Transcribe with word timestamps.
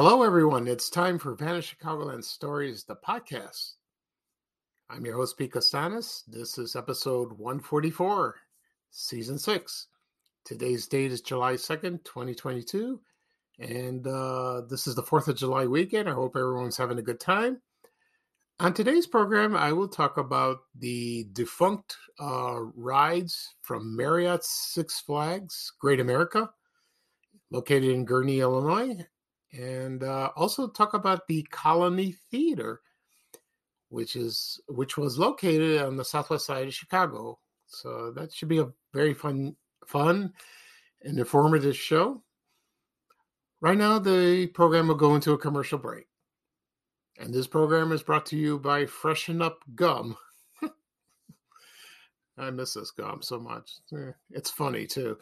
Hello, 0.00 0.22
everyone. 0.22 0.68
It's 0.68 0.90
time 0.90 1.18
for 1.18 1.34
Vanished 1.34 1.76
Chicagoland 1.76 2.22
Stories, 2.22 2.84
the 2.84 2.94
podcast. 2.94 3.72
I'm 4.88 5.04
your 5.04 5.16
host, 5.16 5.36
Pete 5.36 5.50
Costanis. 5.50 6.22
This 6.28 6.56
is 6.56 6.76
episode 6.76 7.32
144, 7.32 8.36
season 8.92 9.40
six. 9.40 9.88
Today's 10.44 10.86
date 10.86 11.10
is 11.10 11.20
July 11.20 11.54
2nd, 11.54 12.04
2022. 12.04 13.00
And 13.58 14.06
uh, 14.06 14.60
this 14.70 14.86
is 14.86 14.94
the 14.94 15.02
4th 15.02 15.26
of 15.26 15.36
July 15.36 15.66
weekend. 15.66 16.08
I 16.08 16.12
hope 16.12 16.36
everyone's 16.36 16.76
having 16.76 17.00
a 17.00 17.02
good 17.02 17.18
time. 17.18 17.60
On 18.60 18.72
today's 18.72 19.08
program, 19.08 19.56
I 19.56 19.72
will 19.72 19.88
talk 19.88 20.16
about 20.16 20.58
the 20.78 21.26
defunct 21.32 21.96
uh, 22.20 22.60
rides 22.76 23.56
from 23.62 23.96
Marriott 23.96 24.44
Six 24.44 25.00
Flags 25.00 25.72
Great 25.80 25.98
America, 25.98 26.50
located 27.50 27.90
in 27.90 28.06
Gurnee, 28.06 28.42
Illinois, 28.42 29.04
and 29.52 30.02
uh, 30.02 30.30
also 30.36 30.68
talk 30.68 30.94
about 30.94 31.26
the 31.26 31.42
Colony 31.50 32.14
Theater, 32.30 32.80
which 33.88 34.16
is 34.16 34.60
which 34.68 34.96
was 34.96 35.18
located 35.18 35.80
on 35.82 35.96
the 35.96 36.04
southwest 36.04 36.46
side 36.46 36.66
of 36.66 36.74
Chicago. 36.74 37.38
So 37.66 38.12
that 38.12 38.32
should 38.32 38.48
be 38.48 38.58
a 38.58 38.70
very 38.92 39.14
fun, 39.14 39.56
fun, 39.86 40.32
and 41.02 41.18
informative 41.18 41.76
show. 41.76 42.22
Right 43.60 43.76
now, 43.76 43.98
the 43.98 44.46
program 44.48 44.88
will 44.88 44.94
go 44.94 45.14
into 45.14 45.32
a 45.32 45.38
commercial 45.38 45.78
break, 45.78 46.06
and 47.18 47.34
this 47.34 47.46
program 47.46 47.92
is 47.92 48.02
brought 48.02 48.26
to 48.26 48.36
you 48.36 48.58
by 48.58 48.86
Freshen 48.86 49.42
Up 49.42 49.60
Gum. 49.74 50.16
I 52.38 52.50
miss 52.50 52.74
this 52.74 52.92
gum 52.92 53.20
so 53.20 53.40
much. 53.40 53.72
Eh, 53.92 54.12
it's 54.30 54.50
funny 54.50 54.86
too. 54.86 55.18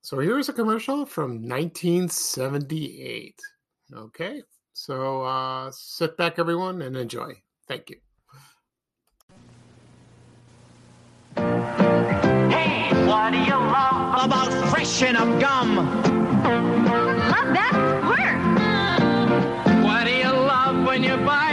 So 0.00 0.18
here's 0.20 0.48
a 0.48 0.52
commercial 0.52 1.04
from 1.04 1.48
1978. 1.48 3.34
Okay, 3.94 4.42
so 4.72 5.22
uh, 5.22 5.70
sit 5.72 6.16
back, 6.16 6.38
everyone, 6.38 6.82
and 6.82 6.96
enjoy. 6.96 7.32
Thank 7.66 7.90
you. 7.90 7.96
Hey, 11.36 12.90
what 13.06 13.32
do 13.32 13.38
you 13.38 13.54
love 13.54 14.24
about 14.24 14.52
freshen 14.70 15.16
up 15.16 15.40
gum? 15.40 15.76
Love 15.76 17.54
that 17.54 17.72
squirt. 18.02 18.38
What 19.84 20.04
do 20.04 20.12
you 20.12 20.30
love 20.30 20.86
when 20.86 21.02
you 21.02 21.16
bite 21.18 21.47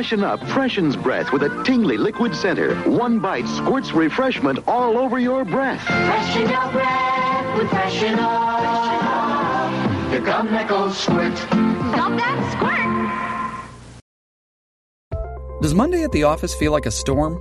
Freshen 0.00 0.24
up 0.24 0.42
freshens 0.48 0.96
breath 0.96 1.30
with 1.30 1.42
a 1.42 1.62
tingly 1.62 1.98
liquid 1.98 2.34
center. 2.34 2.74
One 2.88 3.18
bite 3.18 3.46
squirts 3.46 3.92
refreshment 3.92 4.66
all 4.66 4.96
over 4.96 5.18
your 5.18 5.44
breath. 5.44 5.82
Freshen 5.82 6.48
your 6.48 6.72
breath 6.72 7.58
with 7.58 7.68
freshen 7.68 8.18
up. 8.18 9.70
The 10.10 10.20
gum 10.20 10.46
that 10.52 10.68
goes 10.70 10.96
squirt. 10.96 11.34
Love 11.52 12.16
that 12.16 12.40
squirt. 15.12 15.60
Does 15.60 15.74
Monday 15.74 16.02
at 16.02 16.12
the 16.12 16.22
office 16.22 16.54
feel 16.54 16.72
like 16.72 16.86
a 16.86 16.90
storm? 16.90 17.38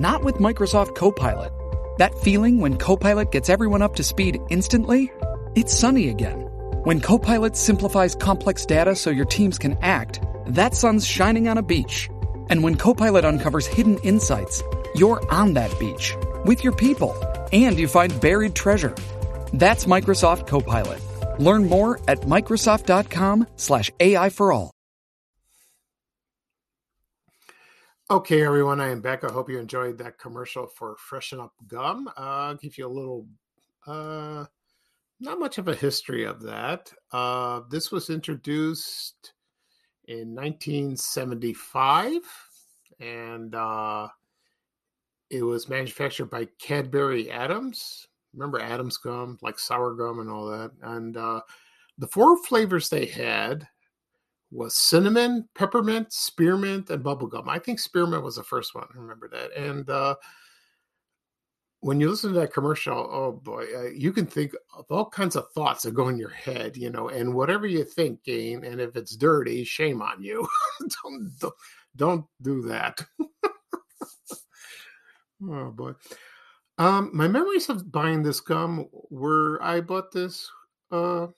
Not 0.00 0.24
with 0.24 0.38
Microsoft 0.38 0.96
Copilot. 0.96 1.52
That 1.98 2.18
feeling 2.18 2.58
when 2.58 2.76
Copilot 2.76 3.30
gets 3.30 3.48
everyone 3.48 3.82
up 3.82 3.94
to 3.94 4.02
speed 4.02 4.40
instantly? 4.50 5.12
It's 5.54 5.72
sunny 5.72 6.08
again. 6.08 6.40
When 6.82 7.00
Copilot 7.00 7.54
simplifies 7.54 8.16
complex 8.16 8.66
data 8.66 8.96
so 8.96 9.10
your 9.10 9.26
teams 9.26 9.58
can 9.58 9.78
act, 9.80 10.18
that 10.50 10.74
sun's 10.74 11.06
shining 11.06 11.48
on 11.48 11.58
a 11.58 11.62
beach. 11.62 12.08
And 12.48 12.62
when 12.62 12.76
Copilot 12.76 13.24
uncovers 13.24 13.66
hidden 13.66 13.98
insights, 13.98 14.62
you're 14.94 15.20
on 15.32 15.54
that 15.54 15.76
beach 15.78 16.14
with 16.44 16.64
your 16.64 16.74
people 16.74 17.14
and 17.52 17.78
you 17.78 17.88
find 17.88 18.20
buried 18.20 18.54
treasure. 18.54 18.94
That's 19.52 19.86
Microsoft 19.86 20.46
Copilot. 20.46 21.00
Learn 21.38 21.68
more 21.68 22.00
at 22.06 22.20
Microsoft.com 22.20 23.46
slash 23.56 23.90
AI 24.00 24.30
for 24.30 24.52
all. 24.52 24.72
Okay, 28.10 28.44
everyone, 28.44 28.80
I 28.80 28.90
am 28.90 29.00
back. 29.00 29.22
I 29.22 29.30
hope 29.30 29.48
you 29.48 29.58
enjoyed 29.60 29.98
that 29.98 30.18
commercial 30.18 30.66
for 30.66 30.96
Freshen 30.98 31.38
Up 31.38 31.52
Gum. 31.68 32.08
Uh, 32.08 32.12
I'll 32.16 32.54
give 32.56 32.76
you 32.76 32.86
a 32.86 32.88
little, 32.88 33.28
uh, 33.86 34.46
not 35.20 35.38
much 35.38 35.58
of 35.58 35.68
a 35.68 35.76
history 35.76 36.24
of 36.24 36.42
that. 36.42 36.92
Uh, 37.12 37.60
this 37.70 37.92
was 37.92 38.10
introduced 38.10 39.32
in 40.10 40.34
1975, 40.34 42.20
and 42.98 43.54
uh, 43.54 44.08
it 45.30 45.42
was 45.42 45.68
manufactured 45.68 46.26
by 46.26 46.48
Cadbury 46.58 47.30
Adams. 47.30 48.08
Remember 48.34 48.60
Adams 48.60 48.96
gum, 48.96 49.38
like 49.40 49.58
sour 49.58 49.94
gum 49.94 50.18
and 50.18 50.28
all 50.28 50.46
that. 50.46 50.72
And 50.82 51.16
uh, 51.16 51.42
the 51.98 52.08
four 52.08 52.42
flavors 52.44 52.88
they 52.88 53.06
had 53.06 53.68
was 54.50 54.74
cinnamon, 54.74 55.48
peppermint, 55.54 56.12
spearmint, 56.12 56.90
and 56.90 57.04
bubblegum. 57.04 57.48
I 57.48 57.60
think 57.60 57.78
spearmint 57.78 58.24
was 58.24 58.34
the 58.34 58.42
first 58.42 58.74
one. 58.74 58.88
I 58.92 58.98
remember 58.98 59.28
that. 59.28 59.56
And 59.56 59.88
uh, 59.88 60.16
when 61.80 61.98
you 61.98 62.10
listen 62.10 62.32
to 62.34 62.40
that 62.40 62.52
commercial, 62.52 63.08
oh 63.10 63.32
boy, 63.32 63.64
uh, 63.74 63.88
you 63.90 64.12
can 64.12 64.26
think 64.26 64.52
of 64.76 64.84
all 64.90 65.08
kinds 65.08 65.34
of 65.34 65.50
thoughts 65.52 65.82
that 65.82 65.94
go 65.94 66.08
in 66.08 66.18
your 66.18 66.28
head, 66.30 66.76
you 66.76 66.90
know, 66.90 67.08
and 67.08 67.32
whatever 67.34 67.66
you 67.66 67.84
think, 67.84 68.22
Gain, 68.22 68.64
and 68.64 68.80
if 68.80 68.96
it's 68.96 69.16
dirty, 69.16 69.64
shame 69.64 70.02
on 70.02 70.22
you. 70.22 70.46
don't, 71.02 71.38
don't, 71.38 71.54
don't 71.96 72.24
do 72.42 72.62
that. 72.62 73.04
oh 75.50 75.70
boy. 75.70 75.92
Um, 76.76 77.10
my 77.12 77.28
memories 77.28 77.68
of 77.68 77.90
buying 77.90 78.22
this 78.22 78.40
gum 78.40 78.86
were 79.10 79.58
I 79.62 79.80
bought 79.80 80.12
this 80.12 80.50
uh 80.90 81.28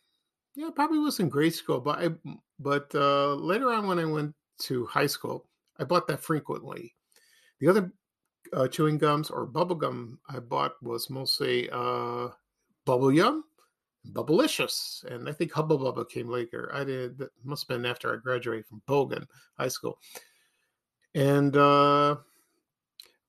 yeah, 0.54 0.70
probably 0.74 0.98
was 0.98 1.20
in 1.20 1.28
grade 1.28 1.54
school, 1.54 1.80
but 1.80 1.98
I 1.98 2.10
but 2.58 2.92
uh 2.94 3.34
later 3.34 3.72
on 3.72 3.86
when 3.86 3.98
I 3.98 4.04
went 4.04 4.34
to 4.62 4.86
high 4.86 5.06
school, 5.06 5.46
I 5.78 5.84
bought 5.84 6.06
that 6.08 6.20
frequently. 6.20 6.94
The 7.60 7.68
other 7.68 7.92
uh, 8.52 8.68
chewing 8.68 8.98
gums 8.98 9.30
or 9.30 9.46
bubble 9.46 9.76
gum 9.76 10.18
I 10.28 10.38
bought 10.38 10.82
was 10.82 11.10
mostly 11.10 11.68
uh 11.70 12.28
bubble 12.84 13.12
yum, 13.12 13.44
bubblicious, 14.12 15.04
and 15.04 15.28
I 15.28 15.32
think 15.32 15.52
Hubba 15.52 15.78
Bubba 15.78 16.08
came 16.08 16.28
later. 16.28 16.70
I 16.74 16.84
did 16.84 17.18
that 17.18 17.30
must 17.44 17.68
have 17.68 17.76
been 17.76 17.86
after 17.86 18.12
I 18.12 18.18
graduated 18.18 18.66
from 18.66 18.82
Bogan 18.88 19.26
High 19.58 19.68
School. 19.68 19.98
And 21.14 21.56
uh 21.56 22.16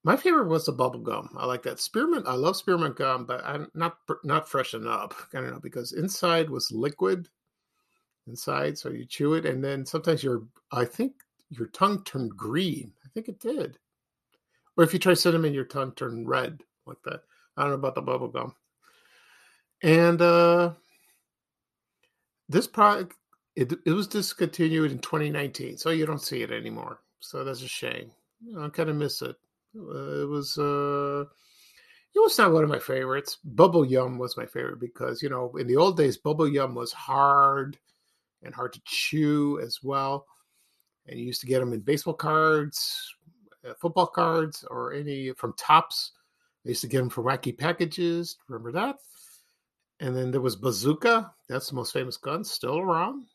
my 0.06 0.18
favorite 0.18 0.50
was 0.50 0.66
the 0.66 0.74
bubble 0.74 1.00
gum. 1.00 1.30
I 1.38 1.46
like 1.46 1.64
that 1.64 1.80
spearmint. 1.80 2.28
I 2.28 2.34
love 2.34 2.58
spearmint 2.58 2.98
gum, 2.98 3.26
but 3.26 3.42
I'm 3.46 3.70
not 3.74 3.98
not 4.24 4.50
freshen 4.50 4.88
up. 4.88 5.14
I 5.34 5.40
don't 5.40 5.52
know 5.52 5.60
because 5.62 5.94
inside 5.94 6.50
was 6.50 6.72
liquid 6.72 7.30
inside, 8.28 8.78
so 8.78 8.90
you 8.90 9.06
chew 9.06 9.34
it, 9.36 9.46
and 9.46 9.64
then 9.64 9.86
sometimes 9.86 10.24
your 10.24 10.44
I 10.72 10.86
think 10.86 11.14
your 11.50 11.68
tongue 11.68 12.04
turned 12.04 12.36
green. 12.36 12.92
I 13.06 13.10
think 13.14 13.30
it 13.30 13.40
did. 13.40 13.78
Or 14.78 14.84
if 14.84 14.94
you 14.94 15.00
try 15.00 15.14
cinnamon, 15.14 15.54
your 15.54 15.66
tongue 15.66 15.92
turned 15.94 16.28
red 16.28 16.62
like 16.86 16.98
that. 17.06 17.22
I 17.56 17.62
don't 17.62 17.72
know 17.72 17.76
about 17.76 17.96
the 17.96 18.02
bubble 18.02 18.28
gum. 18.28 18.56
And 19.82 20.22
uh 20.22 20.74
this 22.50 22.68
product 22.68 23.16
it, 23.56 23.72
it 23.86 23.92
was 23.92 24.08
discontinued 24.08 24.92
in 24.92 25.00
2019, 25.00 25.78
so 25.78 25.92
you 25.92 26.06
don't 26.06 26.22
see 26.22 26.42
it 26.42 26.52
anymore. 26.52 27.00
So 27.20 27.44
that's 27.44 27.62
a 27.62 27.68
shame. 27.68 28.12
I 28.60 28.70
kind 28.70 28.90
of 28.90 28.96
miss 28.96 29.22
it. 29.22 29.36
Uh, 29.78 30.22
it 30.22 30.30
was 30.30 30.58
uh 30.58 31.26
it 32.16 32.20
was 32.20 32.38
not 32.38 32.52
one 32.52 32.64
of 32.64 32.70
my 32.70 32.80
favorites. 32.80 33.38
Bubble 33.44 33.86
Yum 33.86 34.18
was 34.18 34.38
my 34.38 34.46
favorite 34.46 34.80
because 34.80 35.22
you 35.22 35.30
know 35.30 35.52
in 35.58 35.68
the 35.68 35.78
old 35.78 35.98
days 35.98 36.18
Bubble 36.18 36.48
Yum 36.48 36.76
was 36.76 36.92
hard 36.92 37.78
and 38.44 38.54
hard 38.54 38.74
to 38.74 38.82
chew 38.86 39.60
as 39.62 39.80
well, 39.84 40.26
and 41.08 41.20
you 41.20 41.26
used 41.26 41.42
to 41.42 41.48
get 41.48 41.60
them 41.60 41.74
in 41.74 41.80
baseball 41.80 42.14
cards, 42.14 43.14
football 43.80 44.08
cards, 44.08 44.66
or 44.70 44.94
any 44.94 45.32
from 45.34 45.54
Topps. 45.58 46.12
I 46.66 46.70
used 46.70 46.82
to 46.82 46.88
get 46.88 47.00
them 47.00 47.10
from 47.10 47.26
Wacky 47.26 47.58
Packages. 47.58 48.38
Remember 48.48 48.72
that? 48.72 48.98
And 50.00 50.16
then 50.16 50.32
there 50.32 50.42
was 50.42 50.56
Bazooka. 50.56 51.34
That's 51.50 51.70
the 51.70 51.76
most 51.76 51.94
famous 51.94 52.18
gun, 52.18 52.44
still 52.44 52.80
around. 52.80 53.26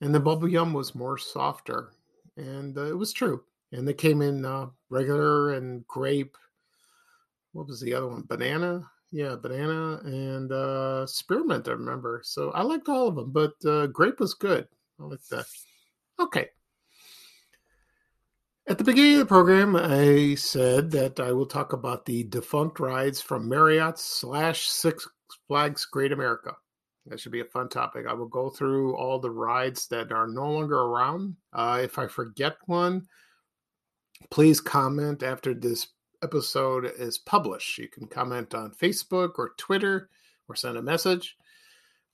And 0.00 0.14
the 0.14 0.20
Bubble 0.20 0.48
Yum 0.48 0.72
was 0.72 0.94
more 0.94 1.18
softer, 1.18 1.90
and 2.36 2.76
uh, 2.76 2.86
it 2.86 2.96
was 2.96 3.12
true 3.12 3.42
and 3.72 3.88
they 3.88 3.94
came 3.94 4.22
in 4.22 4.44
uh, 4.44 4.66
regular 4.90 5.54
and 5.54 5.86
grape. 5.88 6.36
What 7.52 7.66
was 7.66 7.80
the 7.80 7.94
other 7.94 8.06
one? 8.06 8.22
Banana, 8.22 8.88
yeah, 9.10 9.36
banana 9.36 10.00
and 10.04 10.52
uh, 10.52 11.06
spearmint. 11.06 11.68
I 11.68 11.72
remember. 11.72 12.20
So 12.24 12.50
I 12.50 12.62
liked 12.62 12.88
all 12.88 13.08
of 13.08 13.16
them, 13.16 13.32
but 13.32 13.54
uh, 13.64 13.86
grape 13.88 14.20
was 14.20 14.34
good. 14.34 14.68
I 15.00 15.04
like 15.04 15.24
that. 15.30 15.46
Okay. 16.20 16.48
At 18.72 18.78
the 18.78 18.84
beginning 18.84 19.12
of 19.12 19.18
the 19.18 19.26
program, 19.26 19.76
I 19.76 20.34
said 20.34 20.90
that 20.92 21.20
I 21.20 21.30
will 21.30 21.44
talk 21.44 21.74
about 21.74 22.06
the 22.06 22.24
defunct 22.24 22.80
rides 22.80 23.20
from 23.20 23.46
Marriott 23.46 23.98
slash 23.98 24.66
Six 24.66 25.06
Flags 25.46 25.84
Great 25.84 26.10
America. 26.10 26.56
That 27.04 27.20
should 27.20 27.32
be 27.32 27.42
a 27.42 27.44
fun 27.44 27.68
topic. 27.68 28.06
I 28.08 28.14
will 28.14 28.28
go 28.28 28.48
through 28.48 28.96
all 28.96 29.18
the 29.18 29.30
rides 29.30 29.88
that 29.88 30.10
are 30.10 30.26
no 30.26 30.50
longer 30.50 30.78
around. 30.78 31.36
Uh, 31.52 31.80
if 31.82 31.98
I 31.98 32.06
forget 32.06 32.54
one, 32.64 33.06
please 34.30 34.58
comment 34.58 35.22
after 35.22 35.52
this 35.52 35.88
episode 36.22 36.90
is 36.96 37.18
published. 37.18 37.76
You 37.76 37.88
can 37.88 38.06
comment 38.06 38.54
on 38.54 38.72
Facebook 38.72 39.32
or 39.36 39.52
Twitter 39.58 40.08
or 40.48 40.56
send 40.56 40.78
a 40.78 40.82
message. 40.82 41.36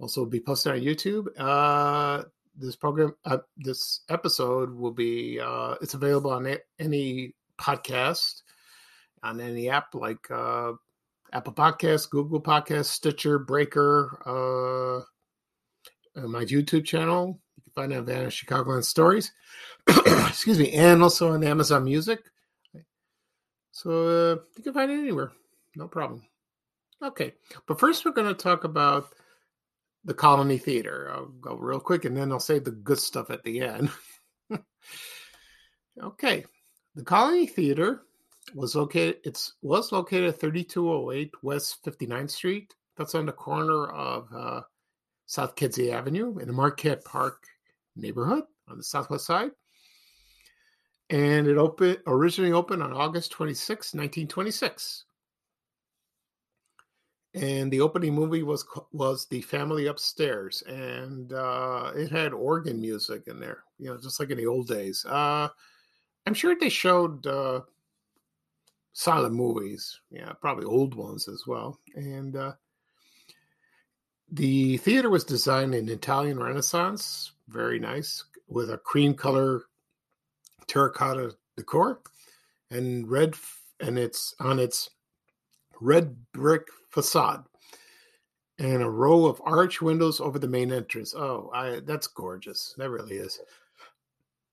Also, 0.01 0.27
be 0.27 0.41
posted 0.41 0.73
on 0.73 0.81
YouTube. 0.81 1.29
Uh, 1.39 2.25
this 2.59 2.77
program, 2.77 3.15
uh, 3.25 3.39
this 3.57 4.01
episode 4.09 4.75
will 4.75 4.93
be, 4.93 5.41
uh, 5.41 5.77
it's 5.81 5.95
available 5.95 6.31
on 6.31 6.57
any 6.79 7.35
podcast, 7.59 8.43
on 9.23 9.41
any 9.41 9.71
app 9.71 9.95
like 9.95 10.31
uh, 10.31 10.73
Apple 11.33 11.53
Podcasts, 11.53 12.09
Google 12.09 12.41
Podcasts, 12.41 12.87
Stitcher, 12.87 13.39
Breaker, 13.39 14.19
uh, 16.17 16.27
my 16.27 16.45
YouTube 16.45 16.85
channel. 16.85 17.41
You 17.57 17.63
can 17.63 17.73
find 17.73 17.93
it 17.93 17.99
on 17.99 18.07
Vanna 18.07 18.27
Chicagoland 18.29 18.85
Stories. 18.85 19.33
Excuse 19.89 20.59
me, 20.59 20.73
and 20.73 21.03
also 21.03 21.33
on 21.33 21.45
Amazon 21.45 21.85
Music. 21.85 22.21
So 23.71 23.91
uh, 23.91 24.37
you 24.57 24.65
can 24.65 24.73
find 24.73 24.91
it 24.91 24.99
anywhere, 24.99 25.31
no 25.77 25.87
problem. 25.87 26.23
Okay, 27.03 27.35
but 27.67 27.79
first 27.79 28.05
we're 28.05 28.11
going 28.11 28.27
to 28.27 28.35
talk 28.35 28.65
about 28.65 29.15
the 30.05 30.15
Colony 30.15 30.59
Theater. 30.59 31.11
I'll 31.13 31.27
go 31.27 31.57
real 31.57 31.81
quick, 31.81 32.05
and 32.05 32.17
then 32.17 32.33
I'll 32.33 32.41
say 32.41 32.59
the 32.59 32.71
good 32.71 32.99
stuff 32.99 33.31
at 33.31 33.43
the 33.43 33.61
end. 33.61 33.91
okay, 36.03 36.45
the 36.95 37.05
Colony 37.05 37.47
Theater 37.47 38.03
was 38.55 38.75
located. 38.75 39.17
It's 39.25 39.55
was 39.63 39.93
located 39.93 40.31
at 40.31 40.41
3208 40.41 41.33
West 41.43 41.85
59th 41.85 42.31
Street. 42.31 42.75
That's 42.97 43.15
on 43.15 43.27
the 43.27 43.33
corner 43.33 43.87
of 43.89 44.29
uh, 44.35 44.61
South 45.27 45.55
Kedzie 45.55 45.93
Avenue 45.93 46.39
in 46.39 46.49
the 46.49 46.55
Marquette 46.55 47.05
Park 47.05 47.45
neighborhood 47.95 48.45
on 48.69 48.79
the 48.79 48.85
southwest 48.85 49.27
side. 49.27 49.51
And 51.11 51.47
it 51.47 51.57
opened 51.57 51.99
originally 52.07 52.53
opened 52.53 52.83
on 52.83 52.93
August 52.93 53.31
26, 53.33 53.95
1926. 53.95 55.05
And 57.35 57.71
the 57.71 57.81
opening 57.83 58.15
movie 58.15 58.43
was 58.43 58.65
was 58.93 59.27
The 59.27 59.43
Family 59.43 59.87
Upstairs, 59.87 60.63
and 60.67 61.33
uh, 61.33 61.93
it 61.95 62.11
had 62.11 62.33
organ 62.33 62.81
music 62.81 63.25
in 63.27 63.39
there, 63.39 63.65
you 63.79 63.87
know, 63.87 63.99
just 63.99 64.19
like 64.19 64.31
in 64.31 64.39
the 64.39 64.47
old 64.47 64.67
days. 64.67 65.05
Uh, 65.05 65.49
I'm 66.27 66.35
sure 66.35 66.57
they 66.59 66.71
showed 66.71 67.27
uh, 67.27 67.61
silent 68.93 69.35
movies, 69.35 70.01
yeah, 70.11 70.33
probably 70.41 70.65
old 70.65 70.95
ones 70.95 71.29
as 71.29 71.47
well. 71.47 71.79
And 71.95 72.35
uh, 72.35 72.53
the 74.33 74.79
theater 74.79 75.11
was 75.11 75.25
designed 75.25 75.75
in 75.75 75.89
Italian 75.89 76.39
Renaissance, 76.39 77.33
very 77.49 77.79
nice, 77.79 78.25
with 78.49 78.71
a 78.71 78.79
cream 78.79 79.15
color 79.15 79.63
terracotta 80.67 81.37
decor 81.57 82.01
and 82.71 83.09
red, 83.09 83.35
and 83.81 83.99
it's 83.99 84.35
on 84.41 84.59
its 84.59 84.91
red 85.81 86.17
brick 86.33 86.67
facade 86.91 87.45
and 88.59 88.83
a 88.83 88.91
row 88.91 89.27
of 89.27 89.41
arch 89.45 89.81
windows 89.81 90.21
over 90.21 90.39
the 90.39 90.49
main 90.49 90.73
entrance. 90.73 91.15
Oh, 91.15 91.51
I 91.55 91.81
that's 91.81 92.07
gorgeous. 92.07 92.75
That 92.77 92.91
really 92.91 93.17
is. 93.17 93.41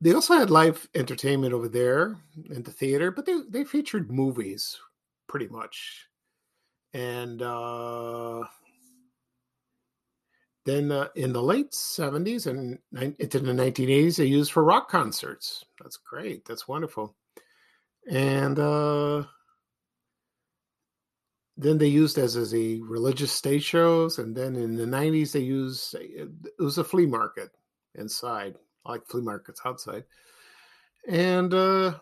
They 0.02 0.14
also 0.14 0.36
had 0.36 0.52
live 0.52 0.88
entertainment 0.94 1.54
over 1.54 1.68
there 1.68 2.18
in 2.52 2.64
the 2.64 2.72
theater, 2.72 3.12
but 3.12 3.26
they 3.26 3.40
they 3.50 3.64
featured 3.64 4.12
movies 4.12 4.80
pretty 5.28 5.48
much. 5.48 6.08
And 6.94 7.42
uh 7.42 8.44
then 10.66 10.92
uh, 10.92 11.10
in 11.16 11.32
the 11.32 11.42
late 11.42 11.72
70s 11.72 12.48
and 12.48 12.80
into 13.20 13.40
the 13.40 13.52
1980s, 13.52 14.18
they 14.18 14.26
used 14.26 14.52
for 14.52 14.64
rock 14.64 14.90
concerts. 14.90 15.64
That's 15.80 15.98
great. 15.98 16.44
That's 16.44 16.68
wonderful. 16.68 17.16
And 18.10 18.58
uh, 18.58 19.26
then 21.57 21.78
they 21.78 21.88
used 21.88 22.18
as 22.18 22.36
as 22.36 22.54
a 22.54 22.80
religious 22.81 23.31
stage 23.31 23.63
shows. 23.63 24.19
And 24.19 24.36
then 24.36 24.56
in 24.56 24.75
the 24.75 24.86
90s, 24.86 25.31
they 25.31 25.40
used 25.40 25.96
it 25.96 26.30
was 26.60 26.78
a 26.78 26.84
flea 26.84 27.06
market 27.06 27.50
inside, 27.96 28.56
like 28.86 29.07
flea 29.07 29.22
markets 29.22 29.62
outside. 29.66 30.04
And 31.07 31.54
uh, 31.54 31.96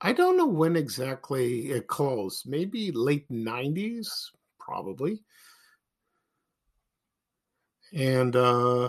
I 0.00 0.12
don't 0.12 0.36
know 0.36 0.46
when 0.46 0.76
exactly 0.76 1.70
it 1.70 1.86
closed. 1.86 2.48
Maybe 2.48 2.92
late 2.92 3.28
90s, 3.30 4.08
probably. 4.58 5.22
And 7.92 8.36
uh, 8.36 8.88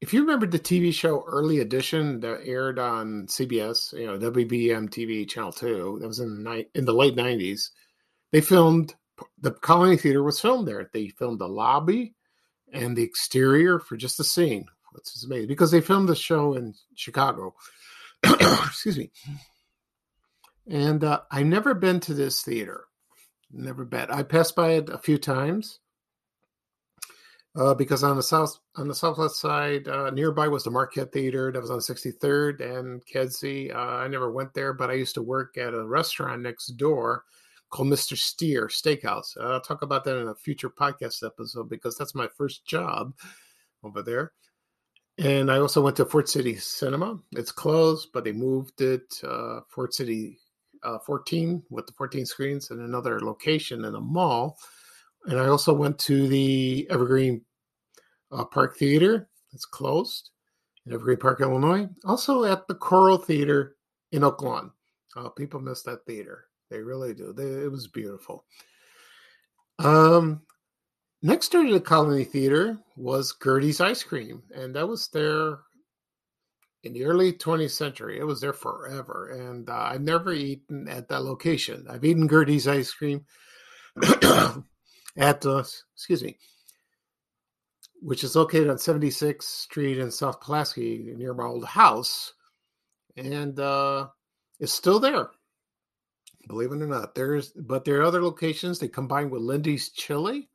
if 0.00 0.12
you 0.12 0.20
remember 0.20 0.46
the 0.46 0.58
TV 0.58 0.92
show 0.92 1.24
Early 1.26 1.60
Edition 1.60 2.20
that 2.20 2.40
aired 2.44 2.78
on 2.78 3.26
CBS, 3.26 3.98
you 3.98 4.06
know 4.06 4.18
WBBM 4.18 4.90
TV 4.90 5.28
Channel 5.28 5.52
Two, 5.52 5.98
that 6.00 6.06
was 6.08 6.20
in 6.20 6.44
the 6.44 6.66
in 6.74 6.84
the 6.84 6.92
late 6.92 7.16
'90s. 7.16 7.70
They 8.32 8.40
filmed 8.40 8.94
the 9.38 9.52
Colony 9.52 9.96
Theater 9.96 10.22
was 10.22 10.40
filmed 10.40 10.66
there. 10.66 10.90
They 10.92 11.08
filmed 11.08 11.38
the 11.38 11.48
lobby 11.48 12.14
and 12.72 12.96
the 12.96 13.02
exterior 13.02 13.78
for 13.78 13.96
just 13.96 14.20
a 14.20 14.24
scene, 14.24 14.66
which 14.92 15.14
is 15.14 15.24
amazing 15.24 15.48
because 15.48 15.70
they 15.70 15.80
filmed 15.80 16.08
the 16.08 16.16
show 16.16 16.54
in 16.54 16.74
Chicago. 16.94 17.54
Excuse 18.24 18.98
me. 18.98 19.10
And 20.68 21.04
uh, 21.04 21.20
I've 21.30 21.46
never 21.46 21.74
been 21.74 22.00
to 22.00 22.14
this 22.14 22.42
theater. 22.42 22.84
Never 23.50 23.84
been. 23.84 24.10
I 24.10 24.22
passed 24.22 24.56
by 24.56 24.72
it 24.72 24.88
a 24.88 24.96
few 24.96 25.18
times 25.18 25.80
uh, 27.54 27.74
because 27.74 28.02
on 28.02 28.16
the 28.16 28.22
south 28.22 28.58
on 28.76 28.88
the 28.88 28.94
southwest 28.94 29.38
side 29.40 29.88
uh, 29.88 30.08
nearby 30.10 30.48
was 30.48 30.64
the 30.64 30.70
Marquette 30.70 31.12
Theater 31.12 31.52
that 31.52 31.60
was 31.60 31.70
on 31.70 31.80
63rd 31.80 32.78
and 32.78 33.02
Kedzie. 33.04 33.74
Uh, 33.74 33.78
I 33.78 34.08
never 34.08 34.30
went 34.30 34.54
there, 34.54 34.72
but 34.72 34.88
I 34.88 34.94
used 34.94 35.14
to 35.16 35.22
work 35.22 35.58
at 35.58 35.74
a 35.74 35.84
restaurant 35.84 36.40
next 36.40 36.68
door 36.78 37.24
called 37.72 37.88
Mr. 37.88 38.16
Steer 38.16 38.68
Steakhouse. 38.68 39.36
I'll 39.40 39.60
talk 39.60 39.82
about 39.82 40.04
that 40.04 40.18
in 40.18 40.28
a 40.28 40.34
future 40.34 40.70
podcast 40.70 41.26
episode 41.26 41.68
because 41.68 41.96
that's 41.96 42.14
my 42.14 42.28
first 42.36 42.66
job 42.66 43.14
over 43.82 44.02
there. 44.02 44.32
And 45.18 45.50
I 45.50 45.58
also 45.58 45.82
went 45.82 45.96
to 45.96 46.04
Ford 46.04 46.28
City 46.28 46.54
Cinema. 46.56 47.18
It's 47.32 47.50
closed, 47.50 48.10
but 48.12 48.24
they 48.24 48.32
moved 48.32 48.80
it 48.80 49.20
uh, 49.26 49.60
Ford 49.68 49.92
City 49.92 50.38
uh, 50.82 50.98
14 50.98 51.62
with 51.70 51.86
the 51.86 51.92
14 51.94 52.26
screens 52.26 52.70
in 52.70 52.80
another 52.80 53.20
location 53.20 53.84
in 53.84 53.94
a 53.94 54.00
mall. 54.00 54.58
And 55.26 55.38
I 55.38 55.48
also 55.48 55.72
went 55.72 55.98
to 56.00 56.28
the 56.28 56.86
Evergreen 56.90 57.42
uh, 58.30 58.44
Park 58.44 58.76
Theater. 58.76 59.28
It's 59.52 59.66
closed 59.66 60.30
in 60.86 60.92
Evergreen 60.92 61.18
Park, 61.18 61.40
Illinois. 61.40 61.88
Also 62.04 62.44
at 62.44 62.66
the 62.68 62.74
Coral 62.74 63.18
Theater 63.18 63.76
in 64.12 64.24
Oak 64.24 64.42
Lawn. 64.42 64.72
Uh, 65.16 65.28
people 65.30 65.60
miss 65.60 65.82
that 65.82 66.04
theater. 66.06 66.46
They 66.72 66.80
really 66.80 67.12
do. 67.12 67.34
They, 67.34 67.64
it 67.64 67.70
was 67.70 67.86
beautiful. 67.86 68.46
Um, 69.78 70.40
next 71.20 71.52
door 71.52 71.64
to 71.64 71.72
the 71.72 71.80
Colony 71.80 72.24
Theater 72.24 72.78
was 72.96 73.34
Gertie's 73.34 73.82
Ice 73.82 74.02
Cream, 74.02 74.42
and 74.54 74.74
that 74.74 74.88
was 74.88 75.08
there 75.08 75.58
in 76.82 76.94
the 76.94 77.04
early 77.04 77.34
20th 77.34 77.72
century. 77.72 78.18
It 78.18 78.24
was 78.24 78.40
there 78.40 78.54
forever, 78.54 79.28
and 79.32 79.68
uh, 79.68 79.74
I've 79.92 80.00
never 80.00 80.32
eaten 80.32 80.88
at 80.88 81.08
that 81.08 81.24
location. 81.24 81.86
I've 81.90 82.06
eaten 82.06 82.26
Gertie's 82.26 82.66
Ice 82.66 82.90
Cream 82.90 83.26
at 84.02 85.44
uh, 85.44 85.64
excuse 85.94 86.22
me, 86.22 86.38
which 88.00 88.24
is 88.24 88.34
located 88.34 88.70
on 88.70 88.76
76th 88.76 89.42
Street 89.42 89.98
in 89.98 90.10
South 90.10 90.40
Pulaski 90.40 91.12
near 91.18 91.34
my 91.34 91.44
old 91.44 91.66
house, 91.66 92.32
and 93.14 93.60
uh, 93.60 94.06
it's 94.58 94.72
still 94.72 95.00
there. 95.00 95.28
Believe 96.52 96.72
it 96.72 96.82
or 96.82 96.86
not, 96.86 97.14
there's 97.14 97.48
but 97.52 97.82
there 97.82 98.00
are 98.00 98.02
other 98.02 98.22
locations. 98.22 98.78
They 98.78 98.86
combine 98.86 99.30
with 99.30 99.40
Lindy's 99.40 99.88
Chili. 99.88 100.50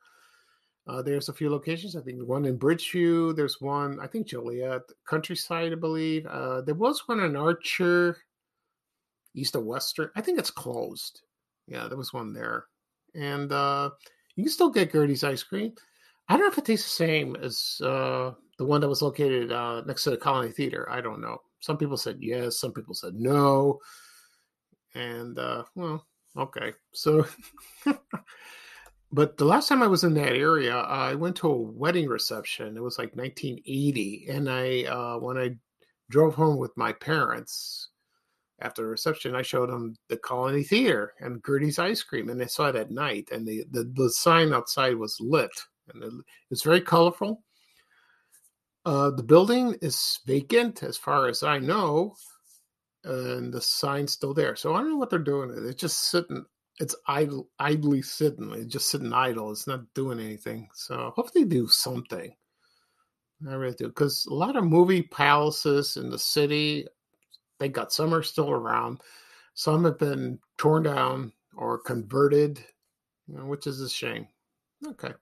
Uh, 0.85 1.01
there's 1.01 1.27
a 1.27 1.33
few 1.33 1.49
locations. 1.49 1.95
I 1.95 2.01
think 2.01 2.21
one 2.21 2.45
in 2.45 2.59
Bridgeview. 2.59 3.35
There's 3.35 3.59
one, 3.59 3.99
I 3.99 4.05
think 4.05 4.27
Joliet, 4.27 4.83
Countryside, 5.09 5.71
I 5.71 5.75
believe. 5.75 6.27
Uh, 6.27 6.61
there 6.61 6.75
was 6.75 7.07
one 7.07 7.21
in 7.21 7.35
Archer, 7.35 8.15
East 9.33 9.55
of 9.55 9.65
Western. 9.65 10.11
I 10.15 10.21
think 10.21 10.37
it's 10.37 10.51
closed. 10.51 11.21
Yeah, 11.65 11.87
there 11.87 11.97
was 11.97 12.13
one 12.13 12.31
there. 12.31 12.65
And 13.15 13.51
uh, 13.51 13.89
you 14.35 14.43
can 14.43 14.53
still 14.53 14.69
get 14.69 14.91
Gertie's 14.91 15.23
ice 15.23 15.41
cream. 15.41 15.73
I 16.29 16.33
don't 16.33 16.45
know 16.45 16.51
if 16.51 16.59
it 16.59 16.65
tastes 16.65 16.85
the 16.85 17.05
same 17.05 17.35
as 17.37 17.81
uh, 17.83 18.33
the 18.59 18.65
one 18.65 18.81
that 18.81 18.87
was 18.87 19.01
located 19.01 19.51
uh, 19.51 19.81
next 19.87 20.03
to 20.03 20.11
the 20.11 20.17
Colony 20.17 20.51
Theater. 20.51 20.87
I 20.91 21.01
don't 21.01 21.21
know. 21.21 21.39
Some 21.59 21.77
people 21.77 21.97
said 21.97 22.17
yes, 22.21 22.59
some 22.59 22.71
people 22.71 22.93
said 22.93 23.15
no. 23.15 23.79
And 24.95 25.37
uh, 25.37 25.63
well, 25.75 26.05
okay. 26.37 26.73
So, 26.93 27.25
but 29.11 29.37
the 29.37 29.45
last 29.45 29.67
time 29.67 29.83
I 29.83 29.87
was 29.87 30.03
in 30.03 30.13
that 30.15 30.33
area, 30.33 30.75
I 30.75 31.15
went 31.15 31.35
to 31.37 31.49
a 31.49 31.57
wedding 31.57 32.07
reception. 32.07 32.77
It 32.77 32.83
was 32.83 32.97
like 32.97 33.15
1980, 33.15 34.27
and 34.29 34.49
I 34.49 34.83
uh, 34.83 35.19
when 35.19 35.37
I 35.37 35.55
drove 36.09 36.35
home 36.35 36.57
with 36.57 36.75
my 36.77 36.93
parents 36.93 37.89
after 38.59 38.81
the 38.81 38.87
reception, 38.87 39.35
I 39.35 39.43
showed 39.43 39.69
them 39.69 39.95
the 40.09 40.17
Colony 40.17 40.63
Theater 40.63 41.13
and 41.19 41.43
Gertie's 41.43 41.79
Ice 41.79 42.01
Cream, 42.01 42.29
and 42.29 42.39
they 42.39 42.47
saw 42.47 42.67
it 42.69 42.75
at 42.75 42.91
night. 42.91 43.29
And 43.31 43.47
the 43.47 43.65
the, 43.71 43.91
the 43.95 44.09
sign 44.09 44.53
outside 44.53 44.95
was 44.95 45.19
lit, 45.19 45.51
and 45.93 46.03
it, 46.03 46.13
it's 46.49 46.63
very 46.63 46.81
colorful. 46.81 47.43
Uh, 48.85 49.11
the 49.11 49.23
building 49.23 49.75
is 49.81 50.21
vacant, 50.25 50.81
as 50.81 50.95
far 50.95 51.27
as 51.27 51.43
I 51.43 51.59
know, 51.59 52.15
and 53.03 53.53
the 53.53 53.61
sign's 53.61 54.11
still 54.11 54.33
there. 54.33 54.55
So 54.55 54.73
I 54.73 54.79
don't 54.79 54.91
know 54.91 54.97
what 54.97 55.09
they're 55.09 55.19
doing. 55.19 55.53
It's 55.67 55.81
just 55.81 56.09
sitting 56.09 56.45
it's 56.79 56.95
idle, 57.07 57.49
idly 57.59 58.01
sitting, 58.01 58.51
it's 58.51 58.71
just 58.71 58.89
sitting 58.89 59.13
idle. 59.13 59.51
It's 59.51 59.67
not 59.67 59.93
doing 59.93 60.19
anything. 60.19 60.69
So 60.73 61.11
hopefully 61.15 61.43
they 61.43 61.49
do 61.49 61.67
something. 61.67 62.33
I 63.47 63.53
really 63.53 63.75
do 63.75 63.87
because 63.87 64.25
a 64.25 64.33
lot 64.33 64.55
of 64.55 64.63
movie 64.63 65.03
palaces 65.03 65.97
in 65.97 66.09
the 66.09 66.19
city, 66.19 66.87
they 67.59 67.69
got 67.69 67.93
some 67.93 68.13
are 68.13 68.23
still 68.23 68.51
around, 68.51 69.01
some 69.53 69.85
have 69.85 69.99
been 69.99 70.39
torn 70.57 70.83
down 70.83 71.31
or 71.55 71.79
converted, 71.79 72.63
you 73.27 73.37
know, 73.37 73.45
which 73.45 73.67
is 73.67 73.81
a 73.81 73.89
shame. 73.89 74.27
Okay. 74.85 75.13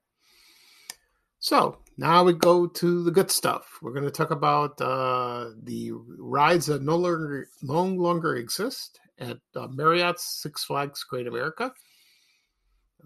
So 1.38 1.78
now 1.98 2.24
we 2.24 2.34
go 2.34 2.66
to 2.66 3.04
the 3.04 3.10
good 3.10 3.30
stuff. 3.30 3.78
We're 3.80 3.92
going 3.92 4.04
to 4.04 4.10
talk 4.10 4.30
about 4.30 4.80
uh, 4.80 5.50
the 5.62 5.92
rides 6.18 6.66
that 6.66 6.82
no 6.82 6.96
longer 6.96 7.48
no 7.62 7.84
longer 7.84 8.36
exist 8.36 9.00
at 9.18 9.38
uh, 9.54 9.68
Marriott's 9.68 10.24
Six 10.24 10.64
Flags 10.64 11.04
Great 11.04 11.26
America. 11.26 11.72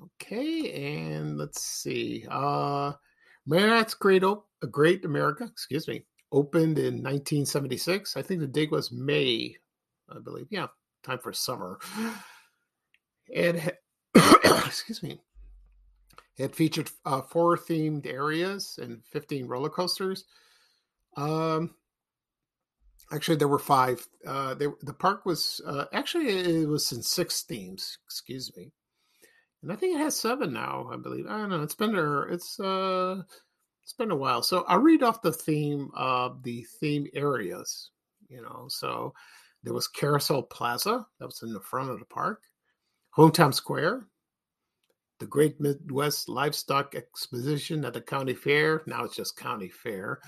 Okay, 0.03 1.07
and 1.07 1.39
let's 1.39 1.63
see. 1.63 2.27
Uh, 2.29 2.93
Marriott's 3.47 3.95
Great 3.95 4.25
o- 4.25 4.45
Great 4.71 5.05
America, 5.05 5.45
excuse 5.45 5.87
me, 5.87 6.05
opened 6.33 6.79
in 6.79 7.03
1976. 7.03 8.17
I 8.17 8.23
think 8.23 8.41
the 8.41 8.47
date 8.47 8.71
was 8.71 8.91
May, 8.91 9.57
I 10.09 10.19
believe. 10.19 10.47
Yeah, 10.51 10.69
time 11.03 11.19
for 11.19 11.33
summer. 11.33 11.79
It, 13.29 13.79
excuse 14.67 15.03
me, 15.03 15.21
it 16.41 16.57
featured 16.57 16.91
uh, 17.05 17.21
four 17.21 17.57
themed 17.59 18.07
areas 18.07 18.79
and 18.81 19.05
15 19.13 19.47
roller 19.47 19.69
coasters. 19.69 20.25
Um, 21.17 21.75
actually, 23.13 23.37
there 23.37 23.49
were 23.49 23.59
five. 23.59 24.07
Uh, 24.27 24.55
they, 24.55 24.67
the 24.83 24.95
park 24.95 25.27
was 25.27 25.61
uh, 25.67 25.85
actually 25.93 26.29
it 26.29 26.69
was 26.69 26.93
in 26.93 27.03
six 27.03 27.43
themes. 27.43 27.99
Excuse 28.07 28.51
me, 28.57 28.73
and 29.63 29.71
I 29.71 29.77
think 29.77 29.97
it 29.97 30.03
has 30.03 30.19
seven 30.19 30.53
now. 30.53 30.89
I 30.93 30.97
believe. 30.97 31.27
I 31.29 31.37
don't 31.37 31.51
know. 31.51 31.63
It's 31.63 31.75
been 31.75 31.93
there. 31.93 32.23
It's 32.23 32.59
uh, 32.59 33.23
it's 33.83 33.93
been 33.93 34.11
a 34.11 34.17
while. 34.17 34.43
So 34.43 34.65
I'll 34.67 34.79
read 34.79 35.03
off 35.03 35.23
the 35.23 35.33
theme 35.33 35.91
of 35.95 36.43
the 36.43 36.65
theme 36.81 37.07
areas. 37.15 37.91
You 38.29 38.41
know, 38.41 38.67
so 38.69 39.13
there 39.63 39.75
was 39.75 39.89
Carousel 39.89 40.45
Plaza 40.45 41.07
that 41.19 41.27
was 41.27 41.43
in 41.43 41.53
the 41.53 41.61
front 41.61 41.91
of 41.91 41.99
the 41.99 42.07
park, 42.07 42.45
Hometown 43.17 43.53
Square, 43.53 44.07
the 45.21 45.27
Great 45.27 45.61
Midwest 45.61 46.29
Livestock 46.29 46.95
Exposition 46.95 47.85
at 47.85 47.93
the 47.93 48.01
county 48.01 48.35
fair. 48.35 48.83
Now 48.87 49.05
it's 49.05 49.15
just 49.15 49.37
county 49.37 49.69
fair. 49.69 50.19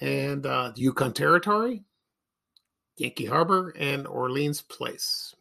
And 0.00 0.46
uh, 0.46 0.72
the 0.74 0.80
Yukon 0.80 1.12
Territory, 1.12 1.82
Yankee 2.96 3.26
Harbor, 3.26 3.74
and 3.78 4.06
Orleans 4.06 4.62
Place. 4.62 5.34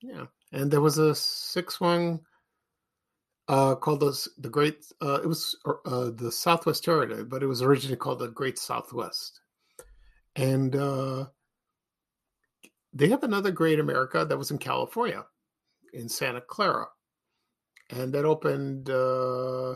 Yeah. 0.00 0.26
And 0.52 0.70
there 0.70 0.80
was 0.80 0.98
a 0.98 1.14
six 1.14 1.80
one 1.80 2.20
uh, 3.48 3.74
called 3.74 4.00
the, 4.00 4.28
the 4.38 4.48
Great, 4.48 4.86
uh, 5.02 5.20
it 5.22 5.26
was 5.26 5.56
uh, 5.66 6.10
the 6.14 6.30
Southwest 6.30 6.84
Territory, 6.84 7.24
but 7.24 7.42
it 7.42 7.46
was 7.46 7.62
originally 7.62 7.96
called 7.96 8.20
the 8.20 8.28
Great 8.28 8.58
Southwest. 8.58 9.40
And 10.36 10.76
uh, 10.76 11.26
they 12.92 13.08
have 13.08 13.24
another 13.24 13.50
Great 13.50 13.80
America 13.80 14.24
that 14.24 14.38
was 14.38 14.52
in 14.52 14.58
California, 14.58 15.26
in 15.92 16.08
Santa 16.08 16.40
Clara 16.40 16.86
and 17.90 18.12
that 18.12 18.24
opened 18.24 18.90
uh, 18.90 19.74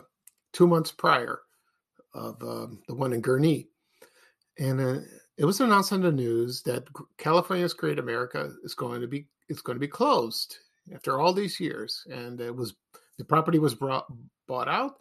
two 0.52 0.66
months 0.66 0.92
prior 0.92 1.40
of 2.14 2.40
um, 2.42 2.80
the 2.88 2.94
one 2.94 3.12
in 3.12 3.22
Gurnee. 3.22 3.66
And 4.58 4.80
uh, 4.80 5.00
it 5.36 5.44
was 5.44 5.60
announced 5.60 5.92
on 5.92 6.00
the 6.00 6.12
news 6.12 6.62
that 6.62 6.84
California's 7.18 7.74
Great 7.74 7.98
America 7.98 8.52
is 8.62 8.74
going 8.74 9.00
to 9.00 9.08
be 9.08 9.26
it's 9.48 9.60
going 9.60 9.76
to 9.76 9.80
be 9.80 9.88
closed 9.88 10.56
after 10.94 11.20
all 11.20 11.32
these 11.32 11.58
years, 11.60 12.06
and 12.10 12.40
it 12.40 12.54
was 12.54 12.74
the 13.18 13.24
property 13.24 13.58
was 13.58 13.74
brought 13.74 14.06
bought 14.46 14.68
out, 14.68 14.98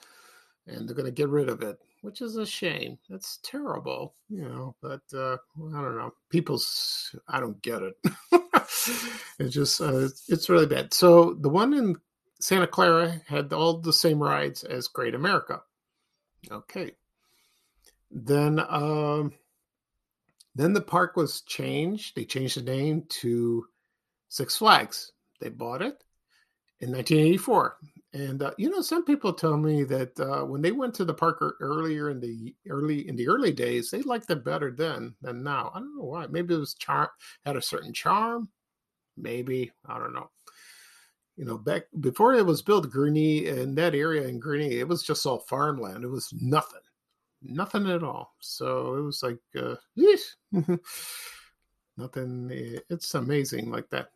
and 0.67 0.88
they're 0.88 0.96
going 0.96 1.05
to 1.05 1.12
get 1.12 1.29
rid 1.29 1.50
of 1.50 1.62
it, 1.62 1.77
which 2.01 2.22
is 2.22 2.36
a 2.36 2.46
shame. 2.46 2.98
That's 3.10 3.39
terrible, 3.43 4.15
you 4.27 4.41
know. 4.41 4.75
But 4.82 5.01
uh, 5.13 5.38
I 5.58 5.82
don't 5.82 5.98
know. 5.98 6.13
People's 6.29 7.15
I 7.27 7.39
don't 7.39 7.62
get 7.62 7.82
it. 7.84 7.96
it's 9.39 9.53
just 9.53 9.82
uh, 9.82 10.10
it's 10.27 10.50
really 10.50 10.67
bad. 10.67 10.93
So 10.93 11.36
the 11.36 11.50
one 11.50 11.74
in 11.74 11.96
Santa 12.43 12.67
Clara 12.67 13.21
had 13.25 13.53
all 13.53 13.77
the 13.77 13.93
same 13.93 14.21
rides 14.21 14.65
as 14.65 14.89
Great 14.89 15.15
America. 15.15 15.62
Okay. 16.51 16.91
Then 18.12 18.59
um 18.59 19.31
then 20.53 20.73
the 20.73 20.81
park 20.81 21.15
was 21.15 21.39
changed. 21.43 22.17
They 22.17 22.25
changed 22.25 22.57
the 22.57 22.63
name 22.63 23.05
to 23.21 23.65
Six 24.27 24.57
Flags. 24.57 25.13
They 25.39 25.47
bought 25.47 25.81
it 25.81 26.03
in 26.81 26.91
1984. 26.91 27.77
And 28.12 28.43
uh, 28.43 28.51
you 28.57 28.69
know, 28.69 28.81
some 28.81 29.05
people 29.05 29.31
tell 29.31 29.55
me 29.55 29.85
that 29.85 30.19
uh, 30.19 30.43
when 30.43 30.62
they 30.62 30.73
went 30.73 30.95
to 30.95 31.05
the 31.05 31.13
park 31.13 31.41
earlier 31.62 32.09
in 32.09 32.19
the 32.19 32.53
early 32.67 33.07
in 33.07 33.15
the 33.15 33.29
early 33.29 33.53
days, 33.53 33.89
they 33.89 34.01
liked 34.01 34.29
it 34.29 34.43
better 34.43 34.69
then 34.69 35.15
than 35.21 35.43
now. 35.43 35.71
I 35.73 35.79
don't 35.79 35.95
know 35.95 36.03
why. 36.03 36.27
Maybe 36.27 36.55
it 36.55 36.59
was 36.59 36.73
charm 36.73 37.07
had 37.45 37.55
a 37.55 37.62
certain 37.62 37.93
charm. 37.93 38.50
Maybe 39.15 39.71
I 39.88 39.97
don't 39.97 40.13
know 40.13 40.29
you 41.35 41.45
know, 41.45 41.57
back 41.57 41.83
before 41.99 42.35
it 42.35 42.45
was 42.45 42.61
built, 42.61 42.91
Gurnee 42.91 43.45
in 43.45 43.75
that 43.75 43.95
area 43.95 44.27
in 44.27 44.39
Gurnee, 44.39 44.79
it 44.79 44.87
was 44.87 45.03
just 45.03 45.25
all 45.25 45.39
farmland. 45.39 46.03
It 46.03 46.09
was 46.09 46.31
nothing, 46.39 46.81
nothing 47.41 47.89
at 47.89 48.03
all. 48.03 48.35
So 48.39 48.95
it 48.95 49.01
was 49.01 49.23
like, 49.23 49.39
uh, 49.57 49.75
nothing. 51.97 52.51
Eh, 52.51 52.79
it's 52.89 53.15
amazing 53.15 53.71
like 53.71 53.89
that. 53.89 54.09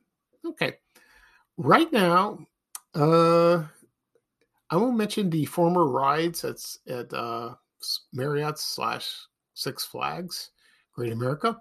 Okay, 0.45 0.75
right 1.57 1.91
now, 1.91 2.39
uh, 2.93 3.63
I 4.69 4.75
will 4.75 4.91
mention 4.91 5.29
the 5.29 5.45
former 5.45 5.85
rides 5.85 6.43
at 6.45 6.63
at 6.87 7.11
uh, 7.13 7.55
Marriott 8.13 8.59
slash 8.59 9.25
Six 9.55 9.85
Flags, 9.85 10.51
Great 10.93 11.13
America. 11.13 11.59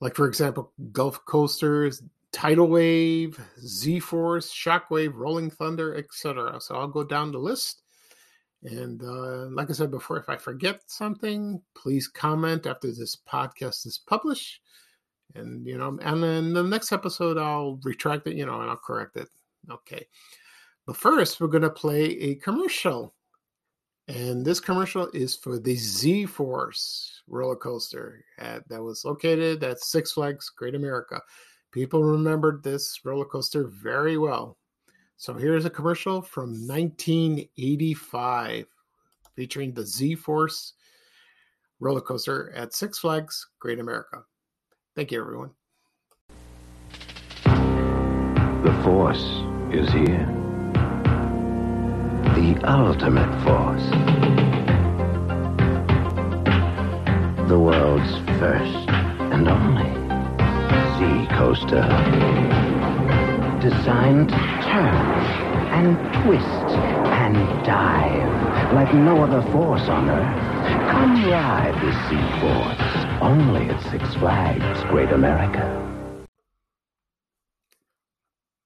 Like 0.00 0.16
for 0.16 0.26
example, 0.26 0.72
Gulf 0.90 1.24
Coasters, 1.24 2.02
Tidal 2.32 2.68
Wave, 2.68 3.38
Z 3.60 4.00
Force, 4.00 4.52
Shockwave, 4.52 5.14
Rolling 5.14 5.50
Thunder, 5.50 5.94
etc. 5.96 6.60
So 6.60 6.76
I'll 6.76 6.88
go 6.88 7.04
down 7.04 7.30
the 7.30 7.38
list. 7.38 7.82
And 8.64 9.02
uh, 9.02 9.48
like 9.50 9.70
I 9.70 9.72
said 9.72 9.90
before, 9.90 10.18
if 10.18 10.28
I 10.28 10.36
forget 10.36 10.80
something, 10.86 11.60
please 11.74 12.08
comment 12.08 12.66
after 12.66 12.88
this 12.88 13.16
podcast 13.16 13.86
is 13.86 14.00
published. 14.06 14.60
And, 15.34 15.66
you 15.66 15.78
know, 15.78 15.98
and 16.02 16.22
then 16.22 16.52
the 16.52 16.62
next 16.62 16.92
episode, 16.92 17.38
I'll 17.38 17.80
retract 17.82 18.26
it, 18.26 18.36
you 18.36 18.46
know, 18.46 18.60
and 18.60 18.70
I'll 18.70 18.76
correct 18.76 19.16
it. 19.16 19.28
Okay. 19.70 20.06
But 20.86 20.96
first, 20.96 21.40
we're 21.40 21.48
going 21.48 21.62
to 21.62 21.70
play 21.70 22.04
a 22.04 22.34
commercial. 22.36 23.14
And 24.08 24.44
this 24.44 24.60
commercial 24.60 25.08
is 25.12 25.36
for 25.36 25.58
the 25.58 25.76
Z 25.76 26.26
Force 26.26 27.22
roller 27.28 27.56
coaster 27.56 28.24
at, 28.38 28.68
that 28.68 28.82
was 28.82 29.04
located 29.04 29.62
at 29.64 29.80
Six 29.80 30.12
Flags 30.12 30.50
Great 30.50 30.74
America. 30.74 31.20
People 31.72 32.04
remembered 32.04 32.62
this 32.62 33.00
roller 33.02 33.24
coaster 33.24 33.64
very 33.64 34.18
well. 34.18 34.58
So 35.16 35.32
here's 35.32 35.64
a 35.64 35.70
commercial 35.70 36.20
from 36.20 36.50
1985 36.66 38.66
featuring 39.34 39.72
the 39.72 39.86
Z 39.86 40.16
Force 40.16 40.74
roller 41.80 42.02
coaster 42.02 42.52
at 42.54 42.74
Six 42.74 42.98
Flags 42.98 43.48
Great 43.58 43.80
America. 43.80 44.22
Thank 44.94 45.12
you, 45.12 45.20
everyone. 45.20 45.52
The 47.44 48.80
Force 48.84 49.24
is 49.72 49.90
here. 49.92 50.28
The 52.34 52.60
ultimate 52.64 53.32
Force. 53.44 53.88
The 57.48 57.58
world's 57.58 58.12
first 58.38 58.88
and 59.32 59.48
only 59.48 59.91
coaster. 61.42 61.82
Designed 63.60 64.28
to 64.28 64.36
turn 64.62 64.94
and 65.74 65.96
twist 66.22 66.68
and 67.18 67.34
dive 67.66 68.72
like 68.72 68.94
no 68.94 69.24
other 69.24 69.42
force 69.50 69.88
on 69.88 70.08
Earth. 70.08 70.90
Come 70.92 71.28
ride 71.28 71.74
the 71.82 71.90
Z 72.06 72.14
Force 72.38 73.20
only 73.20 73.68
at 73.68 73.82
Six 73.90 74.14
Flags 74.14 74.84
Great 74.84 75.10
America. 75.10 75.64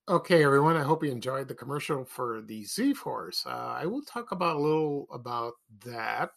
Okay, 0.06 0.44
everyone. 0.44 0.76
I 0.76 0.82
hope 0.82 1.02
you 1.02 1.10
enjoyed 1.10 1.48
the 1.48 1.54
commercial 1.54 2.04
for 2.04 2.42
the 2.42 2.62
Z 2.64 2.92
Force. 2.92 3.46
Uh, 3.46 3.78
I 3.80 3.86
will 3.86 4.02
talk 4.02 4.32
about 4.32 4.56
a 4.56 4.60
little 4.60 5.08
about 5.10 5.54
that 5.86 6.30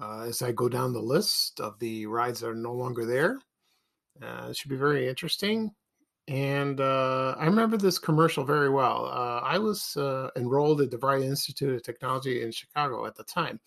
uh, 0.00 0.20
as 0.20 0.40
I 0.40 0.52
go 0.52 0.70
down 0.70 0.94
the 0.94 1.02
list 1.02 1.60
of 1.60 1.78
the 1.78 2.06
rides 2.06 2.40
that 2.40 2.48
are 2.48 2.54
no 2.54 2.72
longer 2.72 3.04
there. 3.04 3.38
Uh, 4.22 4.48
it 4.50 4.56
should 4.56 4.70
be 4.70 4.76
very 4.76 5.08
interesting. 5.08 5.74
And 6.28 6.78
uh, 6.78 7.34
I 7.38 7.46
remember 7.46 7.78
this 7.78 7.98
commercial 7.98 8.44
very 8.44 8.68
well. 8.68 9.06
Uh, 9.06 9.40
I 9.42 9.58
was 9.58 9.96
uh, 9.96 10.28
enrolled 10.36 10.82
at 10.82 10.90
the 10.90 10.98
DeVry 10.98 11.24
Institute 11.24 11.74
of 11.74 11.82
Technology 11.82 12.42
in 12.42 12.52
Chicago 12.52 13.06
at 13.06 13.16
the 13.16 13.24
time, 13.24 13.60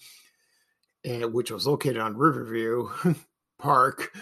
and, 1.04 1.34
which 1.34 1.50
was 1.50 1.66
located 1.66 1.98
on 1.98 2.16
Riverview 2.16 2.88
Park. 3.60 4.16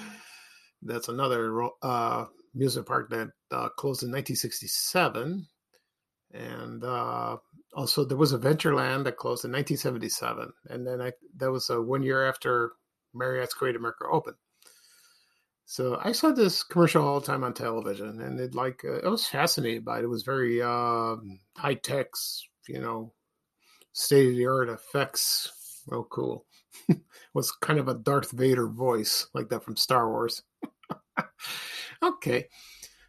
That's 0.82 1.10
another 1.10 1.68
uh, 1.82 2.26
music 2.56 2.86
park 2.86 3.10
that 3.10 3.28
uh, 3.52 3.68
closed 3.70 4.04
in 4.04 4.12
1967. 4.12 5.46
and 6.34 6.84
uh, 6.86 7.36
also 7.76 8.06
there 8.06 8.18
was 8.18 8.32
Adventureland 8.32 9.04
that 9.04 9.18
closed 9.18 9.44
in 9.44 9.52
1977, 9.52 10.54
and 10.70 10.88
then 10.88 11.02
I 11.02 11.12
that 11.36 11.52
was 11.52 11.70
one 11.70 12.04
year 12.04 12.26
after 12.26 12.72
Marriott's 13.14 13.54
Great 13.54 13.76
America 13.76 14.06
opened. 14.10 14.38
So 15.70 16.02
I 16.04 16.14
saw 16.14 16.32
this 16.32 16.64
commercial 16.64 17.08
all 17.08 17.20
the 17.20 17.28
time 17.28 17.44
on 17.44 17.54
television, 17.54 18.22
and 18.22 18.40
it 18.40 18.56
like 18.56 18.84
uh, 18.84 19.06
I 19.06 19.08
was 19.08 19.28
fascinated 19.28 19.86
by 19.86 20.00
it. 20.00 20.04
It 20.04 20.08
was 20.08 20.24
very 20.24 20.64
uh, 20.64 21.18
high 21.56 21.76
tech, 21.76 22.08
you 22.68 22.82
know, 22.82 23.14
state 23.94 24.30
of 24.30 24.36
the 24.36 24.48
art 24.48 24.70
effects. 24.70 25.84
Real 25.86 26.06
cool. 26.06 26.48
was 27.36 27.52
kind 27.52 27.78
of 27.78 27.88
a 27.88 27.94
Darth 27.94 28.32
Vader 28.32 28.68
voice 28.68 29.28
like 29.36 29.50
that 29.50 29.64
from 29.64 29.76
Star 29.76 30.10
Wars. 30.10 30.42
okay, 32.04 32.48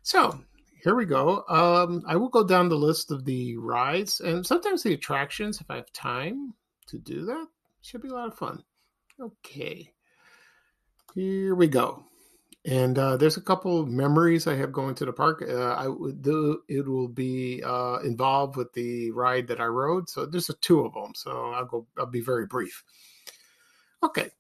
so 0.02 0.38
here 0.84 0.94
we 0.94 1.06
go. 1.06 1.44
Um, 1.48 2.02
I 2.06 2.16
will 2.16 2.28
go 2.28 2.44
down 2.44 2.68
the 2.68 2.76
list 2.76 3.10
of 3.10 3.24
the 3.24 3.56
rides 3.56 4.20
and 4.20 4.44
sometimes 4.44 4.82
the 4.82 4.92
attractions 4.92 5.62
if 5.62 5.70
I 5.70 5.76
have 5.76 5.90
time 5.94 6.52
to 6.88 6.98
do 6.98 7.24
that. 7.24 7.46
Should 7.80 8.02
be 8.02 8.08
a 8.08 8.14
lot 8.14 8.28
of 8.28 8.36
fun. 8.36 8.62
Okay, 9.18 9.94
here 11.14 11.54
we 11.54 11.66
go. 11.66 12.04
And 12.66 12.98
uh, 12.98 13.16
there's 13.16 13.38
a 13.38 13.42
couple 13.42 13.86
memories 13.86 14.46
I 14.46 14.54
have 14.56 14.72
going 14.72 14.94
to 14.96 15.06
the 15.06 15.12
park. 15.12 15.42
Uh, 15.46 15.72
I 15.72 15.88
would 15.88 16.20
do 16.20 16.60
it 16.68 16.86
will 16.86 17.08
be 17.08 17.62
uh, 17.64 17.98
involved 18.04 18.56
with 18.56 18.72
the 18.74 19.10
ride 19.12 19.46
that 19.48 19.60
I 19.60 19.66
rode. 19.66 20.10
So 20.10 20.26
there's 20.26 20.50
a 20.50 20.54
two 20.54 20.80
of 20.80 20.92
them. 20.92 21.14
So 21.14 21.52
I'll 21.52 21.64
go. 21.64 21.86
I'll 21.96 22.06
be 22.06 22.20
very 22.20 22.46
brief. 22.46 22.84
Okay. 24.02 24.30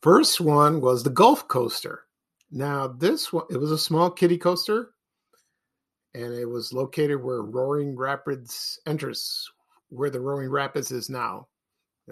First 0.00 0.40
one 0.40 0.80
was 0.80 1.02
the 1.02 1.10
Gulf 1.10 1.46
Coaster. 1.46 2.04
Now 2.50 2.88
this 2.88 3.32
one 3.32 3.44
it 3.50 3.58
was 3.58 3.70
a 3.70 3.78
small 3.78 4.10
kiddie 4.10 4.38
coaster, 4.38 4.92
and 6.14 6.32
it 6.32 6.48
was 6.48 6.72
located 6.72 7.22
where 7.22 7.42
Roaring 7.42 7.96
Rapids 7.96 8.80
enters, 8.86 9.46
where 9.90 10.08
the 10.08 10.20
Roaring 10.20 10.50
Rapids 10.50 10.90
is 10.90 11.10
now, 11.10 11.48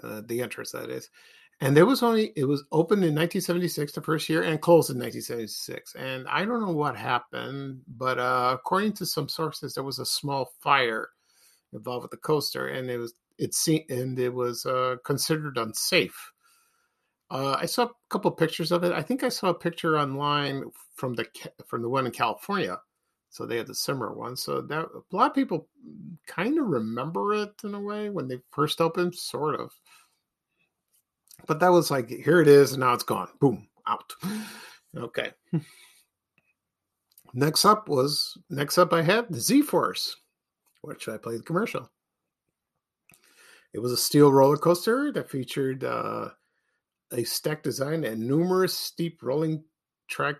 uh, 0.03 0.21
the 0.23 0.43
entrance 0.43 0.71
that 0.71 0.91
is 0.91 1.09
and 1.61 1.75
there 1.75 1.85
was 1.85 2.03
only 2.03 2.31
it 2.35 2.45
was 2.45 2.63
opened 2.71 3.03
in 3.03 3.15
1976 3.15 3.91
the 3.91 4.01
first 4.01 4.29
year 4.29 4.43
and 4.43 4.61
closed 4.61 4.89
in 4.89 4.97
1976 4.97 5.95
and 5.95 6.27
i 6.27 6.45
don't 6.45 6.61
know 6.61 6.71
what 6.71 6.95
happened 6.95 7.81
but 7.87 8.17
uh, 8.17 8.51
according 8.53 8.93
to 8.93 9.05
some 9.05 9.27
sources 9.27 9.73
there 9.73 9.83
was 9.83 9.99
a 9.99 10.05
small 10.05 10.53
fire 10.61 11.09
involved 11.73 12.03
with 12.03 12.11
the 12.11 12.17
coaster 12.17 12.67
and 12.67 12.89
it 12.89 12.97
was 12.97 13.13
it 13.37 13.53
seemed 13.53 13.89
and 13.89 14.19
it 14.19 14.33
was 14.33 14.65
uh, 14.65 14.97
considered 15.03 15.57
unsafe. 15.57 16.31
Uh, 17.31 17.55
i 17.59 17.65
saw 17.65 17.83
a 17.83 17.91
couple 18.09 18.29
pictures 18.31 18.71
of 18.71 18.83
it. 18.83 18.91
I 18.91 19.01
think 19.01 19.23
i 19.23 19.29
saw 19.29 19.49
a 19.49 19.53
picture 19.53 19.97
online 19.97 20.65
from 20.95 21.15
the 21.15 21.25
from 21.65 21.81
the 21.81 21.89
one 21.89 22.05
in 22.05 22.11
california. 22.11 22.79
So 23.29 23.45
they 23.45 23.57
had 23.57 23.67
the 23.67 23.75
similar 23.75 24.13
one. 24.13 24.35
So 24.35 24.61
that 24.61 24.85
a 24.85 25.15
lot 25.15 25.29
of 25.29 25.35
people 25.35 25.67
kind 26.25 26.57
of 26.57 26.65
remember 26.65 27.35
it 27.35 27.51
in 27.63 27.75
a 27.75 27.79
way 27.79 28.09
when 28.09 28.27
they 28.27 28.39
first 28.51 28.81
opened 28.81 29.13
sort 29.13 29.59
of 29.59 29.71
but 31.47 31.59
that 31.59 31.71
was 31.71 31.91
like, 31.91 32.09
here 32.09 32.41
it 32.41 32.47
is, 32.47 32.71
and 32.71 32.81
now 32.81 32.93
it's 32.93 33.03
gone. 33.03 33.29
Boom, 33.39 33.67
out. 33.87 34.13
Okay. 34.97 35.31
Next 37.33 37.63
up 37.63 37.87
was 37.87 38.37
next 38.49 38.77
up 38.77 38.91
I 38.91 39.01
had 39.01 39.27
the 39.29 39.39
Z 39.39 39.61
Force, 39.61 40.15
which 40.81 41.07
I 41.07 41.17
played 41.17 41.45
commercial. 41.45 41.89
It 43.73 43.79
was 43.79 43.91
a 43.91 43.97
steel 43.97 44.31
roller 44.31 44.57
coaster 44.57 45.11
that 45.11 45.29
featured 45.29 45.83
uh, 45.83 46.29
a 47.11 47.23
stack 47.23 47.61
design 47.61 48.03
and 48.03 48.27
numerous 48.27 48.75
steep 48.75 49.19
rolling 49.21 49.63
track 50.07 50.37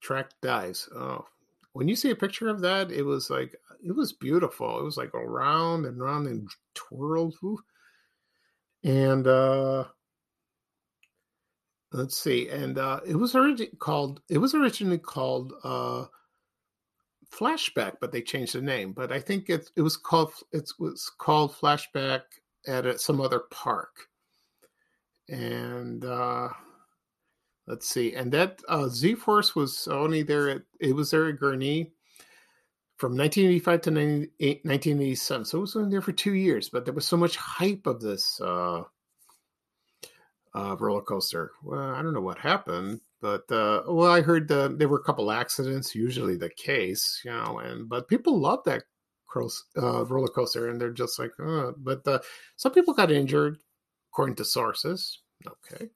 track 0.00 0.30
dives. 0.40 0.88
Oh, 0.94 1.26
when 1.72 1.88
you 1.88 1.96
see 1.96 2.10
a 2.10 2.16
picture 2.16 2.48
of 2.48 2.60
that, 2.60 2.92
it 2.92 3.02
was 3.02 3.30
like 3.30 3.54
it 3.82 3.94
was 3.94 4.12
beautiful. 4.12 4.78
It 4.78 4.84
was 4.84 4.96
like 4.96 5.14
around 5.14 5.86
and 5.86 6.00
around 6.00 6.26
and 6.28 6.48
twirled. 6.74 7.34
And 8.84 9.26
uh 9.26 9.84
let's 11.92 12.18
see 12.18 12.48
and 12.48 12.78
uh 12.78 13.00
it 13.06 13.16
was 13.16 13.34
originally 13.34 13.70
called 13.78 14.20
it 14.28 14.38
was 14.38 14.54
originally 14.54 14.98
called 14.98 15.54
uh 15.64 16.04
flashback 17.32 17.94
but 18.00 18.12
they 18.12 18.22
changed 18.22 18.54
the 18.54 18.60
name 18.60 18.92
but 18.92 19.12
i 19.12 19.20
think 19.20 19.48
it, 19.48 19.70
it 19.76 19.82
was 19.82 19.96
called 19.96 20.32
it 20.52 20.70
was 20.78 21.10
called 21.18 21.52
flashback 21.52 22.22
at 22.66 22.86
a, 22.86 22.98
some 22.98 23.20
other 23.20 23.40
park. 23.50 24.08
And 25.28 26.04
uh 26.04 26.48
let's 27.66 27.86
see 27.86 28.14
and 28.14 28.32
that 28.32 28.62
uh 28.66 28.88
z-force 28.88 29.54
was 29.54 29.86
only 29.88 30.22
there 30.22 30.48
at 30.48 30.62
it 30.80 30.94
was 30.94 31.10
there 31.10 31.28
at 31.28 31.38
gurnee 31.38 31.90
from 32.96 33.14
1985 33.14 33.80
to 33.82 33.90
1987 33.90 35.44
so 35.44 35.58
it 35.58 35.60
was 35.60 35.76
only 35.76 35.90
there 35.90 36.00
for 36.00 36.12
two 36.12 36.32
years 36.32 36.70
but 36.70 36.86
there 36.86 36.94
was 36.94 37.06
so 37.06 37.18
much 37.18 37.36
hype 37.36 37.86
of 37.86 38.00
this 38.00 38.40
uh 40.54 40.72
uh, 40.72 40.76
roller 40.76 41.02
coaster. 41.02 41.52
Well, 41.62 41.94
I 41.94 42.02
don't 42.02 42.14
know 42.14 42.20
what 42.20 42.38
happened, 42.38 43.00
but 43.20 43.50
uh, 43.50 43.82
well, 43.86 44.10
I 44.10 44.20
heard 44.20 44.50
uh, 44.50 44.68
there 44.68 44.88
were 44.88 45.00
a 45.00 45.04
couple 45.04 45.30
accidents. 45.30 45.94
Usually 45.94 46.36
the 46.36 46.50
case, 46.50 47.20
you 47.24 47.30
know, 47.30 47.58
and 47.58 47.88
but 47.88 48.08
people 48.08 48.38
love 48.38 48.60
that 48.64 48.84
cross, 49.26 49.64
uh, 49.76 50.04
roller 50.06 50.28
coaster, 50.28 50.68
and 50.68 50.80
they're 50.80 50.90
just 50.90 51.18
like, 51.18 51.32
uh, 51.42 51.72
but 51.78 52.06
uh, 52.06 52.18
some 52.56 52.72
people 52.72 52.94
got 52.94 53.10
injured, 53.10 53.58
according 54.12 54.36
to 54.36 54.44
sources. 54.44 55.20
Okay, 55.46 55.88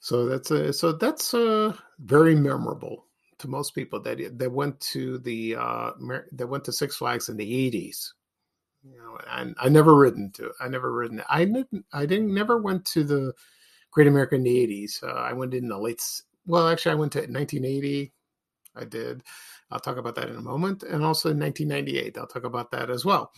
so 0.00 0.26
that's 0.26 0.50
a 0.50 0.72
so 0.72 0.92
that's 0.92 1.34
uh, 1.34 1.74
very 1.98 2.34
memorable 2.34 3.06
to 3.38 3.48
most 3.48 3.74
people 3.74 4.00
that 4.02 4.38
that 4.38 4.52
went 4.52 4.78
to 4.80 5.18
the 5.18 5.56
uh, 5.56 5.90
that 6.32 6.46
went 6.46 6.64
to 6.64 6.72
Six 6.72 6.96
Flags 6.96 7.28
in 7.28 7.36
the 7.36 7.66
eighties 7.66 8.14
you 8.82 8.96
know, 8.96 9.18
and 9.30 9.54
I 9.60 9.68
never 9.68 9.94
ridden 9.94 10.30
to. 10.32 10.52
I 10.60 10.68
never 10.68 10.92
ridden. 10.92 11.22
I 11.28 11.44
didn't. 11.44 11.84
I 11.92 12.06
didn't. 12.06 12.32
Never 12.32 12.58
went 12.58 12.84
to 12.86 13.04
the 13.04 13.32
Great 13.90 14.06
American 14.06 14.42
the 14.42 14.58
eighties. 14.58 15.02
I 15.06 15.32
went 15.32 15.54
in 15.54 15.68
the 15.68 15.78
late. 15.78 16.02
Well, 16.46 16.68
actually, 16.68 16.92
I 16.92 16.96
went 16.96 17.12
to 17.12 17.18
1980. 17.20 18.12
I 18.76 18.84
did. 18.84 19.22
I'll 19.70 19.80
talk 19.80 19.98
about 19.98 20.14
that 20.16 20.28
in 20.28 20.36
a 20.36 20.42
moment, 20.42 20.82
and 20.82 21.04
also 21.04 21.30
in 21.30 21.38
1998. 21.38 22.16
I'll 22.18 22.26
talk 22.26 22.44
about 22.44 22.70
that 22.70 22.90
as 22.90 23.04
well. 23.04 23.32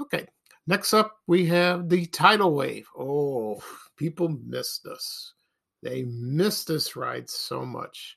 Okay. 0.00 0.26
Next 0.66 0.94
up, 0.94 1.16
we 1.26 1.46
have 1.46 1.88
the 1.88 2.06
tidal 2.06 2.54
wave. 2.54 2.86
Oh, 2.96 3.62
people 3.96 4.28
missed 4.46 4.84
this. 4.84 5.34
They 5.82 6.04
missed 6.04 6.68
this 6.68 6.94
ride 6.94 7.28
so 7.28 7.66
much. 7.66 8.16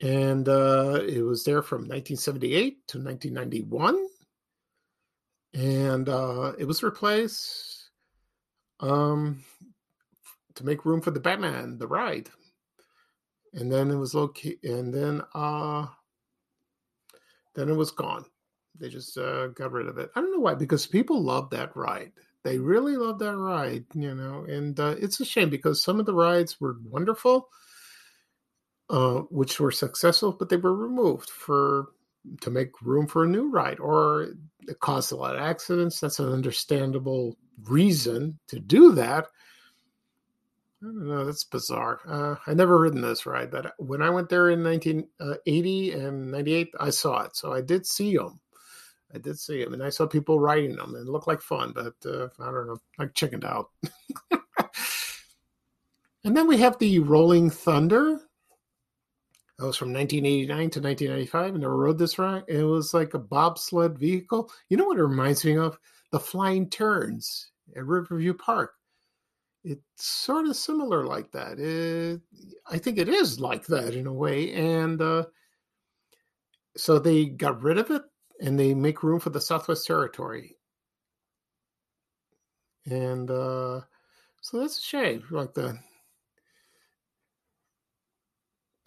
And 0.00 0.48
uh, 0.48 1.00
it 1.08 1.22
was 1.22 1.44
there 1.44 1.62
from 1.62 1.80
1978 1.80 2.86
to 2.88 2.98
1991 2.98 4.06
and 5.58 6.08
uh, 6.08 6.52
it 6.56 6.64
was 6.66 6.84
replaced 6.84 7.90
um, 8.78 9.42
to 10.54 10.64
make 10.64 10.84
room 10.84 11.00
for 11.00 11.10
the 11.10 11.18
Batman, 11.18 11.78
the 11.78 11.88
ride, 11.88 12.30
and 13.54 13.70
then 13.70 13.90
it 13.90 13.96
was 13.96 14.14
located, 14.14 14.62
and 14.62 14.94
then 14.94 15.20
uh, 15.34 15.86
then 17.56 17.68
it 17.68 17.74
was 17.74 17.90
gone. 17.90 18.24
They 18.78 18.88
just 18.88 19.18
uh, 19.18 19.48
got 19.48 19.72
rid 19.72 19.88
of 19.88 19.98
it. 19.98 20.10
I 20.14 20.20
don't 20.20 20.32
know 20.32 20.38
why, 20.38 20.54
because 20.54 20.86
people 20.86 21.20
love 21.20 21.50
that 21.50 21.74
ride. 21.76 22.12
They 22.44 22.58
really 22.58 22.96
love 22.96 23.18
that 23.18 23.36
ride, 23.36 23.84
you 23.94 24.14
know, 24.14 24.44
and 24.44 24.78
uh, 24.78 24.94
it's 25.00 25.18
a 25.18 25.24
shame 25.24 25.50
because 25.50 25.82
some 25.82 25.98
of 25.98 26.06
the 26.06 26.14
rides 26.14 26.60
were 26.60 26.76
wonderful, 26.84 27.48
uh, 28.90 29.22
which 29.30 29.58
were 29.58 29.72
successful, 29.72 30.30
but 30.30 30.50
they 30.50 30.56
were 30.56 30.74
removed 30.74 31.30
for 31.30 31.88
to 32.42 32.50
make 32.50 32.80
room 32.80 33.08
for 33.08 33.24
a 33.24 33.28
new 33.28 33.50
ride, 33.50 33.80
or 33.80 34.28
it 34.66 34.80
caused 34.80 35.12
a 35.12 35.16
lot 35.16 35.36
of 35.36 35.42
accidents. 35.42 36.00
That's 36.00 36.18
an 36.18 36.32
understandable 36.32 37.36
reason 37.64 38.38
to 38.48 38.58
do 38.58 38.92
that. 38.92 39.26
I 40.82 40.86
don't 40.86 41.08
know. 41.08 41.24
That's 41.24 41.44
bizarre. 41.44 42.00
Uh, 42.06 42.36
I 42.46 42.54
never 42.54 42.78
ridden 42.78 43.00
this 43.00 43.26
ride, 43.26 43.50
but 43.50 43.74
when 43.78 44.00
I 44.00 44.10
went 44.10 44.28
there 44.28 44.50
in 44.50 44.62
1980 44.62 45.94
uh, 45.94 45.98
and 45.98 46.30
98, 46.30 46.68
I 46.78 46.90
saw 46.90 47.22
it. 47.22 47.36
So 47.36 47.52
I 47.52 47.60
did 47.60 47.84
see 47.84 48.16
them. 48.16 48.40
I 49.12 49.18
did 49.18 49.38
see 49.38 49.64
them, 49.64 49.72
and 49.72 49.82
I 49.82 49.88
saw 49.88 50.06
people 50.06 50.38
riding 50.38 50.76
them, 50.76 50.94
and 50.94 51.08
it 51.08 51.10
looked 51.10 51.26
like 51.26 51.40
fun. 51.40 51.72
But 51.74 51.94
uh, 52.04 52.28
I 52.38 52.52
don't 52.52 52.66
know, 52.68 52.78
I 52.98 53.06
chickened 53.06 53.44
out. 53.44 53.70
and 56.24 56.36
then 56.36 56.46
we 56.46 56.58
have 56.58 56.78
the 56.78 57.00
Rolling 57.00 57.50
Thunder. 57.50 58.20
That 59.58 59.66
was 59.66 59.76
from 59.76 59.92
1989 59.92 60.70
to 60.70 60.80
1995. 60.80 61.54
I 61.54 61.58
never 61.58 61.76
rode 61.76 61.98
this 61.98 62.18
ride. 62.18 62.44
It 62.46 62.62
was 62.62 62.94
like 62.94 63.14
a 63.14 63.18
bobsled 63.18 63.98
vehicle. 63.98 64.50
You 64.68 64.76
know 64.76 64.84
what 64.84 64.98
it 64.98 65.02
reminds 65.02 65.44
me 65.44 65.56
of? 65.56 65.78
The 66.12 66.20
Flying 66.20 66.70
Turns 66.70 67.50
at 67.76 67.84
Riverview 67.84 68.34
Park. 68.34 68.74
It's 69.64 69.82
sort 69.96 70.46
of 70.46 70.54
similar 70.54 71.04
like 71.04 71.32
that. 71.32 71.58
It, 71.58 72.20
I 72.70 72.78
think 72.78 72.98
it 72.98 73.08
is 73.08 73.40
like 73.40 73.66
that 73.66 73.94
in 73.94 74.06
a 74.06 74.12
way. 74.12 74.52
And 74.52 75.02
uh, 75.02 75.24
so 76.76 77.00
they 77.00 77.26
got 77.26 77.60
rid 77.60 77.78
of 77.78 77.90
it 77.90 78.02
and 78.40 78.58
they 78.58 78.74
make 78.74 79.02
room 79.02 79.18
for 79.18 79.30
the 79.30 79.40
Southwest 79.40 79.86
Territory. 79.86 80.56
And 82.86 83.28
uh, 83.28 83.80
so 84.40 84.60
that's 84.60 84.78
a 84.78 84.82
shame. 84.82 85.24
Like 85.30 85.52
the 85.52 85.78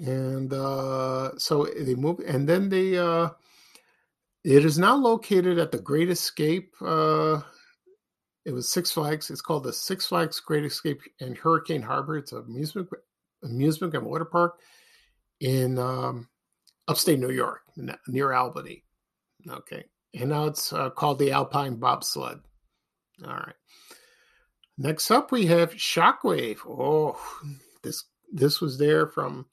and 0.02 0.52
uh, 0.54 1.38
so 1.38 1.66
they 1.80 1.96
moved, 1.96 2.22
and 2.22 2.48
then 2.50 2.70
they 2.70 2.98
uh, 2.98 3.30
It 4.44 4.66
is 4.66 4.80
now 4.80 4.96
located 4.96 5.60
at 5.60 5.72
the 5.72 5.80
Great 5.80 6.10
Escape. 6.10 6.74
Uh, 6.82 7.42
it 8.44 8.52
was 8.52 8.68
Six 8.68 8.92
Flags. 8.92 9.30
It's 9.30 9.42
called 9.42 9.64
the 9.64 9.74
Six 9.74 10.08
Flags 10.08 10.40
Great 10.40 10.66
Escape 10.66 11.00
and 11.20 11.38
Hurricane 11.38 11.84
Harbor. 11.84 12.18
It's 12.18 12.32
an 12.32 12.40
amusement 12.48 12.90
amusement 13.44 13.94
and 13.94 14.06
water 14.06 14.26
park 14.26 14.60
in 15.40 15.78
um, 15.78 16.28
upstate 16.88 17.20
New 17.20 17.32
York, 17.32 17.62
near 18.08 18.34
Albany. 18.34 18.84
Okay, 19.48 19.86
and 20.16 20.30
now 20.30 20.46
it's 20.46 20.74
uh, 20.74 20.90
called 20.90 21.20
the 21.20 21.32
Alpine 21.32 21.76
Bobsled. 21.76 22.42
All 23.24 23.34
right. 23.34 23.56
Next 24.78 25.12
up, 25.12 25.32
we 25.32 25.46
have 25.46 25.74
Shockwave. 25.74 26.60
Oh, 26.68 27.20
this 27.84 28.06
this 28.34 28.60
was 28.60 28.80
there 28.80 29.06
from 29.06 29.46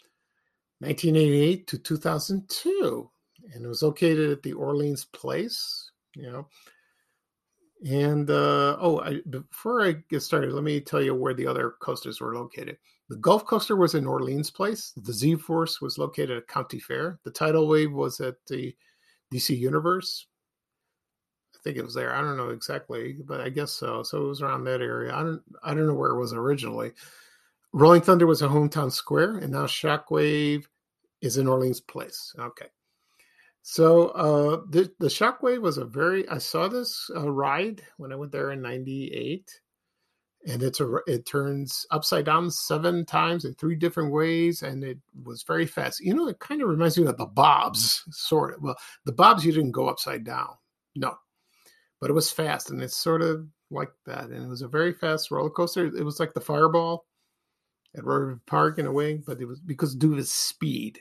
1988 0.81 1.67
to 1.67 1.79
2002, 1.79 3.11
and 3.53 3.65
it 3.65 3.69
was 3.69 3.83
located 3.83 4.31
at 4.31 4.43
the 4.43 4.53
Orleans 4.53 5.05
Place. 5.07 5.91
You 6.15 6.31
know, 6.31 6.49
and 7.85 8.29
uh, 8.31 8.77
oh, 8.81 9.01
I, 9.01 9.21
before 9.31 9.87
I 9.87 9.97
get 10.11 10.23
started, 10.23 10.53
let 10.53 10.65
me 10.65 10.81
tell 10.81 11.03
you 11.03 11.15
where 11.15 11.35
the 11.35 11.47
other 11.47 11.75
coasters 11.81 12.21
were 12.21 12.35
located. 12.35 12.77
The 13.09 13.17
Gulf 13.17 13.47
Coaster 13.47 13.77
was 13.77 13.95
in 13.95 14.07
Orleans 14.07 14.51
Place. 14.51 14.93
The 14.97 15.13
Z 15.13 15.37
Force 15.37 15.81
was 15.81 15.97
located 15.97 16.37
at 16.37 16.49
County 16.49 16.81
Fair. 16.81 17.21
The 17.25 17.31
Tidal 17.31 17.69
Wave 17.69 17.93
was 17.93 18.21
at 18.21 18.35
the 18.49 18.75
DC 19.33 19.57
Universe. 19.57 20.27
I 21.55 21.59
think 21.63 21.77
it 21.77 21.85
was 21.85 21.95
there. 21.95 22.15
I 22.15 22.21
don't 22.21 22.37
know 22.37 22.51
exactly, 22.51 23.17
but 23.25 23.41
I 23.41 23.49
guess 23.49 23.73
so. 23.73 24.03
So 24.03 24.25
it 24.25 24.29
was 24.29 24.43
around 24.43 24.65
that 24.65 24.83
area. 24.83 25.15
I 25.15 25.23
don't 25.23 25.43
I 25.63 25.75
don't 25.75 25.87
know 25.87 25.95
where 25.95 26.11
it 26.11 26.19
was 26.19 26.33
originally. 26.33 26.93
Rolling 27.73 28.01
Thunder 28.01 28.27
was 28.27 28.43
a 28.43 28.49
hometown 28.49 28.91
square, 28.91 29.37
and 29.37 29.53
now 29.53 29.67
Shockwave 29.67 30.65
is 31.21 31.37
in 31.37 31.47
Orleans 31.47 31.81
Place. 31.81 32.35
Okay. 32.39 32.67
So 33.63 34.09
uh, 34.09 34.63
the 34.71 34.91
the 34.99 35.09
Shockwave 35.09 35.61
was 35.61 35.77
a 35.77 35.85
very. 35.85 36.27
I 36.29 36.39
saw 36.39 36.69
this 36.69 37.11
uh, 37.15 37.31
ride 37.31 37.83
when 37.99 38.13
I 38.13 38.17
went 38.17 38.33
there 38.33 38.51
in 38.53 38.63
'98, 38.63 39.61
and 40.47 40.63
it's 40.63 40.81
a 40.81 40.97
it 41.07 41.27
turns 41.27 41.85
upside 41.91 42.25
down 42.25 42.51
seven 42.51 43.05
times 43.05 43.45
in 43.45 43.55
three 43.55 43.77
different 43.77 44.13
ways, 44.13 44.63
and 44.63 44.83
it 44.83 44.99
was 45.23 45.43
very 45.43 45.67
fast. 45.67 46.01
You 46.01 46.15
know, 46.15 46.29
it 46.29 46.39
kind 46.39 46.63
of 46.63 46.69
reminds 46.69 46.97
me 46.97 47.07
of 47.07 47.19
the 47.19 47.27
Bobs, 47.27 48.05
sort 48.11 48.55
of. 48.55 48.63
Well, 48.63 48.77
the 49.05 49.13
Bobs 49.13 49.45
you 49.45 49.53
didn't 49.53 49.73
go 49.73 49.89
upside 49.89 50.25
down, 50.25 50.55
no, 50.97 51.19
but 52.01 52.09
it 52.09 52.15
was 52.15 52.31
fast, 52.31 52.71
and 52.71 52.81
it's 52.83 52.97
sort 52.97 53.21
of 53.21 53.47
like 53.71 53.91
that. 54.07 54.31
And 54.31 54.43
it 54.45 54.49
was 54.49 54.63
a 54.63 54.69
very 54.69 54.95
fast 54.95 55.31
roller 55.31 55.51
coaster. 55.51 55.85
It 55.85 56.05
was 56.05 56.19
like 56.19 56.33
the 56.33 56.41
Fireball 56.41 57.05
at 57.97 58.05
River 58.05 58.41
Park 58.47 58.79
in 58.79 58.87
a 58.87 58.93
way, 58.93 59.15
but 59.17 59.41
it 59.41 59.47
was 59.47 59.61
because 59.61 59.95
due 59.95 60.17
to 60.17 60.25
speed. 60.25 61.01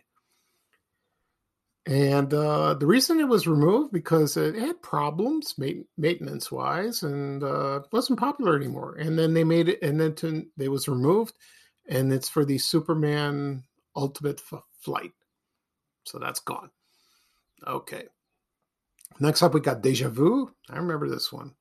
And 1.85 2.33
uh, 2.33 2.73
the 2.73 2.85
reason 2.85 3.21
it 3.21 3.29
was 3.29 3.47
removed 3.47 3.93
because 3.93 4.35
it 4.35 4.55
had 4.55 4.81
problems 4.81 5.55
maintenance 5.97 6.51
wise 6.51 7.03
and 7.03 7.41
uh, 7.41 7.79
wasn't 7.93 8.19
popular 8.19 8.57
anymore. 8.57 8.95
And 8.95 9.17
then 9.17 9.33
they 9.33 9.45
made 9.45 9.69
it, 9.69 9.81
and 9.81 9.99
then 9.99 10.13
to, 10.15 10.45
was 10.67 10.89
removed, 10.89 11.35
and 11.87 12.11
it's 12.11 12.27
for 12.27 12.43
the 12.43 12.57
Superman 12.57 13.63
Ultimate 13.95 14.41
F- 14.51 14.63
Flight. 14.81 15.13
So 16.03 16.19
that's 16.19 16.41
gone. 16.41 16.71
Okay. 17.65 18.03
Next 19.21 19.41
up, 19.41 19.53
we 19.53 19.61
got 19.61 19.81
Deja 19.81 20.09
Vu. 20.09 20.51
I 20.69 20.77
remember 20.77 21.09
this 21.09 21.31
one. 21.31 21.53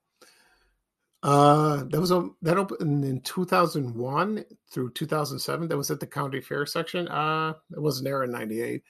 Uh, 1.27 1.83
that 1.91 2.01
was 2.01 2.13
a 2.13 2.29
that 2.41 2.57
opened 2.57 3.05
in 3.05 3.21
2001 3.23 4.45
through 4.71 4.93
2007. 4.93 5.67
That 5.67 5.77
was 5.77 5.91
at 5.91 5.99
the 5.99 6.07
county 6.07 6.41
fair 6.41 6.65
section. 6.67 7.09
Uh, 7.09 7.55
it 7.73 7.83
wasn't 7.83 8.05
there 8.05 8.23
in 8.23 8.31
'98, 8.31 8.85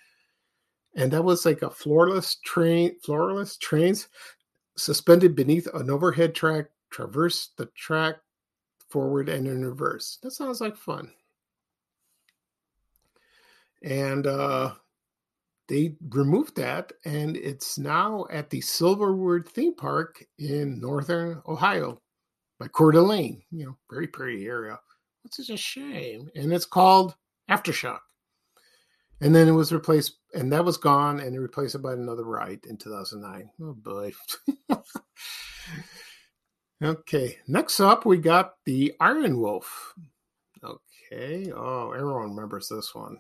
and 0.97 1.11
that 1.13 1.25
was 1.25 1.47
like 1.47 1.63
a 1.63 1.71
floorless 1.71 2.39
train, 2.45 2.95
floorless 3.03 3.57
trains 3.59 4.09
suspended 4.77 5.35
beneath 5.35 5.67
an 5.73 5.89
overhead 5.89 6.35
track, 6.35 6.67
traverse 6.91 7.53
the 7.57 7.71
track 7.75 8.17
forward 8.91 9.31
and 9.31 9.47
in 9.47 9.65
reverse. 9.65 10.19
That 10.23 10.33
sounds 10.33 10.61
like 10.61 10.77
fun. 10.77 11.11
And 13.83 14.27
uh, 14.27 14.75
they 15.69 15.97
removed 16.11 16.57
that, 16.57 16.93
and 17.07 17.35
it's 17.39 17.79
now 17.79 18.27
at 18.31 18.51
the 18.51 18.61
Silverwood 18.61 19.49
Theme 19.49 19.75
Park 19.75 20.23
in 20.39 20.79
northern 20.83 21.41
Ohio 21.49 21.99
by 22.59 22.69
Coeur 22.69 22.93
d'Alene. 22.93 23.43
You 23.51 23.67
know, 23.67 23.77
very 23.91 24.07
pretty 24.07 24.47
area. 24.47 24.79
Which 25.23 25.39
is 25.39 25.51
a 25.51 25.57
shame. 25.57 26.31
And 26.35 26.53
it's 26.53 26.65
called 26.65 27.17
Aftershock. 27.51 28.01
And 29.21 29.35
then 29.35 29.49
it 29.49 29.53
was 29.53 29.73
replaced, 29.73 30.17
and 30.35 30.53
that 30.53 30.65
was 30.65 30.77
gone, 30.77 31.21
and 31.21 31.41
replaced 31.41 31.75
it 31.75 31.79
by 31.83 31.95
another 31.95 32.25
ride 32.25 32.61
in 32.69 32.77
2009. 32.77 33.51
Oh 33.63 33.73
boy. 33.73 34.13
okay, 36.83 37.39
next 37.49 37.81
up 37.81 38.05
we 38.05 38.19
got 38.19 38.57
the 38.67 38.95
Iron 39.01 39.41
Wolf. 39.41 39.95
Okay, 40.63 41.51
oh, 41.51 41.93
everyone 41.93 42.31
remembers 42.31 42.69
this 42.69 42.95
one. 42.95 43.19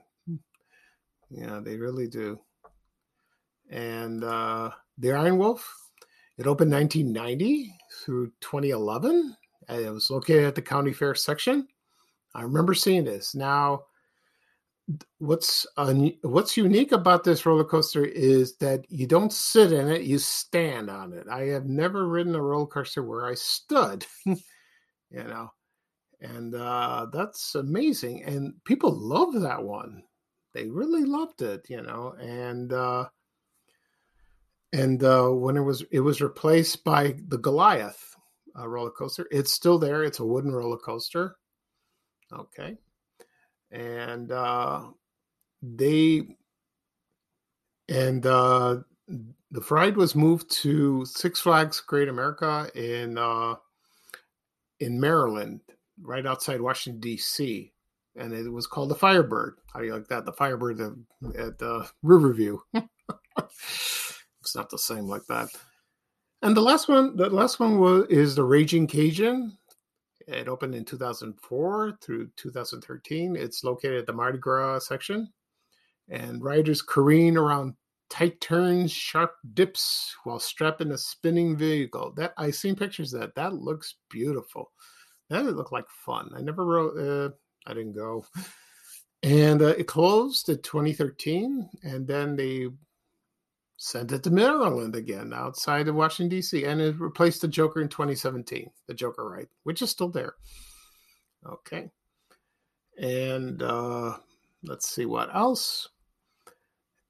Yeah, 1.30 1.60
they 1.60 1.76
really 1.76 2.08
do. 2.08 2.40
And 3.70 4.22
uh, 4.22 4.70
the 4.98 5.12
Iron 5.12 5.38
Wolf 5.38 5.85
it 6.38 6.46
opened 6.46 6.70
1990 6.70 7.72
through 8.04 8.32
2011. 8.40 9.36
It 9.68 9.92
was 9.92 10.10
located 10.10 10.44
at 10.44 10.54
the 10.54 10.62
county 10.62 10.92
fair 10.92 11.14
section. 11.14 11.66
I 12.34 12.42
remember 12.42 12.74
seeing 12.74 13.04
this. 13.04 13.34
Now, 13.34 13.86
what's 15.18 15.66
un- 15.76 16.16
what's 16.22 16.56
unique 16.56 16.92
about 16.92 17.24
this 17.24 17.46
roller 17.46 17.64
coaster 17.64 18.04
is 18.04 18.56
that 18.58 18.84
you 18.90 19.06
don't 19.06 19.32
sit 19.32 19.72
in 19.72 19.88
it; 19.88 20.02
you 20.02 20.18
stand 20.18 20.90
on 20.90 21.12
it. 21.12 21.26
I 21.28 21.46
have 21.46 21.66
never 21.66 22.06
ridden 22.08 22.34
a 22.34 22.42
roller 22.42 22.66
coaster 22.66 23.02
where 23.02 23.26
I 23.26 23.34
stood, 23.34 24.06
you 24.26 24.36
know, 25.10 25.50
and 26.20 26.54
uh, 26.54 27.06
that's 27.12 27.54
amazing. 27.54 28.24
And 28.24 28.52
people 28.64 28.92
love 28.92 29.32
that 29.40 29.62
one; 29.62 30.02
they 30.52 30.68
really 30.68 31.04
loved 31.04 31.42
it, 31.42 31.66
you 31.68 31.82
know. 31.82 32.14
And 32.20 32.72
uh, 32.72 33.08
and 34.72 35.02
uh, 35.02 35.28
when 35.28 35.56
it 35.56 35.62
was 35.62 35.84
it 35.90 36.00
was 36.00 36.20
replaced 36.20 36.84
by 36.84 37.14
the 37.28 37.38
Goliath 37.38 38.16
uh, 38.58 38.66
roller 38.68 38.90
coaster. 38.90 39.26
It's 39.30 39.52
still 39.52 39.78
there. 39.78 40.02
It's 40.02 40.20
a 40.20 40.24
wooden 40.24 40.52
roller 40.52 40.78
coaster. 40.78 41.36
Okay, 42.32 42.76
and 43.70 44.32
uh, 44.32 44.84
they 45.62 46.22
and 47.88 48.26
uh, 48.26 48.78
the 49.50 49.60
ride 49.70 49.96
was 49.96 50.14
moved 50.14 50.50
to 50.62 51.04
Six 51.04 51.40
Flags 51.40 51.80
Great 51.80 52.08
America 52.08 52.68
in 52.74 53.18
uh, 53.18 53.54
in 54.80 55.00
Maryland, 55.00 55.60
right 56.00 56.26
outside 56.26 56.60
Washington 56.60 57.00
D.C. 57.00 57.72
And 58.18 58.32
it 58.32 58.50
was 58.50 58.66
called 58.66 58.88
the 58.88 58.94
Firebird. 58.94 59.58
How 59.72 59.80
do 59.80 59.86
you 59.86 59.92
like 59.92 60.08
that? 60.08 60.24
The 60.24 60.32
Firebird 60.32 60.80
at, 60.80 60.92
at 61.38 61.62
uh, 61.62 61.84
Riverview. 62.02 62.58
it's 64.46 64.54
not 64.54 64.70
the 64.70 64.78
same 64.78 65.08
like 65.08 65.26
that. 65.26 65.48
And 66.42 66.56
the 66.56 66.60
last 66.60 66.88
one, 66.88 67.16
the 67.16 67.28
last 67.28 67.58
one 67.58 67.80
was 67.80 68.06
is 68.08 68.36
the 68.36 68.44
Raging 68.44 68.86
Cajun. 68.86 69.58
It 70.28 70.46
opened 70.46 70.74
in 70.76 70.84
2004 70.84 71.98
through 72.00 72.30
2013. 72.36 73.34
It's 73.34 73.64
located 73.64 73.98
at 73.98 74.06
the 74.06 74.12
Mardi 74.12 74.38
Gras 74.38 74.86
section, 74.86 75.32
and 76.08 76.44
riders 76.44 76.80
careen 76.80 77.36
around 77.36 77.74
tight 78.08 78.40
turns, 78.40 78.92
sharp 78.92 79.34
dips 79.54 80.14
while 80.22 80.38
strapped 80.38 80.80
in 80.80 80.92
a 80.92 80.98
spinning 80.98 81.56
vehicle. 81.56 82.12
That 82.16 82.32
I've 82.38 82.54
seen 82.54 82.76
pictures 82.76 83.10
that. 83.10 83.34
That 83.34 83.54
looks 83.54 83.96
beautiful. 84.10 84.70
That 85.28 85.44
would 85.44 85.56
look 85.56 85.72
like 85.72 85.86
fun. 85.90 86.30
I 86.36 86.40
never 86.40 86.64
wrote. 86.64 86.96
Uh, 86.96 87.34
I 87.68 87.74
didn't 87.74 87.94
go. 87.94 88.24
And 89.24 89.60
uh, 89.60 89.74
it 89.76 89.88
closed 89.88 90.48
in 90.50 90.62
2013, 90.62 91.68
and 91.82 92.06
then 92.06 92.36
they 92.36 92.68
sent 93.76 94.12
it 94.12 94.22
to 94.22 94.30
Maryland 94.30 94.96
again, 94.96 95.32
outside 95.34 95.88
of 95.88 95.94
Washington 95.94 96.36
D.C., 96.36 96.64
and 96.64 96.80
it 96.80 96.98
replaced 96.98 97.42
the 97.42 97.48
Joker 97.48 97.80
in 97.80 97.88
2017. 97.88 98.70
The 98.86 98.94
Joker 98.94 99.28
ride, 99.28 99.48
which 99.64 99.82
is 99.82 99.90
still 99.90 100.08
there. 100.08 100.34
Okay, 101.46 101.90
and 102.98 103.62
uh, 103.62 104.16
let's 104.62 104.88
see 104.88 105.06
what 105.06 105.34
else. 105.34 105.88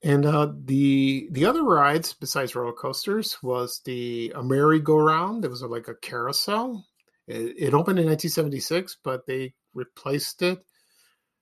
And 0.02 0.26
uh, 0.26 0.52
the 0.64 1.29
the 1.33 1.46
other 1.46 1.62
rides 1.62 2.12
besides 2.12 2.55
roller 2.55 2.72
coasters 2.72 3.42
was 3.42 3.81
the 3.85 4.33
a 4.35 4.42
merry-go-round. 4.42 5.44
It 5.44 5.50
was 5.50 5.62
like 5.62 5.88
a 5.88 5.94
carousel. 5.94 6.87
It, 7.26 7.55
it 7.59 7.74
opened 7.74 7.98
in 7.98 8.07
1976, 8.07 8.98
but 9.02 9.26
they 9.26 9.55
replaced 9.74 10.42
it 10.42 10.64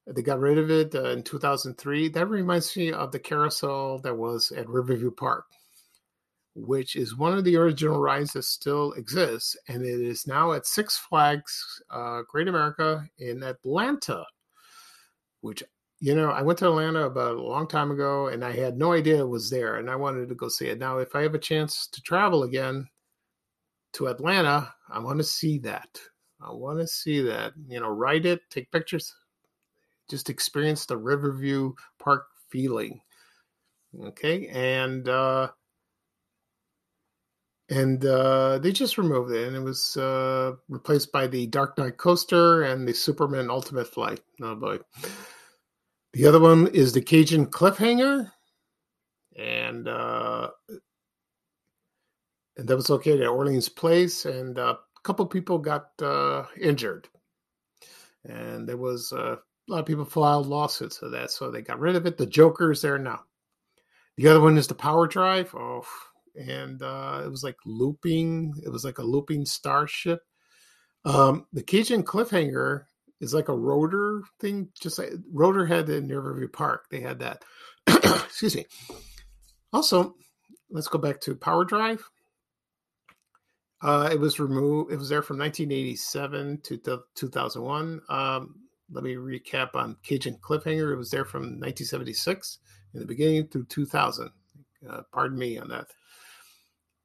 they 0.07 0.23
got 0.23 0.41
rid 0.41 0.59
of 0.59 0.71
it 0.71 0.95
uh, 0.95 1.11
in 1.11 1.23
2003. 1.23 2.09
That 2.09 2.27
reminds 2.27 2.77
me 2.77 2.93
of 2.93 3.13
the 3.13 3.19
carousel 3.19 3.99
that 4.01 4.17
was 4.17 4.53
at 4.53 4.69
Riverview 4.69 5.11
Park, 5.11 5.47
which 6.55 6.97
is 6.97 7.17
one 7.17 7.37
of 7.37 7.45
the 7.45 7.57
original 7.57 7.99
rides 7.99 8.33
that 8.35 8.45
still 8.45 8.93
exists. 8.93 9.57
And 9.69 9.83
it 9.83 10.01
is 10.01 10.27
now 10.27 10.53
at 10.53 10.67
Six 10.67 10.99
Flags 10.99 11.83
uh, 11.91 12.23
Great 12.29 12.49
America 12.49 13.09
in 13.19 13.43
Atlanta, 13.43 14.25
which 15.41 15.63
you 16.01 16.15
know, 16.15 16.31
I 16.31 16.43
went 16.43 16.59
to 16.59 16.67
Atlanta 16.67 17.07
about 17.07 17.37
a 17.37 17.43
long 17.43 17.67
time 17.67 17.91
ago 17.91 18.27
and 18.29 18.45
I 18.45 18.53
had 18.53 18.77
no 18.77 18.93
idea 18.93 19.21
it 19.21 19.29
was 19.29 19.49
there 19.49 19.77
and 19.77 19.89
I 19.89 19.97
wanted 19.97 20.29
to 20.29 20.35
go 20.35 20.49
see 20.49 20.67
it. 20.67 20.79
Now, 20.79 20.99
if 20.99 21.15
I 21.15 21.23
have 21.23 21.35
a 21.35 21.39
chance 21.39 21.87
to 21.93 22.03
travel 22.03 22.43
again 22.43 22.87
to 23.95 24.09
Atlanta, 24.09 24.75
I 24.91 24.99
want 24.99 25.19
to 25.19 25.25
see 25.25 25.57
that. 25.61 25.89
I 26.43 26.53
want 26.53 26.81
to 26.81 26.87
see 26.87 27.23
that, 27.23 27.55
you 27.67 27.81
know, 27.81 27.89
write 27.89 28.27
it, 28.27 28.41
take 28.51 28.71
pictures, 28.71 29.15
just 30.11 30.31
experience 30.31 30.87
the 30.87 30.97
Riverview 30.97 31.73
Park 31.99 32.27
feeling. 32.51 33.01
Okay. 34.07 34.49
And, 34.49 35.09
uh, 35.09 35.49
and 37.71 38.05
uh, 38.05 38.59
they 38.59 38.73
just 38.73 38.99
removed 38.99 39.33
it, 39.33 39.47
and 39.47 39.57
it 39.57 39.61
was 39.61 39.97
uh, 39.97 40.53
replaced 40.69 41.13
by 41.13 41.27
the 41.27 41.47
Dark 41.47 41.79
Knight 41.79 41.97
coaster 41.97 42.63
and 42.65 42.87
the 42.87 42.93
Superman 42.93 43.49
Ultimate 43.51 43.87
Flight. 43.87 44.21
Oh 44.43 44.55
boy! 44.55 44.79
The 46.13 46.27
other 46.27 46.41
one 46.41 46.67
is 46.69 46.93
the 46.93 47.01
Cajun 47.01 47.47
Cliffhanger, 47.47 48.31
and 49.37 49.89
uh, 49.89 50.51
and 52.57 52.69
that 52.69 52.77
was 52.77 52.91
located 52.91 53.23
at 53.23 53.29
Orleans 53.29 53.71
Place, 53.71 54.27
and 54.27 54.59
uh, 54.59 54.77
a 54.77 55.01
couple 55.03 55.25
people 55.25 55.59
got 55.59 55.87
uh, 56.03 56.45
injured, 56.61 57.09
and 58.25 58.69
there 58.69 58.77
was 58.77 59.11
uh, 59.13 59.37
a 59.69 59.73
lot 59.73 59.81
of 59.81 59.87
people 59.87 60.05
filed 60.05 60.47
lawsuits 60.47 60.99
for 60.99 61.09
that, 61.11 61.31
so 61.31 61.51
they 61.51 61.63
got 61.63 61.81
rid 61.81 61.97
of 61.97 62.07
it. 62.07 62.17
The 62.17 62.27
Joker's 62.27 62.83
there 62.83 62.99
now. 62.99 63.21
The 64.17 64.29
other 64.29 64.41
one 64.41 64.59
is 64.59 64.67
the 64.67 64.75
Power 64.75 65.07
Drive. 65.07 65.55
Oh, 65.55 65.85
and 66.37 66.83
uh, 66.83 67.23
it 67.25 67.29
was 67.29 67.43
like 67.43 67.57
looping. 67.65 68.55
It 68.65 68.69
was 68.69 68.85
like 68.85 68.99
a 68.99 69.03
looping 69.03 69.47
starship. 69.47 70.21
Um, 71.05 71.47
the 71.53 71.63
Cajun 71.63 72.03
Cliffhanger 72.03 72.85
is 73.21 73.35
like 73.35 73.49
a 73.49 73.57
rotor 73.57 74.23
thing, 74.41 74.69
just 74.81 74.99
like 74.99 75.13
rotor 75.33 75.67
had 75.67 75.89
in 75.89 76.09
Riverview 76.09 76.49
Park. 76.49 76.87
They 76.91 77.01
had 77.01 77.21
that. 77.21 77.43
Excuse 77.87 78.57
me. 78.57 78.67
Also, 79.73 80.15
let's 80.71 80.89
go 80.89 80.99
back 80.99 81.21
to 81.23 81.35
Power 81.35 81.65
Drive. 81.65 82.09
Uh, 83.83 84.09
it 84.11 84.19
was 84.19 84.41
removed. 84.41 84.93
It 84.93 84.97
was 84.97 85.09
there 85.09 85.23
from 85.23 85.39
1987 85.39 86.61
to 86.63 87.01
2001. 87.15 88.01
Um, 88.09 88.55
let 88.91 89.05
me 89.05 89.15
recap 89.15 89.75
on 89.75 89.97
Cajun 90.03 90.39
Cliffhanger. 90.43 90.93
It 90.93 90.97
was 90.97 91.11
there 91.11 91.25
from 91.25 91.43
1976 91.43 92.59
in 92.95 93.01
the 93.01 93.07
beginning 93.07 93.49
through 93.49 93.67
2000. 93.67 94.31
Uh, 94.89 95.01
pardon 95.13 95.39
me 95.39 95.59
on 95.59 95.69
that. 95.69 95.87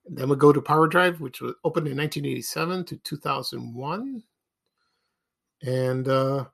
Then 0.06 0.30
we 0.30 0.36
go 0.36 0.52
to 0.52 0.62
Power 0.62 0.88
Drive, 0.88 1.22
which 1.22 1.42
was 1.42 1.54
opened 1.64 1.88
in 1.88 1.98
1987 1.98 2.86
to 2.86 2.98
2001. 2.98 4.24
And 5.62 6.08
uh, 6.08 6.46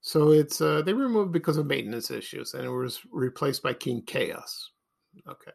so 0.00 0.30
it's 0.30 0.60
uh, 0.60 0.82
they 0.82 0.92
removed 0.92 1.32
because 1.32 1.56
of 1.56 1.66
maintenance 1.66 2.10
issues, 2.10 2.54
and 2.54 2.64
it 2.64 2.70
was 2.70 3.00
replaced 3.10 3.62
by 3.62 3.74
King 3.74 4.02
Chaos. 4.06 4.70
Okay. 5.28 5.50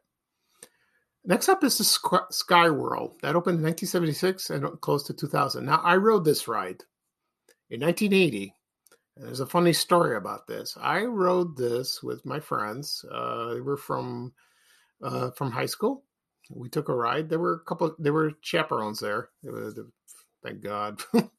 Next 1.26 1.48
up 1.48 1.64
is 1.64 1.78
the 1.78 2.28
Sky 2.32 2.70
Whirl 2.70 3.16
that 3.22 3.36
opened 3.36 3.60
in 3.60 3.64
1976 3.64 4.50
and 4.50 4.82
closed 4.82 5.08
to 5.08 5.14
2000. 5.14 5.66
Now 5.66 5.82
I 5.84 5.96
rode 5.96 6.26
this 6.26 6.50
ride 6.50 6.84
in 7.70 7.82
1980. 7.82 8.56
And 9.16 9.28
there's 9.28 9.40
a 9.40 9.46
funny 9.46 9.74
story 9.74 10.18
about 10.18 10.48
this. 10.48 10.78
I 10.80 11.04
rode 11.04 11.56
this 11.56 12.02
with 12.02 12.26
my 12.26 12.40
friends. 12.40 13.06
Uh, 13.12 13.54
they 13.54 13.62
were 13.62 13.78
from 13.78 14.34
uh, 15.02 15.32
from 15.32 15.52
high 15.52 15.68
school. 15.68 16.04
We 16.50 16.70
took 16.70 16.90
a 16.90 16.96
ride. 16.96 17.30
There 17.30 17.40
were 17.40 17.54
a 17.54 17.60
couple. 17.60 17.96
There 18.00 18.14
were 18.14 18.34
chaperones 18.42 19.00
there. 19.00 19.30
Was, 19.44 19.80
thank 20.44 20.62
God. 20.62 21.02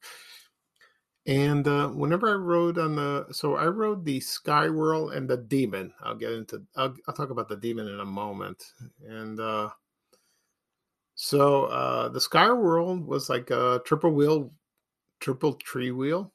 and 1.27 1.67
uh, 1.67 1.89
whenever 1.89 2.29
I 2.29 2.35
rode 2.35 2.77
on 2.77 2.95
the, 2.95 3.27
so 3.31 3.55
I 3.55 3.65
rode 3.65 4.05
the 4.05 4.19
Sky 4.19 4.69
Whirl 4.69 5.09
and 5.09 5.29
the 5.29 5.37
Demon. 5.37 5.93
I'll 6.01 6.15
get 6.15 6.31
into. 6.31 6.63
I'll, 6.75 6.95
I'll 7.07 7.15
talk 7.15 7.29
about 7.29 7.49
the 7.49 7.57
Demon 7.57 7.87
in 7.87 7.99
a 7.99 8.05
moment. 8.05 8.63
And 9.05 9.39
uh, 9.39 9.69
so 11.15 11.65
uh, 11.65 12.09
the 12.09 12.21
Sky 12.21 12.51
Whirl 12.51 12.97
was 12.97 13.29
like 13.29 13.51
a 13.51 13.81
triple 13.85 14.11
wheel, 14.11 14.51
triple 15.19 15.53
tree 15.53 15.91
wheel 15.91 16.31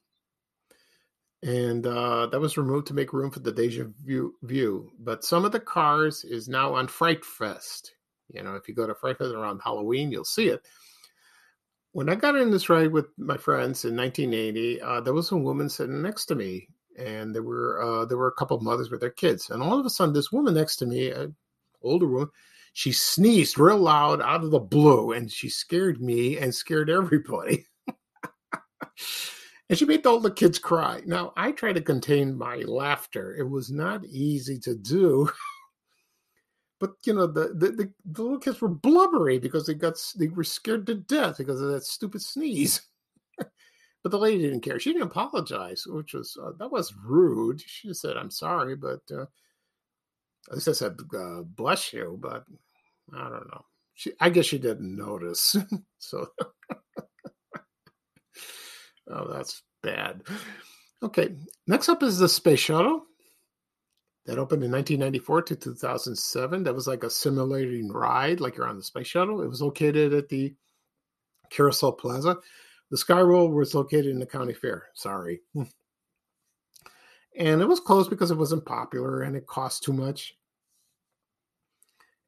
and 1.43 1.87
uh, 1.87 2.27
that 2.27 2.39
was 2.39 2.57
removed 2.57 2.87
to 2.87 2.93
make 2.93 3.13
room 3.13 3.31
for 3.31 3.39
the 3.39 3.51
Deja 3.51 3.85
Vu. 4.05 4.35
view. 4.43 4.91
But 4.99 5.23
some 5.23 5.43
of 5.43 5.51
the 5.51 5.59
cars 5.59 6.23
is 6.23 6.47
now 6.47 6.75
on 6.75 6.87
Fright 6.87 7.25
Fest. 7.25 7.95
You 8.29 8.43
know, 8.43 8.55
if 8.55 8.67
you 8.67 8.75
go 8.75 8.85
to 8.85 8.93
Fright 8.93 9.17
Fest 9.17 9.33
around 9.33 9.61
Halloween, 9.63 10.11
you'll 10.11 10.23
see 10.23 10.49
it. 10.49 10.61
When 11.93 12.09
I 12.09 12.15
got 12.15 12.35
in 12.35 12.51
this 12.51 12.69
ride 12.69 12.91
with 12.91 13.07
my 13.17 13.37
friends 13.37 13.83
in 13.83 13.97
1980, 13.97 14.81
uh, 14.81 15.01
there 15.01 15.13
was 15.13 15.31
a 15.31 15.37
woman 15.37 15.67
sitting 15.67 16.01
next 16.01 16.27
to 16.27 16.35
me, 16.35 16.69
and 16.97 17.35
there 17.35 17.43
were 17.43 17.81
uh, 17.81 18.05
there 18.05 18.17
were 18.17 18.29
a 18.29 18.35
couple 18.35 18.55
of 18.55 18.63
mothers 18.63 18.91
with 18.91 19.01
their 19.01 19.09
kids, 19.09 19.49
and 19.49 19.61
all 19.61 19.79
of 19.79 19.85
a 19.85 19.89
sudden, 19.89 20.13
this 20.13 20.31
woman 20.31 20.53
next 20.53 20.77
to 20.77 20.85
me, 20.85 21.09
an 21.09 21.35
older 21.81 22.07
woman, 22.07 22.29
she 22.71 22.93
sneezed 22.93 23.57
real 23.59 23.79
loud 23.79 24.21
out 24.21 24.43
of 24.43 24.51
the 24.51 24.59
blue, 24.59 25.11
and 25.11 25.29
she 25.29 25.49
scared 25.49 26.01
me 26.01 26.37
and 26.37 26.53
scared 26.55 26.89
everybody. 26.89 27.65
And 29.69 29.77
she 29.77 29.85
made 29.85 30.05
all 30.05 30.19
the 30.19 30.29
kids 30.29 30.59
cry. 30.59 31.01
Now, 31.05 31.31
I 31.37 31.53
try 31.53 31.71
to 31.71 31.81
contain 31.81 32.37
my 32.37 32.57
laughter. 32.57 33.35
It 33.37 33.49
was 33.49 33.71
not 33.71 34.03
easy 34.05 34.59
to 34.59 34.75
do. 34.75 35.31
but 36.81 36.95
you 37.05 37.13
know, 37.13 37.27
the, 37.27 37.53
the, 37.53 37.71
the, 37.71 37.93
the, 38.05 38.21
little 38.21 38.39
kids 38.39 38.59
were 38.59 38.67
blubbery 38.67 39.39
because 39.39 39.65
they 39.65 39.73
got 39.73 39.93
they 40.17 40.27
were 40.27 40.43
scared 40.43 40.85
to 40.87 40.95
death 40.95 41.37
because 41.37 41.61
of 41.61 41.69
that 41.69 41.85
stupid 41.85 42.21
sneeze. 42.21 42.81
but 43.37 44.11
the 44.11 44.19
lady 44.19 44.43
didn't 44.43 44.61
care. 44.61 44.79
She 44.79 44.91
didn't 44.91 45.07
apologize, 45.07 45.85
which 45.87 46.15
was 46.15 46.37
uh, 46.43 46.51
that 46.59 46.71
was 46.71 46.93
rude. 47.05 47.61
She 47.61 47.87
just 47.87 48.01
said, 48.01 48.17
"I'm 48.17 48.31
sorry," 48.31 48.75
but 48.75 49.01
uh, 49.09 49.25
at 50.49 50.55
least 50.55 50.67
I 50.67 50.73
said, 50.73 50.97
uh, 51.15 51.43
"Bless 51.43 51.93
you." 51.93 52.17
But 52.19 52.45
I 53.13 53.29
don't 53.29 53.47
know. 53.47 53.63
She, 53.93 54.11
I 54.19 54.29
guess 54.31 54.47
she 54.47 54.57
didn't 54.57 54.97
notice. 54.97 55.55
so 55.99 56.27
Oh, 59.11 59.31
that's 59.31 59.63
bad. 59.83 60.23
Okay, 61.03 61.35
next 61.67 61.89
up 61.89 62.03
is 62.03 62.19
the 62.19 62.29
Space 62.29 62.59
Shuttle 62.59 63.05
that 64.25 64.37
opened 64.37 64.63
in 64.63 64.71
1994 64.71 65.41
to 65.43 65.55
2007. 65.55 66.63
That 66.63 66.75
was 66.75 66.87
like 66.87 67.03
a 67.03 67.09
simulating 67.09 67.91
ride, 67.91 68.39
like 68.39 68.55
you're 68.55 68.67
on 68.67 68.77
the 68.77 68.83
Space 68.83 69.07
Shuttle. 69.07 69.41
It 69.41 69.47
was 69.47 69.61
located 69.61 70.13
at 70.13 70.29
the 70.29 70.53
Carousel 71.49 71.93
Plaza. 71.93 72.37
The 72.91 72.97
Sky 72.97 73.23
Whirl 73.23 73.49
was 73.49 73.73
located 73.73 74.07
in 74.07 74.19
the 74.19 74.25
county 74.25 74.53
fair. 74.53 74.87
Sorry. 74.93 75.41
And 77.37 77.61
it 77.61 77.67
was 77.67 77.79
closed 77.79 78.09
because 78.09 78.29
it 78.29 78.37
wasn't 78.37 78.65
popular 78.65 79.21
and 79.21 79.35
it 79.35 79.47
cost 79.47 79.83
too 79.83 79.93
much. 79.93 80.35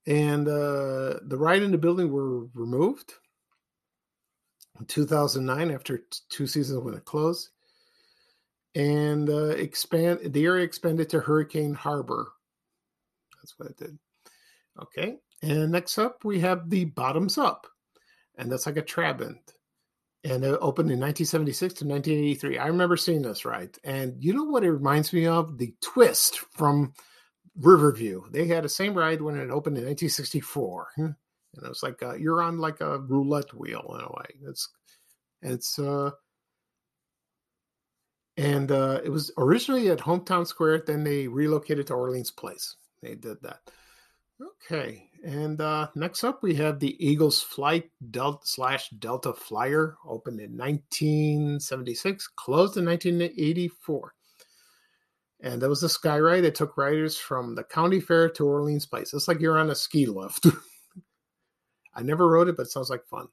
And 0.08 0.48
uh, 0.48 1.20
the 1.24 1.38
ride 1.38 1.62
in 1.62 1.72
the 1.72 1.78
building 1.78 2.12
were 2.12 2.46
removed 2.54 3.14
in 4.80 4.86
2009 4.86 5.72
after 5.72 5.98
t- 5.98 6.06
two 6.30 6.48
seasons 6.48 6.84
when 6.84 6.94
it 6.94 7.06
closed 7.06 7.50
and 8.76 9.30
uh, 9.30 9.50
expand 9.50 10.20
the 10.34 10.46
area 10.46 10.64
expanded 10.64 11.10
to 11.10 11.20
hurricane 11.20 11.74
harbor. 11.74 12.32
That's 13.42 13.58
what 13.58 13.70
it 13.70 13.78
did. 13.78 13.98
Okay 14.82 15.18
and 15.44 15.72
next 15.72 15.98
up 15.98 16.24
we 16.24 16.40
have 16.40 16.70
the 16.70 16.86
bottoms 16.86 17.38
up 17.38 17.68
and 18.38 18.52
that's 18.52 18.66
like 18.66 18.78
a 18.78 18.82
trabant 18.82 19.54
and 20.24 20.44
it 20.44 20.58
opened 20.62 20.90
in 20.90 21.00
1976 21.00 21.74
to 21.76 21.86
1983 21.86 22.58
i 22.58 22.68
remember 22.68 22.98
seeing 22.98 23.22
this 23.22 23.46
right? 23.46 23.78
And 23.84 24.16
you 24.24 24.34
know 24.34 24.46
what 24.46 24.64
it 24.64 24.72
reminds 24.72 25.14
me 25.14 25.28
of? 25.28 25.58
The 25.58 25.74
twist 25.82 26.40
from 26.54 26.94
riverview. 27.58 28.24
They 28.32 28.48
had 28.48 28.64
the 28.64 28.70
same 28.70 28.96
ride 28.96 29.22
when 29.22 29.36
it 29.36 29.52
opened 29.52 29.78
in 29.78 29.86
1964 29.86 31.18
you 31.54 31.62
know, 31.62 31.70
it's 31.70 31.84
like 31.84 32.02
uh, 32.02 32.16
you're 32.16 32.42
on 32.42 32.58
like 32.58 32.82
a 32.82 33.00
roulette 33.00 33.54
wheel 33.54 33.96
in 33.98 34.02
a 34.02 34.10
way. 34.10 34.50
It's 34.50 34.70
it's 35.42 35.78
uh 35.78 36.12
and 38.38 38.72
uh 38.72 39.02
it 39.04 39.10
was 39.10 39.32
originally 39.38 39.90
at 39.90 40.00
Hometown 40.00 40.48
Square, 40.48 40.84
then 40.88 41.04
they 41.04 41.28
relocated 41.28 41.88
to 41.88 41.94
Orleans 41.94 42.32
Place. 42.32 42.76
They 43.02 43.16
did 43.16 43.38
that. 43.44 43.60
Okay, 44.42 45.10
and 45.24 45.62
uh 45.62 45.90
next 45.96 46.24
up 46.24 46.42
we 46.42 46.56
have 46.56 46.80
the 46.80 46.98
Eagles 47.06 47.42
Flight 47.42 47.92
Delta 48.10 48.40
slash 48.44 48.90
Delta 48.90 49.34
Flyer, 49.34 49.96
opened 50.08 50.40
in 50.40 50.58
1976, 50.58 52.28
closed 52.36 52.78
in 52.78 52.86
1984. 52.86 54.14
And 55.42 55.62
that 55.62 55.70
was 55.70 55.84
a 55.84 55.90
sky 55.90 56.20
ride 56.20 56.46
that 56.46 56.56
took 56.56 56.78
riders 56.78 57.18
from 57.18 57.54
the 57.54 57.66
county 57.66 58.00
fair 58.00 58.30
to 58.30 58.46
Orleans 58.46 58.86
Place. 58.86 59.14
It's 59.14 59.28
like 59.28 59.42
you're 59.42 59.60
on 59.60 59.70
a 59.70 59.76
ski 59.76 60.06
lift. 60.06 60.48
I 61.96 62.02
never 62.02 62.28
wrote 62.28 62.48
it, 62.48 62.58
but 62.58 62.68
it 62.68 62.72
sounds 62.72 62.90
like 62.90 63.06
fun. 63.06 63.28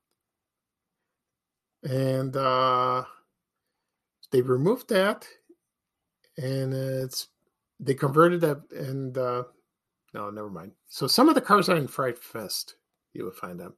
And 1.82 2.36
uh, 2.36 3.04
they 4.30 4.42
removed 4.42 4.90
that, 4.90 5.26
and 6.36 6.74
it's 6.74 7.28
they 7.78 7.94
converted 7.94 8.42
that, 8.42 8.60
and 8.72 9.16
uh, 9.16 9.44
no, 10.12 10.30
never 10.30 10.50
mind. 10.50 10.72
So 10.88 11.06
some 11.06 11.28
of 11.28 11.34
the 11.34 11.40
cars 11.40 11.68
are 11.68 11.76
in 11.76 11.88
Fright 11.88 12.18
Fest. 12.18 12.74
You 13.14 13.24
will 13.24 13.32
find 13.32 13.58
them. 13.58 13.74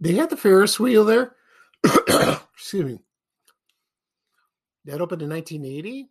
They 0.00 0.14
had 0.14 0.30
the 0.30 0.36
Ferris 0.36 0.78
wheel 0.78 1.04
there. 1.04 1.34
Excuse 2.54 2.84
me. 2.84 2.98
That 4.84 5.00
opened 5.00 5.22
in 5.22 5.30
1980, 5.30 6.10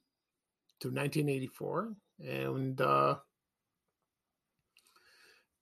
to 0.80 0.88
1984, 0.90 1.94
and 2.20 2.82
uh, 2.82 3.16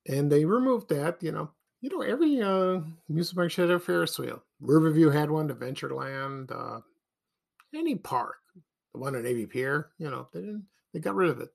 and 0.08 0.32
they 0.32 0.46
removed 0.46 0.90
that. 0.90 1.22
You 1.22 1.32
know, 1.32 1.52
you 1.82 1.90
know 1.90 2.02
every 2.02 2.42
uh, 2.42 2.80
amusement 3.10 3.36
park 3.36 3.52
should 3.52 3.70
have 3.70 3.82
a 3.82 3.84
Ferris 3.84 4.18
wheel. 4.18 4.42
Riverview 4.60 5.10
had 5.10 5.30
one. 5.30 5.50
Adventureland, 5.50 6.52
uh, 6.52 6.80
any 7.76 7.96
park, 7.96 8.38
the 8.94 9.00
one 9.00 9.16
at 9.16 9.24
Navy 9.24 9.46
Pier. 9.46 9.90
You 9.98 10.10
know, 10.10 10.28
they 10.32 10.42
didn't. 10.42 10.66
They 10.94 11.00
got 11.00 11.16
rid 11.16 11.30
of 11.30 11.42
it. 11.42 11.50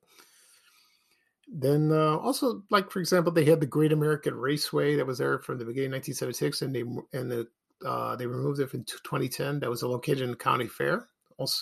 Then 1.47 1.91
uh, 1.91 2.17
also, 2.17 2.63
like 2.69 2.91
for 2.91 2.99
example, 2.99 3.31
they 3.31 3.45
had 3.45 3.61
the 3.61 3.65
Great 3.65 3.93
American 3.93 4.35
Raceway 4.35 4.95
that 4.95 5.07
was 5.07 5.17
there 5.17 5.39
from 5.39 5.57
the 5.57 5.65
beginning 5.65 5.91
of 5.91 6.03
1976, 6.07 6.61
and 6.61 6.75
they 6.75 7.17
and 7.17 7.31
the 7.31 7.47
uh, 7.85 8.15
they 8.17 8.25
removed 8.25 8.59
it 8.59 8.73
in 8.73 8.83
2010. 8.83 9.61
That 9.61 9.69
was 9.69 9.83
located 9.83 10.21
in 10.21 10.31
the 10.31 10.35
county 10.35 10.67
fair. 10.67 11.07
Also, 11.37 11.57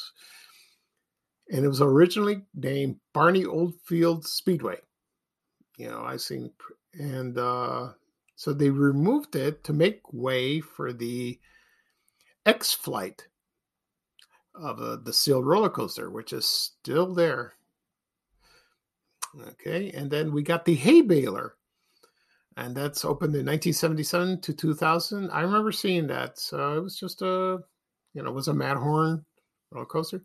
and 1.51 1.63
it 1.63 1.67
was 1.67 1.81
originally 1.81 2.41
named 2.55 2.95
Barney 3.13 3.45
Oldfield 3.45 4.25
Speedway. 4.25 4.77
You 5.77 5.91
know, 5.91 6.03
I 6.03 6.17
seen, 6.17 6.51
and 6.93 7.37
uh, 7.37 7.89
so 8.35 8.53
they 8.53 8.69
removed 8.69 9.35
it 9.35 9.63
to 9.63 9.73
make 9.73 10.01
way 10.11 10.59
for 10.59 10.91
the 10.91 11.39
X 12.45 12.73
Flight 12.73 13.27
of 14.53 14.79
uh, 14.79 14.97
the 14.97 15.13
sealed 15.13 15.45
roller 15.45 15.69
coaster, 15.69 16.09
which 16.09 16.33
is 16.33 16.45
still 16.45 17.13
there. 17.13 17.53
Okay, 19.47 19.91
and 19.91 20.09
then 20.09 20.31
we 20.31 20.43
got 20.43 20.63
the 20.63 20.75
hay 20.75 21.01
baler, 21.01 21.55
and 22.55 22.75
that's 22.75 23.03
opened 23.03 23.35
in 23.35 23.45
1977 23.45 24.41
to 24.41 24.53
2000. 24.53 25.29
I 25.31 25.41
remember 25.41 25.71
seeing 25.71 26.07
that. 26.07 26.39
So 26.39 26.77
it 26.77 26.81
was 26.81 26.97
just 26.97 27.21
a, 27.21 27.59
you 28.13 28.21
know, 28.21 28.29
it 28.29 28.35
was 28.35 28.47
a 28.47 28.53
Matterhorn 28.53 29.25
roller 29.71 29.85
coaster, 29.85 30.21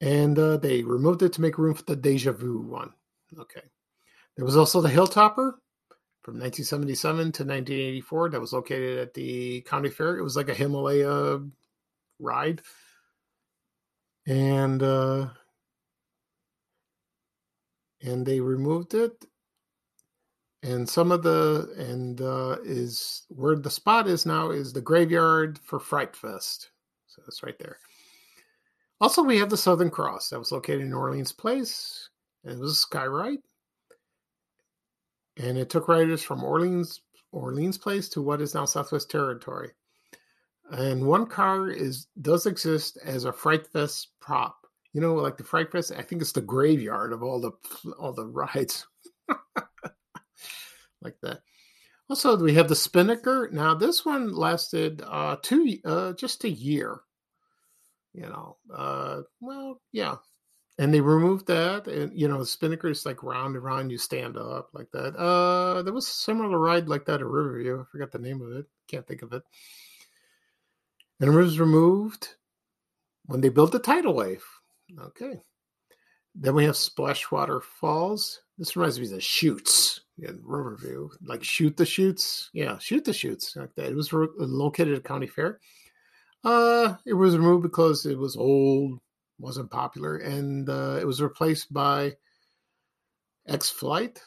and 0.00 0.38
uh, 0.38 0.58
they 0.58 0.82
removed 0.82 1.22
it 1.22 1.32
to 1.34 1.40
make 1.40 1.58
room 1.58 1.74
for 1.74 1.84
the 1.84 1.96
Deja 1.96 2.32
Vu 2.32 2.60
one. 2.60 2.92
Okay, 3.38 3.62
there 4.36 4.44
was 4.44 4.56
also 4.56 4.80
the 4.80 4.88
Hilltopper 4.88 5.54
from 6.24 6.36
1977 6.36 7.16
to 7.16 7.26
1984 7.44 8.30
that 8.30 8.40
was 8.40 8.54
located 8.54 8.98
at 8.98 9.12
the 9.12 9.60
county 9.60 9.90
fair. 9.90 10.16
It 10.16 10.22
was 10.22 10.36
like 10.36 10.48
a 10.48 10.54
Himalaya 10.54 11.40
ride, 12.18 12.62
and 14.26 14.82
uh, 14.82 15.28
and 18.00 18.24
they 18.24 18.40
removed 18.40 18.94
it. 18.94 19.12
And 20.62 20.88
some 20.88 21.12
of 21.12 21.22
the 21.22 21.74
and 21.76 22.18
uh, 22.22 22.56
is 22.64 23.26
where 23.28 23.56
the 23.56 23.68
spot 23.68 24.08
is 24.08 24.24
now 24.24 24.50
is 24.50 24.72
the 24.72 24.80
graveyard 24.80 25.58
for 25.58 25.78
fright 25.78 26.16
fest. 26.16 26.70
So 27.06 27.20
it's 27.28 27.42
right 27.42 27.58
there. 27.58 27.78
Also 28.98 29.22
we 29.22 29.36
have 29.38 29.50
the 29.50 29.58
southern 29.58 29.90
cross 29.90 30.30
that 30.30 30.38
was 30.38 30.52
located 30.52 30.80
in 30.80 30.94
orleans 30.94 31.32
place. 31.32 32.08
And 32.44 32.54
it 32.54 32.60
was 32.60 32.72
a 32.72 32.76
sky 32.76 33.06
ride 33.06 33.40
and 35.38 35.58
it 35.58 35.70
took 35.70 35.88
riders 35.88 36.22
from 36.22 36.44
orleans 36.44 37.00
orleans 37.32 37.78
place 37.78 38.08
to 38.08 38.22
what 38.22 38.40
is 38.40 38.54
now 38.54 38.64
southwest 38.64 39.10
territory 39.10 39.70
and 40.70 41.04
one 41.04 41.26
car 41.26 41.68
is 41.68 42.06
does 42.20 42.46
exist 42.46 42.98
as 43.04 43.24
a 43.24 43.32
fright 43.32 43.66
fest 43.66 44.08
prop 44.20 44.64
you 44.94 45.00
know, 45.00 45.14
like 45.14 45.36
the 45.36 45.44
Fright 45.44 45.70
Fest. 45.70 45.92
I 45.94 46.02
think 46.02 46.22
it's 46.22 46.32
the 46.32 46.40
graveyard 46.40 47.12
of 47.12 47.22
all 47.22 47.40
the 47.40 47.50
all 47.98 48.12
the 48.12 48.24
rides, 48.26 48.86
like 51.02 51.16
that. 51.22 51.40
Also, 52.08 52.36
we 52.36 52.54
have 52.54 52.68
the 52.68 52.76
Spinnaker. 52.76 53.50
Now, 53.52 53.74
this 53.74 54.04
one 54.04 54.32
lasted 54.32 55.02
uh, 55.04 55.36
two, 55.42 55.78
uh, 55.84 56.12
just 56.12 56.44
a 56.44 56.50
year. 56.50 57.00
You 58.12 58.28
know, 58.28 58.56
uh, 58.72 59.22
well, 59.40 59.80
yeah, 59.90 60.16
and 60.78 60.92
they 60.92 61.00
removed 61.00 61.46
that, 61.46 61.86
and 61.86 62.18
you 62.18 62.28
know, 62.28 62.38
the 62.38 62.46
Spinnaker 62.46 62.88
is 62.88 63.06
like 63.06 63.22
round 63.22 63.54
and 63.54 63.64
round. 63.64 63.90
You 63.90 63.98
stand 63.98 64.36
up 64.36 64.70
like 64.72 64.90
that. 64.92 65.16
Uh, 65.16 65.82
there 65.82 65.92
was 65.92 66.06
a 66.06 66.12
similar 66.12 66.58
ride 66.58 66.88
like 66.88 67.04
that 67.06 67.20
at 67.20 67.26
Riverview. 67.26 67.80
I 67.80 67.84
forgot 67.90 68.12
the 68.12 68.18
name 68.18 68.42
of 68.42 68.52
it. 68.52 68.66
Can't 68.88 69.06
think 69.06 69.22
of 69.22 69.32
it. 69.32 69.42
And 71.20 71.32
it 71.32 71.36
was 71.36 71.60
removed 71.60 72.28
when 73.26 73.40
they 73.40 73.48
built 73.48 73.72
the 73.72 73.78
tidal 73.78 74.14
wave. 74.14 74.44
Okay. 75.00 75.40
Then 76.34 76.54
we 76.54 76.64
have 76.64 76.74
Splashwater 76.74 77.62
Falls. 77.62 78.40
This 78.58 78.76
reminds 78.76 78.98
me 78.98 79.06
of 79.06 79.12
the 79.12 79.20
Chutes 79.20 80.00
in 80.18 80.40
Riverview, 80.42 81.08
like 81.24 81.42
shoot 81.42 81.76
the 81.76 81.86
chutes. 81.86 82.50
Yeah, 82.52 82.78
shoot 82.78 83.04
the 83.04 83.12
chutes 83.12 83.56
like 83.56 83.74
that. 83.76 83.86
It 83.86 83.96
was 83.96 84.12
re- 84.12 84.28
located 84.36 84.94
at 84.94 85.04
County 85.04 85.26
Fair. 85.26 85.60
Uh, 86.42 86.96
it 87.06 87.14
was 87.14 87.36
removed 87.36 87.62
because 87.62 88.06
it 88.06 88.18
was 88.18 88.36
old, 88.36 89.00
wasn't 89.38 89.70
popular, 89.70 90.16
and 90.16 90.68
uh, 90.68 90.98
it 91.00 91.06
was 91.06 91.22
replaced 91.22 91.72
by 91.72 92.16
X 93.46 93.70
Flight. 93.70 94.20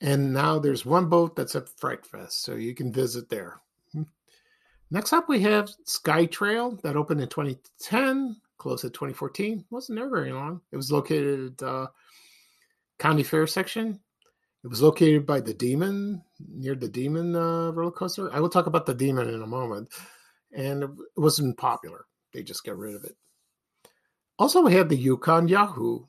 And 0.00 0.32
now 0.32 0.58
there's 0.58 0.84
one 0.84 1.08
boat 1.08 1.34
that's 1.36 1.54
at 1.54 1.68
Fright 1.68 2.04
Fest, 2.04 2.42
so 2.42 2.54
you 2.54 2.74
can 2.74 2.92
visit 2.92 3.28
there. 3.28 3.60
Next 4.90 5.12
up, 5.12 5.28
we 5.28 5.40
have 5.40 5.70
Sky 5.84 6.26
Trail 6.26 6.78
that 6.82 6.96
opened 6.96 7.20
in 7.20 7.28
2010 7.28 8.36
closed 8.58 8.84
in 8.84 8.90
2014. 8.90 9.64
wasn't 9.70 9.98
there 9.98 10.08
very 10.08 10.32
long. 10.32 10.60
It 10.72 10.76
was 10.76 10.92
located 10.92 11.60
at 11.60 11.66
uh, 11.66 11.86
County 12.98 13.22
Fair 13.22 13.46
section. 13.46 14.00
It 14.62 14.68
was 14.68 14.80
located 14.80 15.26
by 15.26 15.40
the 15.40 15.52
Demon 15.52 16.22
near 16.48 16.74
the 16.74 16.88
Demon 16.88 17.36
uh, 17.36 17.72
roller 17.72 17.90
coaster. 17.90 18.32
I 18.32 18.40
will 18.40 18.48
talk 18.48 18.66
about 18.66 18.86
the 18.86 18.94
Demon 18.94 19.28
in 19.28 19.42
a 19.42 19.46
moment, 19.46 19.90
and 20.52 20.84
it 20.84 20.90
wasn't 21.16 21.58
popular. 21.58 22.06
They 22.32 22.42
just 22.42 22.64
got 22.64 22.78
rid 22.78 22.94
of 22.94 23.04
it. 23.04 23.16
Also, 24.38 24.62
we 24.62 24.74
had 24.74 24.88
the 24.88 24.96
Yukon 24.96 25.48
Yahoo. 25.48 26.04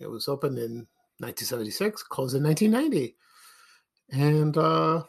It 0.00 0.10
was 0.10 0.28
opened 0.28 0.58
in 0.58 0.86
1976, 1.18 2.02
closed 2.04 2.34
in 2.34 2.42
1990, 2.42 3.16
and 4.10 4.56
uh, 4.56 5.02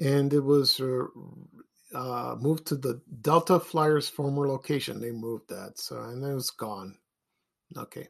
and 0.00 0.32
it 0.32 0.40
was 0.40 0.80
uh, 0.80 1.04
uh, 1.94 2.36
moved 2.40 2.66
to 2.66 2.76
the 2.76 3.00
Delta 3.20 3.60
Flyers 3.60 4.08
former 4.08 4.48
location. 4.48 5.00
They 5.00 5.12
moved 5.12 5.48
that, 5.50 5.78
so 5.78 6.02
and 6.02 6.24
it 6.24 6.34
was 6.34 6.50
gone. 6.50 6.96
Okay. 7.76 8.08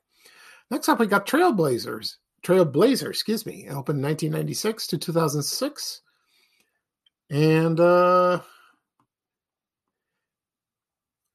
Next 0.71 0.89
up, 0.89 0.99
we 0.99 1.07
got 1.07 1.27
Trailblazers. 1.27 2.17
Trailblazer, 2.43 3.09
excuse 3.09 3.47
me, 3.47 3.65
opened 3.69 4.03
1996 4.03 4.87
to 4.89 4.99
2006, 4.99 6.03
and 7.31 7.81
uh, 7.81 8.41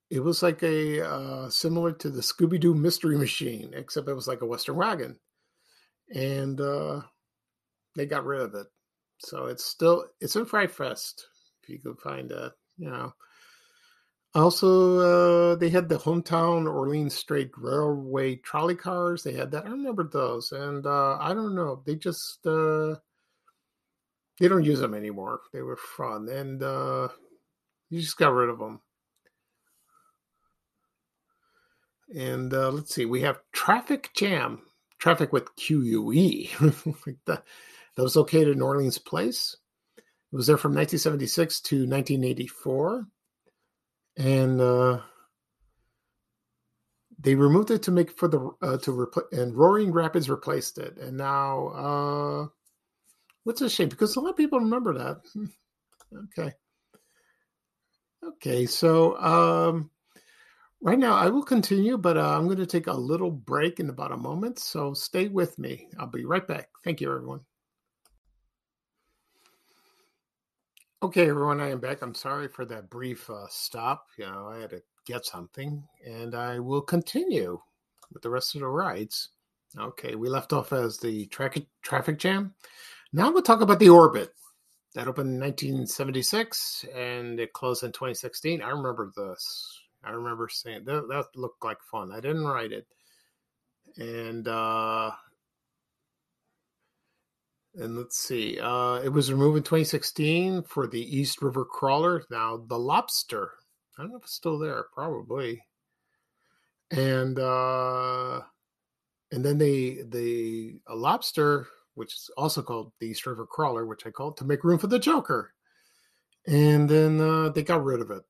it 0.09 0.21
was 0.21 0.41
like 0.41 0.63
a 0.63 1.07
uh, 1.07 1.49
similar 1.49 1.91
to 1.93 2.09
the 2.09 2.21
Scooby 2.21 2.59
Doo 2.59 2.73
Mystery 2.73 3.17
Machine, 3.17 3.71
except 3.75 4.07
it 4.07 4.13
was 4.13 4.27
like 4.27 4.41
a 4.41 4.47
Western 4.47 4.75
wagon, 4.75 5.19
and 6.13 6.59
uh, 6.59 7.01
they 7.95 8.05
got 8.05 8.25
rid 8.25 8.41
of 8.41 8.55
it. 8.55 8.67
So 9.19 9.45
it's 9.45 9.65
still 9.65 10.05
it's 10.19 10.35
in 10.35 10.45
Fright 10.45 10.71
Fest 10.71 11.27
if 11.61 11.69
you 11.69 11.79
could 11.79 11.99
find 11.99 12.31
a, 12.31 12.53
you 12.77 12.89
know. 12.89 13.13
Also, 14.35 14.99
uh, 14.99 15.55
they 15.55 15.69
had 15.69 15.89
the 15.89 15.97
hometown 15.97 16.67
Orleans 16.67 17.15
Strait 17.15 17.49
Railway 17.57 18.35
trolley 18.35 18.75
cars. 18.75 19.23
They 19.23 19.33
had 19.33 19.51
that. 19.51 19.65
I 19.65 19.69
remember 19.69 20.03
those, 20.03 20.51
and 20.51 20.85
uh, 20.85 21.17
I 21.19 21.33
don't 21.33 21.55
know. 21.55 21.81
They 21.85 21.95
just 21.95 22.45
uh, 22.45 22.95
they 24.39 24.47
don't 24.47 24.63
use 24.63 24.79
them 24.79 24.93
anymore. 24.93 25.41
They 25.51 25.61
were 25.61 25.77
fun, 25.97 26.29
and 26.29 26.61
uh, 26.61 27.09
you 27.89 28.01
just 28.01 28.17
got 28.17 28.33
rid 28.33 28.49
of 28.49 28.59
them. 28.59 28.81
And 32.15 32.53
uh, 32.53 32.71
let's 32.71 32.93
see, 32.93 33.05
we 33.05 33.21
have 33.21 33.39
Traffique 33.51 34.09
Jam, 34.15 34.61
traffic 34.97 35.31
with 35.31 35.55
Q 35.55 35.81
U 35.81 36.11
E. 36.11 36.49
that 37.25 37.43
was 37.97 38.15
located 38.15 38.55
in 38.55 38.61
Orleans 38.61 38.97
Place. 38.97 39.55
It 39.97 40.35
was 40.35 40.47
there 40.47 40.57
from 40.57 40.73
1976 40.73 41.61
to 41.61 41.75
1984, 41.87 43.07
and 44.17 44.61
uh, 44.61 44.99
they 47.19 47.35
removed 47.35 47.71
it 47.71 47.83
to 47.83 47.91
make 47.91 48.11
for 48.11 48.27
the 48.27 48.49
uh, 48.61 48.77
to 48.77 48.99
replace 48.99 49.25
and 49.31 49.55
Roaring 49.55 49.91
Rapids 49.91 50.29
replaced 50.29 50.77
it, 50.77 50.97
and 50.97 51.17
now 51.17 51.67
uh, 51.67 52.47
what's 53.43 53.61
a 53.61 53.69
shame 53.69 53.89
because 53.89 54.15
a 54.15 54.19
lot 54.19 54.31
of 54.31 54.37
people 54.37 54.59
remember 54.59 54.97
that. 54.97 55.17
Okay, 56.11 56.51
okay, 58.23 58.65
so 58.65 59.15
um, 59.19 59.91
right 60.81 60.99
now 60.99 61.15
I 61.15 61.29
will 61.29 61.43
continue, 61.43 61.97
but 61.97 62.17
uh, 62.17 62.37
I'm 62.37 62.45
going 62.45 62.57
to 62.57 62.65
take 62.65 62.87
a 62.87 62.93
little 62.93 63.31
break 63.31 63.79
in 63.79 63.89
about 63.89 64.11
a 64.11 64.17
moment. 64.17 64.59
So 64.59 64.93
stay 64.93 65.27
with 65.27 65.57
me. 65.59 65.87
I'll 65.99 66.07
be 66.07 66.25
right 66.25 66.47
back. 66.47 66.69
Thank 66.83 67.01
you, 67.01 67.11
everyone. 67.11 67.41
Okay, 71.01 71.29
everyone, 71.29 71.61
I 71.61 71.71
am 71.71 71.79
back. 71.79 72.01
I'm 72.01 72.13
sorry 72.13 72.49
for 72.49 72.65
that 72.65 72.89
brief 72.89 73.29
uh, 73.29 73.47
stop. 73.49 74.07
You 74.17 74.25
know, 74.25 74.49
I 74.53 74.59
had 74.59 74.71
to 74.71 74.81
get 75.05 75.25
something, 75.25 75.81
and 76.05 76.35
I 76.35 76.59
will 76.59 76.81
continue 76.81 77.57
with 78.11 78.21
the 78.21 78.29
rest 78.29 78.55
of 78.55 78.61
the 78.61 78.67
rides. 78.67 79.29
Okay, 79.77 80.15
we 80.15 80.27
left 80.27 80.51
off 80.51 80.73
as 80.73 80.97
the 80.97 81.27
traffic 81.27 81.67
traffic 81.83 82.17
jam. 82.19 82.53
Now 83.13 83.31
we'll 83.31 83.43
talk 83.43 83.61
about 83.61 83.79
the 83.79 83.89
orbit 83.89 84.33
that 84.93 85.07
opened 85.07 85.29
in 85.29 85.39
1976 85.39 86.85
and 86.95 87.39
it 87.39 87.53
closed 87.53 87.83
in 87.83 87.91
2016. 87.91 88.61
I 88.61 88.69
remember 88.69 89.11
this. 89.15 89.79
I 90.03 90.11
remember 90.11 90.47
saying 90.49 90.85
that 90.85 91.07
that 91.09 91.25
looked 91.35 91.63
like 91.63 91.81
fun. 91.91 92.11
I 92.11 92.19
didn't 92.19 92.45
write 92.45 92.71
it, 92.71 92.87
and 93.97 94.47
uh, 94.47 95.11
and 97.75 97.97
let's 97.97 98.17
see, 98.17 98.59
uh, 98.59 98.95
it 98.95 99.09
was 99.09 99.31
removed 99.31 99.57
in 99.57 99.63
2016 99.63 100.63
for 100.63 100.87
the 100.87 101.17
East 101.17 101.41
River 101.41 101.65
Crawler. 101.65 102.23
Now 102.31 102.57
the 102.57 102.79
Lobster, 102.79 103.51
I 103.97 104.01
don't 104.01 104.11
know 104.11 104.17
if 104.17 104.23
it's 104.23 104.33
still 104.33 104.57
there, 104.57 104.85
probably, 104.93 105.61
and 106.91 107.37
uh, 107.37 108.41
and 109.31 109.45
then 109.45 109.57
they 109.57 109.99
the 110.07 110.79
a 110.87 110.95
Lobster, 110.95 111.67
which 111.95 112.13
is 112.13 112.29
also 112.37 112.61
called 112.61 112.91
the 112.99 113.07
East 113.07 113.25
River 113.25 113.45
Crawler, 113.45 113.85
which 113.85 114.05
I 114.05 114.11
called 114.11 114.37
to 114.37 114.45
make 114.45 114.63
room 114.63 114.79
for 114.79 114.87
the 114.87 114.99
Joker, 114.99 115.53
and 116.47 116.89
then 116.89 117.21
uh, 117.21 117.49
they 117.49 117.63
got 117.63 117.83
rid 117.83 118.01
of 118.01 118.11
it. 118.11 118.23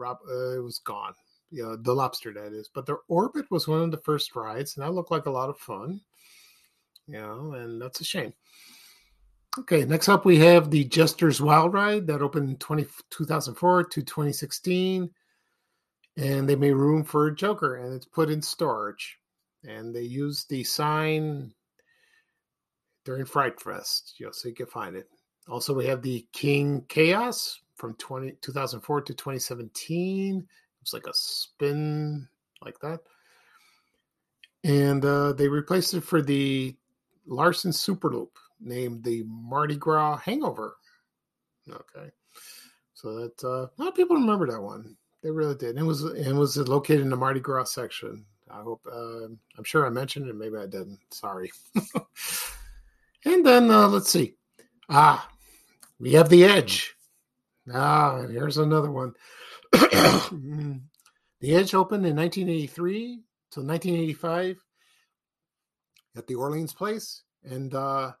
Rob, 0.00 0.18
uh, 0.28 0.56
it 0.56 0.62
was 0.62 0.78
gone. 0.78 1.14
You 1.50 1.62
know, 1.64 1.76
the 1.76 1.94
lobster 1.94 2.32
that 2.32 2.52
is. 2.52 2.70
But 2.72 2.86
the 2.86 2.96
orbit 3.08 3.50
was 3.50 3.68
one 3.68 3.82
of 3.82 3.90
the 3.90 3.98
first 3.98 4.34
rides, 4.34 4.76
and 4.76 4.84
that 4.84 4.92
looked 4.92 5.10
like 5.10 5.26
a 5.26 5.30
lot 5.30 5.50
of 5.50 5.58
fun. 5.58 6.00
You 7.06 7.18
know, 7.18 7.52
and 7.52 7.80
that's 7.80 8.00
a 8.00 8.04
shame. 8.04 8.32
Okay, 9.58 9.84
next 9.84 10.08
up 10.08 10.24
we 10.24 10.38
have 10.38 10.70
the 10.70 10.84
Jester's 10.84 11.40
Wild 11.40 11.72
Ride 11.72 12.06
that 12.06 12.22
opened 12.22 12.50
in 12.50 12.56
20, 12.56 12.86
2004 13.10 13.84
to 13.84 14.02
2016. 14.02 15.10
And 16.16 16.48
they 16.48 16.56
made 16.56 16.72
room 16.72 17.02
for 17.02 17.26
a 17.26 17.34
Joker, 17.34 17.76
and 17.76 17.94
it's 17.94 18.06
put 18.06 18.30
in 18.30 18.42
storage. 18.42 19.18
And 19.66 19.94
they 19.94 20.02
used 20.02 20.48
the 20.48 20.64
sign 20.64 21.52
during 23.04 23.24
Fright 23.24 23.60
Fest, 23.60 24.14
you 24.18 24.26
know, 24.26 24.32
so 24.32 24.48
you 24.48 24.54
can 24.54 24.66
find 24.66 24.96
it. 24.96 25.08
Also, 25.48 25.74
we 25.74 25.86
have 25.86 26.02
the 26.02 26.26
King 26.32 26.84
Chaos 26.88 27.60
from 27.80 27.94
20, 27.94 28.32
2004 28.42 29.00
to 29.00 29.14
2017. 29.14 30.46
It's 30.82 30.92
like 30.92 31.06
a 31.06 31.14
spin 31.14 32.28
like 32.62 32.78
that. 32.80 33.00
And 34.62 35.02
uh, 35.04 35.32
they 35.32 35.48
replaced 35.48 35.94
it 35.94 36.02
for 36.02 36.20
the 36.20 36.76
Larson 37.26 37.70
Superloop 37.70 38.28
named 38.60 39.02
the 39.02 39.24
Mardi 39.26 39.76
Gras 39.76 40.18
Hangover. 40.18 40.76
Okay. 41.70 42.10
So 42.92 43.14
that 43.14 43.42
uh, 43.42 43.48
a 43.48 43.70
lot 43.78 43.88
of 43.88 43.94
people 43.94 44.16
remember 44.16 44.46
that 44.50 44.60
one. 44.60 44.96
They 45.22 45.30
really 45.30 45.54
did. 45.54 45.78
It 45.78 45.82
was 45.82 46.04
it 46.04 46.32
was 46.32 46.56
located 46.58 47.00
in 47.00 47.10
the 47.10 47.16
Mardi 47.16 47.40
Gras 47.40 47.64
section. 47.64 48.24
I 48.50 48.60
hope 48.60 48.86
uh, 48.90 49.24
I'm 49.56 49.64
sure 49.64 49.86
I 49.86 49.90
mentioned 49.90 50.28
it. 50.28 50.34
Maybe 50.34 50.56
I 50.56 50.66
didn't. 50.66 50.98
Sorry. 51.10 51.50
and 53.24 53.46
then 53.46 53.70
uh, 53.70 53.88
let's 53.88 54.10
see. 54.10 54.34
Ah, 54.90 55.30
we 55.98 56.12
have 56.12 56.28
the 56.28 56.44
Edge. 56.44 56.94
Ah, 57.72 58.26
here's 58.28 58.58
another 58.58 58.90
one. 58.90 59.14
the 59.72 60.80
Edge 61.42 61.74
opened 61.74 62.06
in 62.06 62.16
1983 62.16 63.22
till 63.50 63.64
1985 63.64 64.64
at 66.16 66.26
the 66.26 66.34
Orleans 66.34 66.72
Place. 66.72 67.22
And 67.44 67.74
uh, 67.74 68.12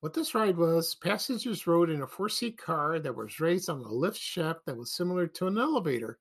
what 0.00 0.14
this 0.14 0.34
ride 0.34 0.56
was, 0.56 0.94
passengers 0.94 1.66
rode 1.66 1.90
in 1.90 2.02
a 2.02 2.06
four 2.06 2.28
seat 2.28 2.58
car 2.58 2.98
that 2.98 3.16
was 3.16 3.40
raised 3.40 3.68
on 3.68 3.80
a 3.80 3.92
lift 3.92 4.18
shaft 4.18 4.66
that 4.66 4.76
was 4.76 4.92
similar 4.92 5.26
to 5.26 5.46
an 5.46 5.58
elevator. 5.58 6.18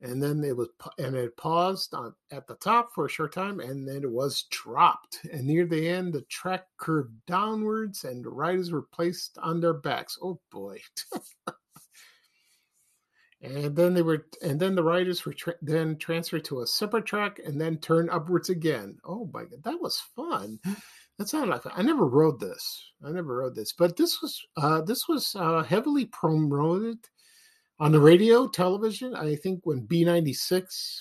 And 0.00 0.22
then 0.22 0.44
it 0.44 0.56
was, 0.56 0.68
and 0.98 1.16
it 1.16 1.36
paused 1.36 1.94
on, 1.94 2.14
at 2.30 2.46
the 2.46 2.56
top 2.56 2.92
for 2.94 3.06
a 3.06 3.10
short 3.10 3.32
time, 3.32 3.60
and 3.60 3.88
then 3.88 4.02
it 4.02 4.10
was 4.10 4.44
dropped. 4.50 5.20
And 5.32 5.46
near 5.46 5.66
the 5.66 5.88
end, 5.88 6.12
the 6.12 6.22
track 6.22 6.66
curved 6.76 7.14
downwards, 7.26 8.04
and 8.04 8.22
the 8.22 8.28
riders 8.28 8.70
were 8.70 8.82
placed 8.82 9.38
on 9.38 9.60
their 9.60 9.72
backs. 9.72 10.18
Oh 10.20 10.40
boy! 10.50 10.80
and 13.44 13.76
then 13.76 13.94
they 13.94 14.02
were 14.02 14.26
and 14.42 14.58
then 14.58 14.74
the 14.74 14.82
riders 14.82 15.24
were 15.24 15.34
tra- 15.34 15.54
then 15.60 15.96
transferred 15.96 16.44
to 16.46 16.60
a 16.60 16.66
separate 16.66 17.04
track 17.04 17.40
and 17.44 17.60
then 17.60 17.76
turned 17.76 18.10
upwards 18.10 18.48
again. 18.48 18.98
Oh 19.04 19.28
my 19.32 19.44
god 19.44 19.62
that 19.62 19.80
was 19.80 20.00
fun. 20.16 20.58
That 21.18 21.28
sounded 21.28 21.50
like 21.50 21.62
i 21.76 21.82
never 21.82 22.06
rode 22.06 22.40
this. 22.40 22.90
I 23.04 23.10
never 23.10 23.36
rode 23.36 23.54
this 23.54 23.72
but 23.72 23.96
this 23.96 24.22
was 24.22 24.42
uh 24.56 24.80
this 24.80 25.06
was 25.08 25.36
uh 25.38 25.62
heavily 25.62 26.06
promoted 26.06 26.98
on 27.78 27.92
the 27.92 28.00
radio 28.00 28.48
television. 28.48 29.14
I 29.14 29.36
think 29.36 29.60
when 29.64 29.86
b96 29.86 31.00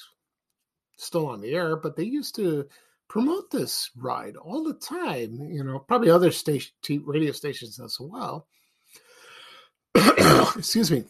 still 0.97 1.27
on 1.27 1.41
the 1.41 1.53
air 1.53 1.77
but 1.77 1.95
they 1.95 2.03
used 2.03 2.35
to 2.35 2.67
promote 3.07 3.51
this 3.51 3.89
ride 3.95 4.35
all 4.35 4.63
the 4.63 4.73
time 4.73 5.49
you 5.51 5.63
know 5.63 5.79
probably 5.79 6.09
other 6.09 6.31
station 6.31 6.73
radio 7.05 7.31
stations 7.31 7.79
as 7.79 7.97
well. 7.99 8.47
Excuse 10.57 10.91
me 10.91 11.05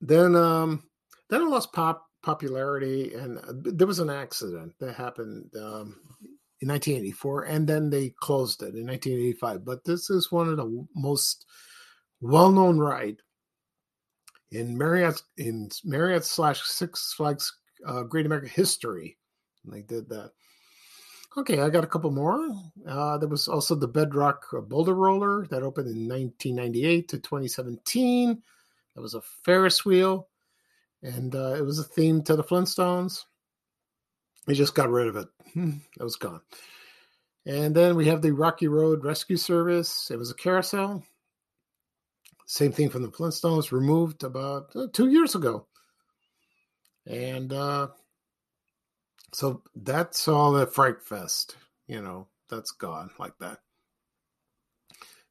then 0.00 0.34
um 0.34 0.82
then 1.28 1.42
it 1.42 1.48
lost 1.48 1.72
pop 1.72 2.06
popularity 2.22 3.14
and 3.14 3.38
uh, 3.38 3.52
there 3.54 3.86
was 3.86 3.98
an 3.98 4.10
accident 4.10 4.72
that 4.78 4.94
happened 4.94 5.50
um 5.56 5.96
in 6.60 6.68
1984 6.68 7.44
and 7.44 7.66
then 7.66 7.88
they 7.88 8.12
closed 8.20 8.62
it 8.62 8.74
in 8.74 8.86
1985 8.86 9.64
but 9.64 9.84
this 9.84 10.10
is 10.10 10.30
one 10.30 10.48
of 10.48 10.56
the 10.56 10.86
most 10.94 11.46
well-known 12.20 12.78
ride 12.78 13.16
in 14.52 14.76
marriott 14.76 15.22
in 15.38 15.70
marriott 15.84 16.24
slash 16.24 16.62
six 16.62 17.14
flags 17.14 17.52
uh, 17.86 18.02
great 18.02 18.26
american 18.26 18.48
history. 18.48 19.16
And 19.64 19.74
they 19.74 19.82
did 19.82 20.08
that. 20.08 20.32
Okay 21.36 21.60
i 21.60 21.68
got 21.68 21.84
a 21.84 21.88
couple 21.88 22.10
more. 22.10 22.40
Uh, 22.86 23.18
there 23.18 23.28
was 23.28 23.48
also 23.48 23.74
the 23.74 23.88
bedrock 23.88 24.44
boulder 24.68 24.94
roller 24.94 25.46
that 25.50 25.62
opened 25.62 25.88
in 25.88 26.08
1998 26.08 27.08
to 27.08 27.18
2017 27.18 28.42
it 29.00 29.02
was 29.02 29.14
a 29.14 29.22
Ferris 29.22 29.84
wheel, 29.84 30.28
and 31.02 31.34
uh, 31.34 31.54
it 31.54 31.64
was 31.64 31.78
a 31.78 31.84
theme 31.84 32.22
to 32.24 32.36
the 32.36 32.44
Flintstones. 32.44 33.24
They 34.46 34.52
just 34.52 34.74
got 34.74 34.90
rid 34.90 35.08
of 35.08 35.16
it. 35.16 35.28
it 35.54 36.02
was 36.02 36.16
gone. 36.16 36.42
And 37.46 37.74
then 37.74 37.96
we 37.96 38.06
have 38.06 38.20
the 38.20 38.32
Rocky 38.32 38.68
Road 38.68 39.02
Rescue 39.02 39.38
Service. 39.38 40.10
It 40.10 40.18
was 40.18 40.30
a 40.30 40.34
carousel. 40.34 41.02
Same 42.44 42.72
thing 42.72 42.90
from 42.90 43.02
the 43.02 43.08
Flintstones, 43.08 43.72
removed 43.72 44.22
about 44.22 44.70
uh, 44.76 44.88
two 44.92 45.08
years 45.08 45.34
ago. 45.34 45.66
And 47.06 47.52
uh, 47.54 47.88
so 49.32 49.62
that's 49.74 50.28
all 50.28 50.58
at 50.58 50.74
Fright 50.74 51.02
Fest. 51.02 51.56
You 51.86 52.02
know, 52.02 52.28
that's 52.50 52.72
gone 52.72 53.10
like 53.18 53.38
that. 53.40 53.60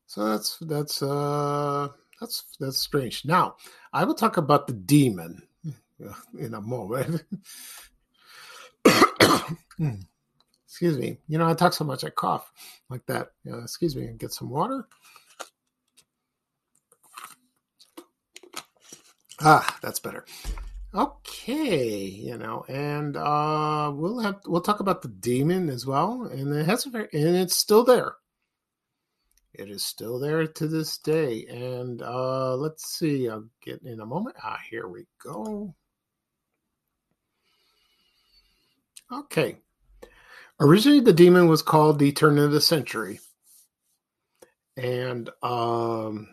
So 0.07 0.25
that's 0.25 0.57
that's 0.61 1.03
uh 1.03 1.89
that's 2.19 2.43
that's 2.59 2.77
strange. 2.77 3.25
Now, 3.25 3.55
I 3.93 4.03
will 4.03 4.15
talk 4.15 4.37
about 4.37 4.67
the 4.67 4.73
demon 4.73 5.43
in 6.39 6.53
a 6.53 6.61
moment. 6.61 7.23
excuse 10.65 10.97
me. 10.97 11.17
You 11.27 11.37
know, 11.37 11.47
I 11.47 11.53
talk 11.53 11.73
so 11.73 11.85
much, 11.85 12.03
I 12.03 12.09
cough 12.09 12.51
like 12.89 13.05
that. 13.07 13.31
Uh, 13.49 13.63
excuse 13.63 13.95
me. 13.95 14.09
Get 14.17 14.33
some 14.33 14.49
water. 14.49 14.87
Ah, 19.41 19.77
that's 19.81 19.99
better. 19.99 20.25
Okay, 20.93 22.05
you 22.05 22.35
know, 22.37 22.65
and 22.67 23.15
uh 23.15 23.91
we'll 23.93 24.19
have 24.19 24.41
we'll 24.47 24.61
talk 24.61 24.79
about 24.79 25.03
the 25.03 25.07
demon 25.07 25.69
as 25.69 25.85
well, 25.85 26.23
and 26.23 26.53
it 26.53 26.65
has 26.65 26.85
a 26.87 26.89
very 26.89 27.07
and 27.13 27.35
it's 27.35 27.55
still 27.55 27.83
there. 27.83 28.15
It 29.53 29.69
is 29.69 29.83
still 29.83 30.19
there 30.19 30.45
to 30.45 30.67
this 30.67 30.97
day. 30.97 31.45
And 31.49 32.01
uh, 32.01 32.55
let's 32.55 32.97
see, 32.97 33.27
I'll 33.27 33.45
get 33.63 33.81
in 33.83 33.99
a 33.99 34.05
moment. 34.05 34.35
Ah, 34.43 34.59
here 34.69 34.87
we 34.87 35.05
go. 35.23 35.73
Okay. 39.11 39.57
Originally, 40.59 40.99
the 40.99 41.13
demon 41.13 41.47
was 41.47 41.61
called 41.61 41.99
the 41.99 42.11
Turn 42.11 42.37
of 42.37 42.51
the 42.51 42.61
Century. 42.61 43.19
And 44.77 45.29
um, 45.41 46.27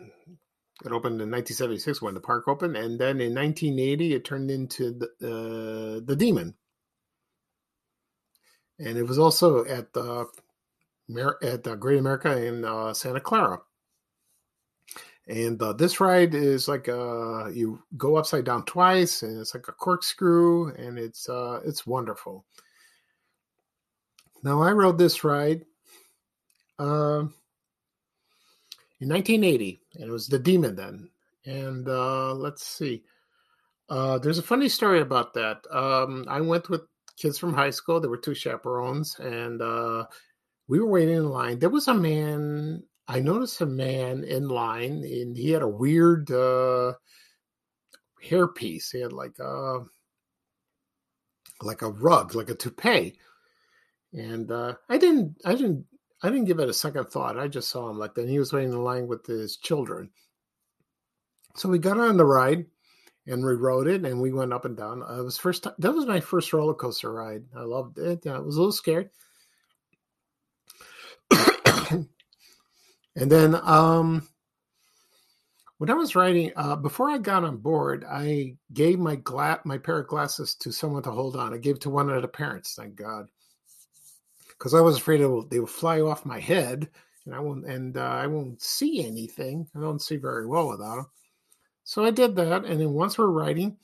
it 0.85 0.91
opened 0.91 1.21
in 1.21 1.31
1976 1.31 2.01
when 2.01 2.13
the 2.13 2.19
park 2.19 2.47
opened. 2.47 2.77
And 2.77 2.99
then 2.99 3.19
in 3.19 3.33
1980, 3.33 4.13
it 4.13 4.25
turned 4.25 4.51
into 4.51 4.91
the, 4.91 5.07
uh, 5.27 6.05
the 6.05 6.15
demon. 6.15 6.53
And 8.79 8.97
it 8.97 9.03
was 9.03 9.17
also 9.17 9.65
at 9.65 9.91
the 9.93 10.27
at 11.41 11.67
uh, 11.67 11.75
Great 11.75 11.99
America 11.99 12.41
in 12.41 12.65
uh, 12.65 12.93
Santa 12.93 13.19
Clara. 13.19 13.59
And 15.27 15.61
uh, 15.61 15.73
this 15.73 15.99
ride 15.99 16.33
is 16.33 16.67
like 16.67 16.87
uh, 16.87 17.47
you 17.47 17.83
go 17.97 18.15
upside 18.15 18.45
down 18.45 18.63
twice, 18.63 19.23
and 19.23 19.39
it's 19.39 19.53
like 19.53 19.67
a 19.67 19.73
corkscrew, 19.73 20.73
and 20.75 20.97
it's 20.97 21.27
uh, 21.27 21.59
it's 21.65 21.85
wonderful. 21.85 22.45
Now 24.41 24.61
I 24.61 24.71
rode 24.71 24.97
this 24.97 25.25
ride 25.25 25.65
uh, 26.79 27.25
in 29.01 29.09
1980, 29.09 29.81
and 29.95 30.03
it 30.05 30.11
was 30.11 30.27
the 30.27 30.39
Demon 30.39 30.75
then. 30.75 31.09
And 31.45 31.87
uh, 31.89 32.33
let's 32.33 32.65
see, 32.65 33.03
uh, 33.89 34.19
there's 34.19 34.37
a 34.37 34.43
funny 34.43 34.69
story 34.69 35.01
about 35.01 35.33
that. 35.33 35.59
Um, 35.71 36.25
I 36.29 36.39
went 36.39 36.69
with 36.69 36.81
kids 37.17 37.37
from 37.37 37.53
high 37.53 37.69
school. 37.69 37.99
There 37.99 38.09
were 38.09 38.17
two 38.17 38.35
chaperones, 38.35 39.17
and 39.19 39.61
uh, 39.61 40.05
we 40.67 40.79
were 40.79 40.89
waiting 40.89 41.15
in 41.15 41.29
line. 41.29 41.59
There 41.59 41.69
was 41.69 41.87
a 41.87 41.93
man. 41.93 42.83
I 43.07 43.19
noticed 43.19 43.61
a 43.61 43.65
man 43.65 44.23
in 44.23 44.49
line, 44.49 45.03
and 45.03 45.37
he 45.37 45.51
had 45.51 45.61
a 45.61 45.67
weird. 45.67 46.31
Uh, 46.31 46.93
hairpiece. 48.23 48.91
He 48.91 48.99
had 48.99 49.13
like 49.13 49.37
a 49.39 49.85
like 51.61 51.81
a 51.81 51.89
rug, 51.89 52.35
like 52.35 52.49
a 52.49 52.55
toupee. 52.55 53.17
And 54.13 54.51
uh, 54.51 54.75
I 54.89 54.97
didn't, 54.97 55.37
I 55.43 55.53
didn't, 55.53 55.85
I 56.23 56.29
didn't 56.29 56.45
give 56.45 56.59
it 56.59 56.69
a 56.69 56.73
second 56.73 57.05
thought. 57.05 57.37
I 57.37 57.47
just 57.47 57.69
saw 57.69 57.89
him 57.89 57.97
like 57.97 58.13
that. 58.15 58.21
And 58.21 58.29
he 58.29 58.39
was 58.39 58.53
waiting 58.53 58.71
in 58.71 58.83
line 58.83 59.07
with 59.07 59.25
his 59.25 59.57
children. 59.57 60.09
So 61.55 61.67
we 61.67 61.79
got 61.79 61.99
on 61.99 62.17
the 62.17 62.25
ride 62.25 62.65
and 63.25 63.43
we 63.43 63.53
rode 63.53 63.87
it 63.87 64.05
and 64.05 64.21
we 64.21 64.31
went 64.31 64.53
up 64.53 64.65
and 64.65 64.77
down. 64.77 65.01
It 65.01 65.23
was 65.23 65.37
first 65.37 65.63
time, 65.63 65.73
that 65.79 65.91
was 65.91 66.05
my 66.05 66.19
first 66.19 66.53
roller 66.53 66.73
coaster 66.73 67.11
ride. 67.11 67.43
I 67.55 67.61
loved 67.61 67.97
it. 67.97 68.25
I 68.27 68.39
was 68.39 68.55
a 68.55 68.59
little 68.59 68.71
scared. 68.71 69.09
and 73.15 73.31
then 73.31 73.55
um 73.63 74.27
when 75.77 75.91
I 75.91 75.93
was 75.93 76.15
writing, 76.15 76.51
uh, 76.55 76.75
before 76.75 77.09
I 77.09 77.19
got 77.19 77.43
on 77.43 77.57
board, 77.57 78.03
I 78.03 78.55
gave 78.73 78.97
my 78.97 79.15
gla- 79.15 79.61
my 79.63 79.77
pair 79.77 79.99
of 79.99 80.07
glasses 80.07 80.55
to 80.55 80.71
someone 80.71 81.03
to 81.03 81.11
hold 81.11 81.35
on. 81.35 81.53
I 81.53 81.57
gave 81.57 81.79
to 81.81 81.91
one 81.91 82.09
of 82.09 82.21
the 82.21 82.27
parents, 82.27 82.73
thank 82.73 82.95
God, 82.95 83.27
because 84.49 84.73
I 84.73 84.81
was 84.81 84.97
afraid 84.97 85.19
they 85.19 85.59
would 85.59 85.69
fly 85.69 86.01
off 86.01 86.25
my 86.25 86.39
head, 86.39 86.89
and 87.25 87.35
I 87.35 87.39
won't 87.39 87.65
and 87.65 87.95
uh, 87.95 88.01
I 88.01 88.25
won't 88.25 88.61
see 88.61 89.05
anything. 89.05 89.67
I 89.75 89.79
don't 89.79 90.01
see 90.01 90.15
very 90.17 90.47
well 90.47 90.69
without 90.69 90.95
them. 90.95 91.05
So 91.83 92.03
I 92.03 92.11
did 92.11 92.35
that, 92.37 92.65
and 92.65 92.81
then 92.81 92.93
once 92.93 93.17
we're 93.17 93.27
writing, 93.27 93.77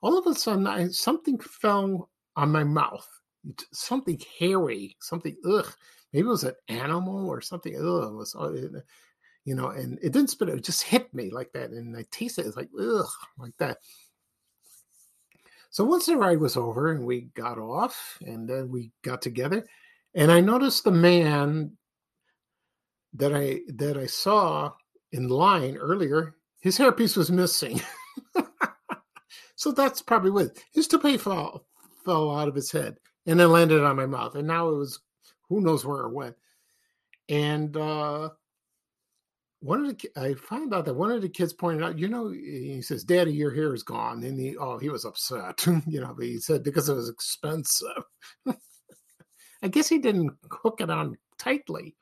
all 0.00 0.18
of 0.18 0.26
a 0.26 0.34
sudden, 0.34 0.66
I, 0.66 0.88
something 0.88 1.38
fell 1.38 2.08
on 2.36 2.50
my 2.50 2.64
mouth. 2.64 3.06
Something 3.72 4.20
hairy, 4.38 4.96
something 5.00 5.36
ugh. 5.46 5.72
Maybe 6.12 6.26
it 6.26 6.30
was 6.30 6.44
an 6.44 6.54
animal 6.68 7.28
or 7.28 7.40
something. 7.40 7.74
Ugh, 7.74 8.10
it 8.10 8.14
was 8.14 8.34
uh, 8.34 8.80
you 9.44 9.54
know, 9.54 9.68
and 9.68 9.98
it 10.02 10.12
didn't 10.12 10.28
spit, 10.28 10.50
it 10.50 10.62
just 10.62 10.82
hit 10.82 11.12
me 11.14 11.30
like 11.30 11.52
that. 11.52 11.70
And 11.70 11.96
I 11.96 12.04
tasted 12.10 12.44
it, 12.44 12.48
it's 12.48 12.56
like, 12.56 12.68
ugh, 12.78 13.06
like 13.38 13.56
that. 13.58 13.78
So 15.70 15.84
once 15.84 16.04
the 16.04 16.16
ride 16.16 16.40
was 16.40 16.56
over 16.56 16.92
and 16.92 17.06
we 17.06 17.30
got 17.34 17.58
off 17.58 18.18
and 18.20 18.48
then 18.48 18.70
we 18.70 18.92
got 19.02 19.22
together, 19.22 19.66
and 20.14 20.32
I 20.32 20.40
noticed 20.40 20.84
the 20.84 20.90
man 20.90 21.78
that 23.14 23.34
I 23.34 23.60
that 23.76 23.96
I 23.96 24.06
saw 24.06 24.72
in 25.12 25.28
line 25.28 25.76
earlier, 25.76 26.34
his 26.60 26.78
hairpiece 26.78 27.16
was 27.16 27.30
missing. 27.30 27.80
so 29.56 29.72
that's 29.72 30.02
probably 30.02 30.30
what 30.30 30.58
his 30.72 30.88
toupee 30.88 31.16
fell 31.16 31.66
fell 32.04 32.36
out 32.36 32.48
of 32.48 32.54
his 32.54 32.70
head 32.70 32.98
and 33.26 33.40
then 33.40 33.50
landed 33.50 33.82
on 33.82 33.96
my 33.96 34.06
mouth. 34.06 34.34
And 34.34 34.46
now 34.46 34.68
it 34.68 34.76
was 34.76 35.00
who 35.48 35.60
knows 35.60 35.84
where 35.84 36.06
it 36.06 36.12
went. 36.12 36.36
And 37.28 37.76
uh 37.76 38.30
one 39.60 39.84
of 39.84 39.98
the 39.98 40.10
I 40.16 40.34
found 40.34 40.72
out 40.72 40.84
that 40.84 40.94
one 40.94 41.10
of 41.10 41.22
the 41.22 41.28
kids 41.28 41.52
pointed 41.52 41.82
out, 41.82 41.98
you 41.98 42.08
know, 42.08 42.30
he 42.30 42.80
says, 42.80 43.02
"Daddy, 43.04 43.32
your 43.32 43.52
hair 43.52 43.74
is 43.74 43.82
gone," 43.82 44.22
and 44.22 44.38
he 44.38 44.56
oh 44.56 44.78
he 44.78 44.88
was 44.88 45.04
upset, 45.04 45.66
you 45.86 46.00
know, 46.00 46.14
but 46.14 46.26
he 46.26 46.38
said 46.38 46.62
because 46.62 46.88
it 46.88 46.94
was 46.94 47.08
expensive. 47.08 48.04
I 49.62 49.68
guess 49.68 49.88
he 49.88 49.98
didn't 49.98 50.36
hook 50.50 50.80
it 50.80 50.90
on 50.90 51.16
tightly 51.38 51.96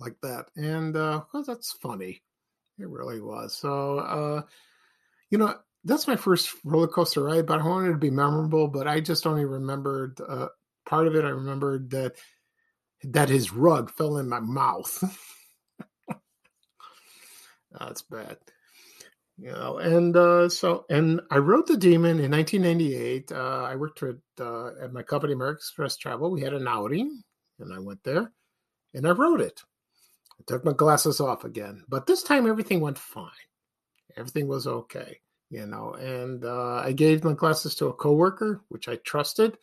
like 0.00 0.16
that, 0.22 0.50
and 0.56 0.96
uh, 0.96 1.22
well, 1.32 1.44
that's 1.44 1.72
funny. 1.72 2.22
It 2.78 2.88
really 2.88 3.20
was. 3.20 3.56
So, 3.56 3.98
uh, 3.98 4.42
you 5.30 5.38
know, 5.38 5.54
that's 5.84 6.06
my 6.06 6.16
first 6.16 6.50
roller 6.64 6.88
coaster 6.88 7.22
ride, 7.24 7.46
but 7.46 7.60
I 7.60 7.66
wanted 7.66 7.92
to 7.92 7.98
be 7.98 8.10
memorable. 8.10 8.68
But 8.68 8.88
I 8.88 9.00
just 9.00 9.26
only 9.26 9.44
remembered 9.44 10.20
uh, 10.26 10.48
part 10.88 11.06
of 11.06 11.14
it. 11.14 11.24
I 11.24 11.28
remembered 11.28 11.90
that 11.90 12.16
that 13.04 13.28
his 13.28 13.52
rug 13.52 13.92
fell 13.92 14.16
in 14.16 14.28
my 14.28 14.40
mouth. 14.40 15.04
That's 17.78 18.02
bad. 18.02 18.38
You 19.40 19.52
know, 19.52 19.78
and 19.78 20.16
uh, 20.16 20.48
so, 20.48 20.84
and 20.90 21.20
I 21.30 21.38
wrote 21.38 21.68
the 21.68 21.76
demon 21.76 22.18
in 22.18 22.32
1998. 22.32 23.30
Uh, 23.30 23.62
I 23.70 23.76
worked 23.76 24.02
at 24.02 24.16
uh, 24.40 24.70
at 24.82 24.92
my 24.92 25.02
company, 25.02 25.32
American 25.32 25.58
Express 25.58 25.96
Travel. 25.96 26.32
We 26.32 26.40
had 26.40 26.54
an 26.54 26.66
outing, 26.66 27.22
and 27.60 27.72
I 27.72 27.78
went 27.78 28.02
there, 28.02 28.32
and 28.94 29.06
I 29.06 29.12
wrote 29.12 29.40
it. 29.40 29.62
I 30.40 30.42
took 30.48 30.64
my 30.64 30.72
glasses 30.72 31.20
off 31.20 31.44
again, 31.44 31.84
but 31.88 32.06
this 32.06 32.24
time 32.24 32.48
everything 32.48 32.80
went 32.80 32.98
fine. 32.98 33.30
Everything 34.16 34.48
was 34.48 34.66
okay, 34.66 35.20
you 35.50 35.66
know. 35.66 35.92
And 35.94 36.44
uh, 36.44 36.82
I 36.84 36.90
gave 36.90 37.22
my 37.22 37.34
glasses 37.34 37.76
to 37.76 37.86
a 37.86 37.94
coworker, 37.94 38.60
which 38.70 38.88
I 38.88 38.96
trusted, 38.96 39.56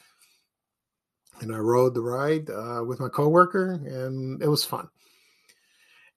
and 1.42 1.54
I 1.54 1.58
rode 1.58 1.94
the 1.94 2.02
ride 2.02 2.50
uh, 2.50 2.84
with 2.86 3.00
my 3.00 3.10
coworker, 3.10 3.74
and 3.74 4.42
it 4.42 4.48
was 4.48 4.64
fun 4.64 4.90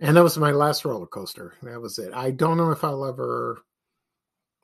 and 0.01 0.16
that 0.16 0.23
was 0.23 0.39
my 0.39 0.53
last 0.53 0.85
roller 0.85 1.07
coaster. 1.07 1.55
That 1.62 1.81
was 1.81 1.99
it. 1.99 2.12
I 2.14 2.31
don't 2.31 2.57
know 2.57 2.71
if 2.71 2.85
I'll 2.85 3.05
ever 3.05 3.62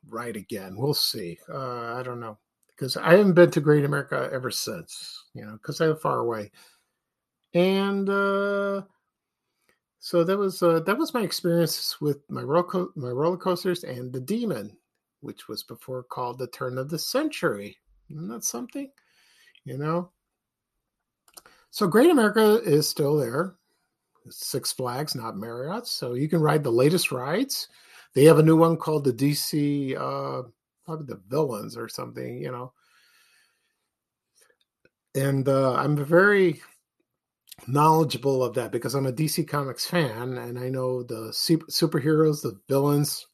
ride 0.08 0.36
again. 0.36 0.76
We'll 0.76 0.94
see. 0.94 1.38
Uh, 1.48 1.94
I 1.94 2.02
don't 2.02 2.20
know 2.20 2.38
because 2.68 2.96
I 2.96 3.16
haven't 3.16 3.34
been 3.34 3.50
to 3.52 3.60
Great 3.60 3.84
America 3.84 4.28
ever 4.32 4.50
since. 4.50 5.24
You 5.34 5.44
know, 5.44 5.52
because 5.52 5.80
I 5.80 5.86
am 5.86 5.96
far 5.96 6.18
away, 6.18 6.52
and 7.52 8.08
uh, 8.08 8.82
so 9.98 10.22
that 10.22 10.38
was 10.38 10.62
uh, 10.62 10.80
that 10.80 10.98
was 10.98 11.14
my 11.14 11.22
experience 11.22 12.00
with 12.00 12.18
my 12.28 12.42
roller 12.42 12.64
co- 12.64 12.92
my 12.94 13.10
roller 13.10 13.36
coasters 13.38 13.82
and 13.82 14.12
the 14.12 14.20
Demon, 14.20 14.76
which 15.20 15.48
was 15.48 15.64
before 15.64 16.04
called 16.04 16.38
the 16.38 16.46
Turn 16.48 16.78
of 16.78 16.90
the 16.90 16.98
Century. 16.98 17.76
Isn't 18.10 18.28
that 18.28 18.44
something? 18.44 18.90
You 19.64 19.78
know. 19.78 20.10
So 21.74 21.88
Great 21.88 22.08
America 22.08 22.60
is 22.62 22.88
still 22.88 23.16
there. 23.16 23.56
Six 24.30 24.70
Flags, 24.70 25.16
not 25.16 25.36
Marriott. 25.36 25.88
So 25.88 26.14
you 26.14 26.28
can 26.28 26.40
ride 26.40 26.62
the 26.62 26.70
latest 26.70 27.10
rides. 27.10 27.66
They 28.14 28.22
have 28.26 28.38
a 28.38 28.44
new 28.44 28.56
one 28.56 28.76
called 28.76 29.02
the 29.02 29.12
DC, 29.12 29.96
uh, 29.96 30.48
probably 30.84 31.06
the 31.06 31.20
Villains 31.26 31.76
or 31.76 31.88
something, 31.88 32.38
you 32.38 32.52
know. 32.52 32.72
And 35.16 35.48
uh, 35.48 35.74
I'm 35.74 35.96
very 35.96 36.62
knowledgeable 37.66 38.44
of 38.44 38.54
that 38.54 38.70
because 38.70 38.94
I'm 38.94 39.06
a 39.06 39.12
DC 39.12 39.48
Comics 39.48 39.84
fan 39.84 40.38
and 40.38 40.56
I 40.56 40.68
know 40.68 41.02
the 41.02 41.32
super- 41.32 41.66
superheroes, 41.66 42.40
the 42.40 42.56
villains, 42.68 43.26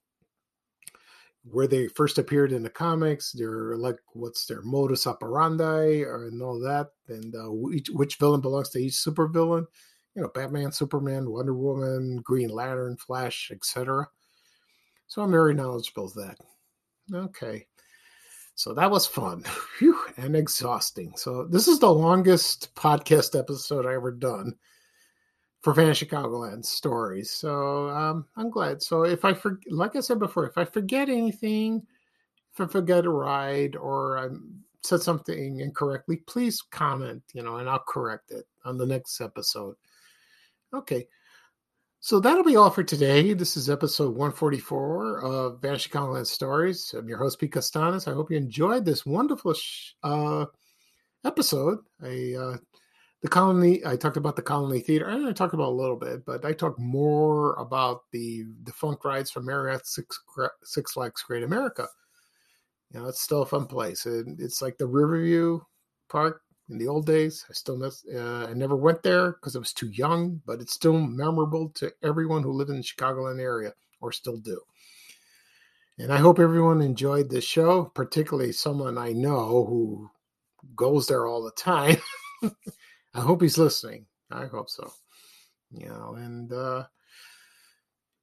where 1.45 1.67
they 1.67 1.89
first 1.89 2.19
appeared 2.19 2.53
in 2.53 2.63
the 2.63 2.71
comics, 2.71 3.33
their 3.33 3.77
like 3.77 3.97
what's 4.13 4.47
their 4.47 4.63
modus 4.63 5.07
operandi 5.07 6.03
or 6.03 6.27
and 6.27 6.43
all 6.43 6.61
that, 6.61 6.89
and 7.09 7.35
uh, 7.35 7.51
which, 7.51 7.89
which 7.91 8.17
villain 8.17 8.41
belongs 8.41 8.69
to 8.71 8.79
each 8.79 8.95
supervillain 8.95 9.67
you 10.15 10.23
know, 10.23 10.29
Batman, 10.29 10.73
Superman, 10.73 11.31
Wonder 11.31 11.55
Woman, 11.55 12.21
Green 12.23 12.49
Lantern, 12.49 12.97
Flash, 12.97 13.51
etc. 13.53 14.09
So 15.07 15.23
I'm 15.23 15.31
very 15.31 15.55
knowledgeable 15.55 16.07
of 16.07 16.15
that. 16.15 16.37
Okay. 17.13 17.67
So 18.55 18.75
that 18.75 18.91
was 18.91 19.07
fun 19.07 19.45
Whew, 19.79 19.99
and 20.17 20.37
exhausting. 20.37 21.13
So 21.17 21.47
this 21.47 21.69
is 21.69 21.79
the 21.79 21.93
longest 21.93 22.75
podcast 22.75 23.39
episode 23.39 23.87
I 23.87 23.95
ever 23.95 24.13
done 24.13 24.55
for 25.61 25.75
Van 25.75 25.93
Chicagoland 25.93 26.65
stories. 26.65 27.31
So 27.31 27.89
um, 27.91 28.27
I'm 28.37 28.51
glad. 28.51 28.83
So 28.83 29.05
if 29.05 29.25
I 29.25 29.35
for, 29.35 29.61
like 29.69 29.95
I 29.97 30.01
said 30.01 30.19
before, 30.19 30.47
if 30.47 30.57
I 30.57 30.65
forget 30.65 31.09
anything, 31.09 31.87
if 32.53 32.61
I 32.61 32.67
forget 32.67 33.05
a 33.05 33.11
ride 33.11 33.77
or 33.77 34.19
I 34.19 34.29
said 34.83 35.03
something 35.03 35.61
incorrectly, 35.61 36.17
please 36.27 36.63
comment, 36.63 37.23
you 37.35 37.43
know, 37.43 37.57
and 37.57 37.69
I'll 37.69 37.85
correct 37.87 38.31
it 38.31 38.47
on 38.65 38.79
the 38.79 38.87
next 38.87 39.21
episode. 39.21 39.77
Okay. 40.73 41.07
So 42.03 42.19
that'll 42.19 42.45
be 42.45 42.57
all 42.57 42.71
for 42.71 42.83
today. 42.83 43.35
This 43.35 43.59
is 43.59 43.69
episode 43.69 44.17
144 44.17 45.23
of 45.23 45.61
Vanishing 45.61 45.93
Chicagoland 45.93 46.27
Stories. 46.27 46.95
I'm 46.97 47.07
your 47.07 47.19
host, 47.19 47.39
Pete 47.39 47.53
Costanas. 47.53 48.09
I 48.09 48.15
hope 48.15 48.31
you 48.31 48.39
enjoyed 48.39 48.87
this 48.87 49.05
wonderful 49.05 49.53
sh- 49.53 49.93
uh, 50.03 50.47
episode. 51.27 51.81
I 52.03 52.35
uh, 52.39 52.57
the 53.23 53.29
colony. 53.29 53.85
I 53.85 53.97
talked 53.97 54.17
about 54.17 54.37
the 54.37 54.43
colony 54.43 54.81
theater. 54.81 55.07
and 55.07 55.27
I 55.27 55.33
talked 55.33 55.55
about 55.55 55.69
a 55.69 55.71
little 55.71 55.97
bit, 55.97 56.25
but 56.25 56.45
I 56.45 56.53
talked 56.53 56.79
more 56.79 57.55
about 57.55 58.03
the 58.13 58.47
defunct 58.65 59.05
rides 59.05 59.31
from 59.31 59.47
Marriott 59.47 59.87
Six, 59.87 60.21
Six 60.65 60.93
Flags 60.93 61.23
Great 61.23 61.43
America. 61.43 61.87
You 62.93 63.01
know, 63.01 63.09
it's 63.09 63.21
still 63.21 63.43
a 63.43 63.47
fun 63.47 63.67
place. 63.67 64.07
It, 64.07 64.27
it's 64.39 64.63
like 64.63 64.79
the 64.79 64.87
Riverview 64.87 65.61
Park 66.09 66.43
in 66.71 66.79
the 66.79 66.89
old 66.89 67.07
days. 67.07 67.45
I 67.49 67.53
still 67.53 67.83
uh, 67.83 68.47
I 68.47 68.55
never 68.55 68.77
went 68.77 69.03
there 69.03 69.33
because 69.33 69.55
I 69.55 69.59
was 69.59 69.73
too 69.73 69.89
young, 69.89 70.41
but 70.47 70.61
it's 70.61 70.73
still 70.73 70.99
memorable 70.99 71.69
to 71.71 71.93
everyone 72.03 72.43
who 72.43 72.53
lived 72.53 72.71
in 72.71 72.79
the 72.79 72.83
Chicagoland 72.83 73.41
area 73.41 73.75
or 74.01 74.13
still 74.13 74.39
do. 74.39 74.61
And 75.99 76.13
I 76.13 76.17
hope 76.17 76.39
everyone 76.39 76.81
enjoyed 76.81 77.29
this 77.29 77.45
show, 77.45 77.85
particularly 77.85 78.53
someone 78.53 78.97
I 78.97 79.13
know 79.13 79.67
who 79.67 80.11
goes 80.75 81.07
there 81.07 81.27
all 81.27 81.43
the 81.43 81.51
time. 81.53 81.99
I 83.15 83.21
hope 83.21 83.43
he's 83.43 83.59
listening. 83.59 84.07
I 84.31 84.47
hope 84.47 84.71
so. 84.71 84.93
You 85.73 85.89
know, 85.89 86.15
and 86.17 86.53
uh, 86.53 86.85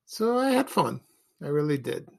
so 0.05 0.37
I 0.37 0.51
had 0.51 0.69
fun. 0.69 1.01
I 1.43 1.47
really 1.47 1.77
did. 1.77 2.09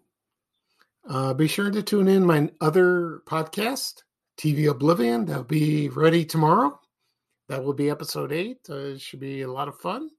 Uh, 1.08 1.32
be 1.34 1.48
sure 1.48 1.70
to 1.70 1.82
tune 1.82 2.08
in 2.08 2.24
my 2.24 2.50
other 2.60 3.22
podcast 3.26 4.02
TV 4.36 4.70
Oblivion. 4.70 5.24
That'll 5.24 5.44
be 5.44 5.88
ready 5.88 6.24
tomorrow. 6.24 6.78
That 7.48 7.64
will 7.64 7.72
be 7.72 7.88
episode 7.88 8.30
eight. 8.30 8.58
Uh, 8.68 8.94
it 8.94 9.00
should 9.00 9.20
be 9.20 9.42
a 9.42 9.50
lot 9.50 9.68
of 9.68 9.78
fun. 9.78 10.10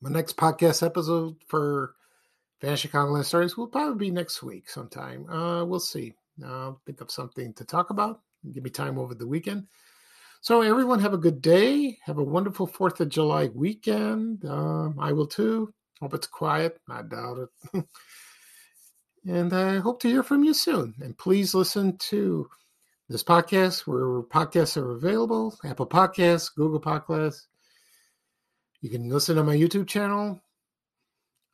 My 0.00 0.10
next 0.10 0.36
podcast 0.36 0.84
episode 0.84 1.36
for 1.46 1.94
Vanishing 2.60 2.90
Chicagoland 2.90 3.24
Stories 3.24 3.56
will 3.56 3.66
probably 3.66 4.06
be 4.06 4.10
next 4.12 4.42
week 4.42 4.70
sometime. 4.70 5.28
Uh, 5.28 5.64
we'll 5.64 5.80
see. 5.80 6.14
I'll 6.44 6.80
think 6.86 7.00
of 7.00 7.10
something 7.10 7.52
to 7.54 7.64
talk 7.64 7.90
about. 7.90 8.20
Give 8.52 8.62
me 8.62 8.70
time 8.70 8.98
over 8.98 9.14
the 9.14 9.26
weekend. 9.26 9.66
So, 10.44 10.60
everyone, 10.62 10.98
have 10.98 11.14
a 11.14 11.18
good 11.18 11.40
day. 11.40 11.98
Have 12.02 12.18
a 12.18 12.24
wonderful 12.24 12.66
4th 12.66 12.98
of 12.98 13.08
July 13.08 13.46
weekend. 13.54 14.44
Um, 14.44 14.98
I 14.98 15.12
will 15.12 15.28
too. 15.28 15.72
Hope 16.00 16.14
it's 16.14 16.26
quiet. 16.26 16.80
I 16.90 17.02
doubt 17.02 17.48
it. 17.72 17.84
and 19.28 19.52
I 19.52 19.78
hope 19.78 20.00
to 20.00 20.08
hear 20.08 20.24
from 20.24 20.42
you 20.42 20.52
soon. 20.52 20.96
And 21.00 21.16
please 21.16 21.54
listen 21.54 21.96
to 21.98 22.50
this 23.08 23.22
podcast 23.22 23.86
where 23.86 24.22
podcasts 24.22 24.76
are 24.76 24.90
available 24.90 25.56
Apple 25.64 25.86
Podcasts, 25.86 26.52
Google 26.52 26.80
Podcasts. 26.80 27.46
You 28.80 28.90
can 28.90 29.08
listen 29.08 29.36
to 29.36 29.44
my 29.44 29.54
YouTube 29.54 29.86
channel 29.86 30.42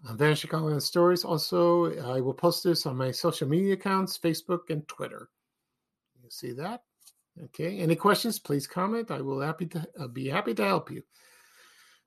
on 0.08 0.16
Vanishing 0.16 0.48
Chicagoland 0.48 0.80
Stories. 0.80 1.26
Also, 1.26 1.94
I 2.14 2.22
will 2.22 2.32
post 2.32 2.64
this 2.64 2.86
on 2.86 2.96
my 2.96 3.10
social 3.10 3.48
media 3.48 3.74
accounts 3.74 4.16
Facebook 4.16 4.70
and 4.70 4.88
Twitter. 4.88 5.28
You 6.22 6.30
see 6.30 6.52
that? 6.52 6.84
Okay. 7.44 7.78
Any 7.78 7.96
questions? 7.96 8.38
Please 8.38 8.66
comment. 8.66 9.10
I 9.10 9.20
will 9.20 9.40
happy 9.40 9.66
to 9.66 9.88
I'll 10.00 10.08
be 10.08 10.28
happy 10.28 10.54
to 10.54 10.64
help 10.64 10.90
you. 10.90 11.02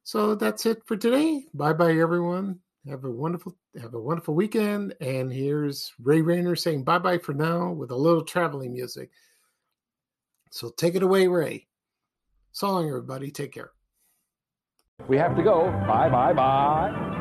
So 0.04 0.36
that's 0.36 0.66
it 0.66 0.82
for 0.86 0.98
today. 0.98 1.46
Bye 1.54 1.74
bye, 1.74 1.94
everyone. 1.98 2.60
Have 2.90 3.06
a 3.06 3.12
wonderful 3.12 3.56
have 3.80 3.94
a 3.94 4.00
wonderful 4.00 4.34
weekend. 4.34 4.96
And 5.02 5.32
here's 5.32 5.94
Ray 6.02 6.22
Rayner 6.22 6.56
saying 6.56 6.84
bye 6.84 7.00
bye 7.00 7.20
for 7.20 7.34
now 7.34 7.72
with 7.72 7.92
a 7.92 7.96
little 7.96 8.24
traveling 8.24 8.74
music. 8.74 9.12
So 10.52 10.70
take 10.70 10.96
it 10.96 11.04
away, 11.04 11.28
Ray. 11.28 11.68
So 12.52 12.72
long, 12.72 12.88
everybody. 12.88 13.32
Take 13.32 13.54
care. 13.54 13.72
We 15.08 15.18
have 15.18 15.36
to 15.36 15.44
go. 15.44 15.72
Bye 15.88 16.10
bye 16.10 16.34
bye. 16.34 17.21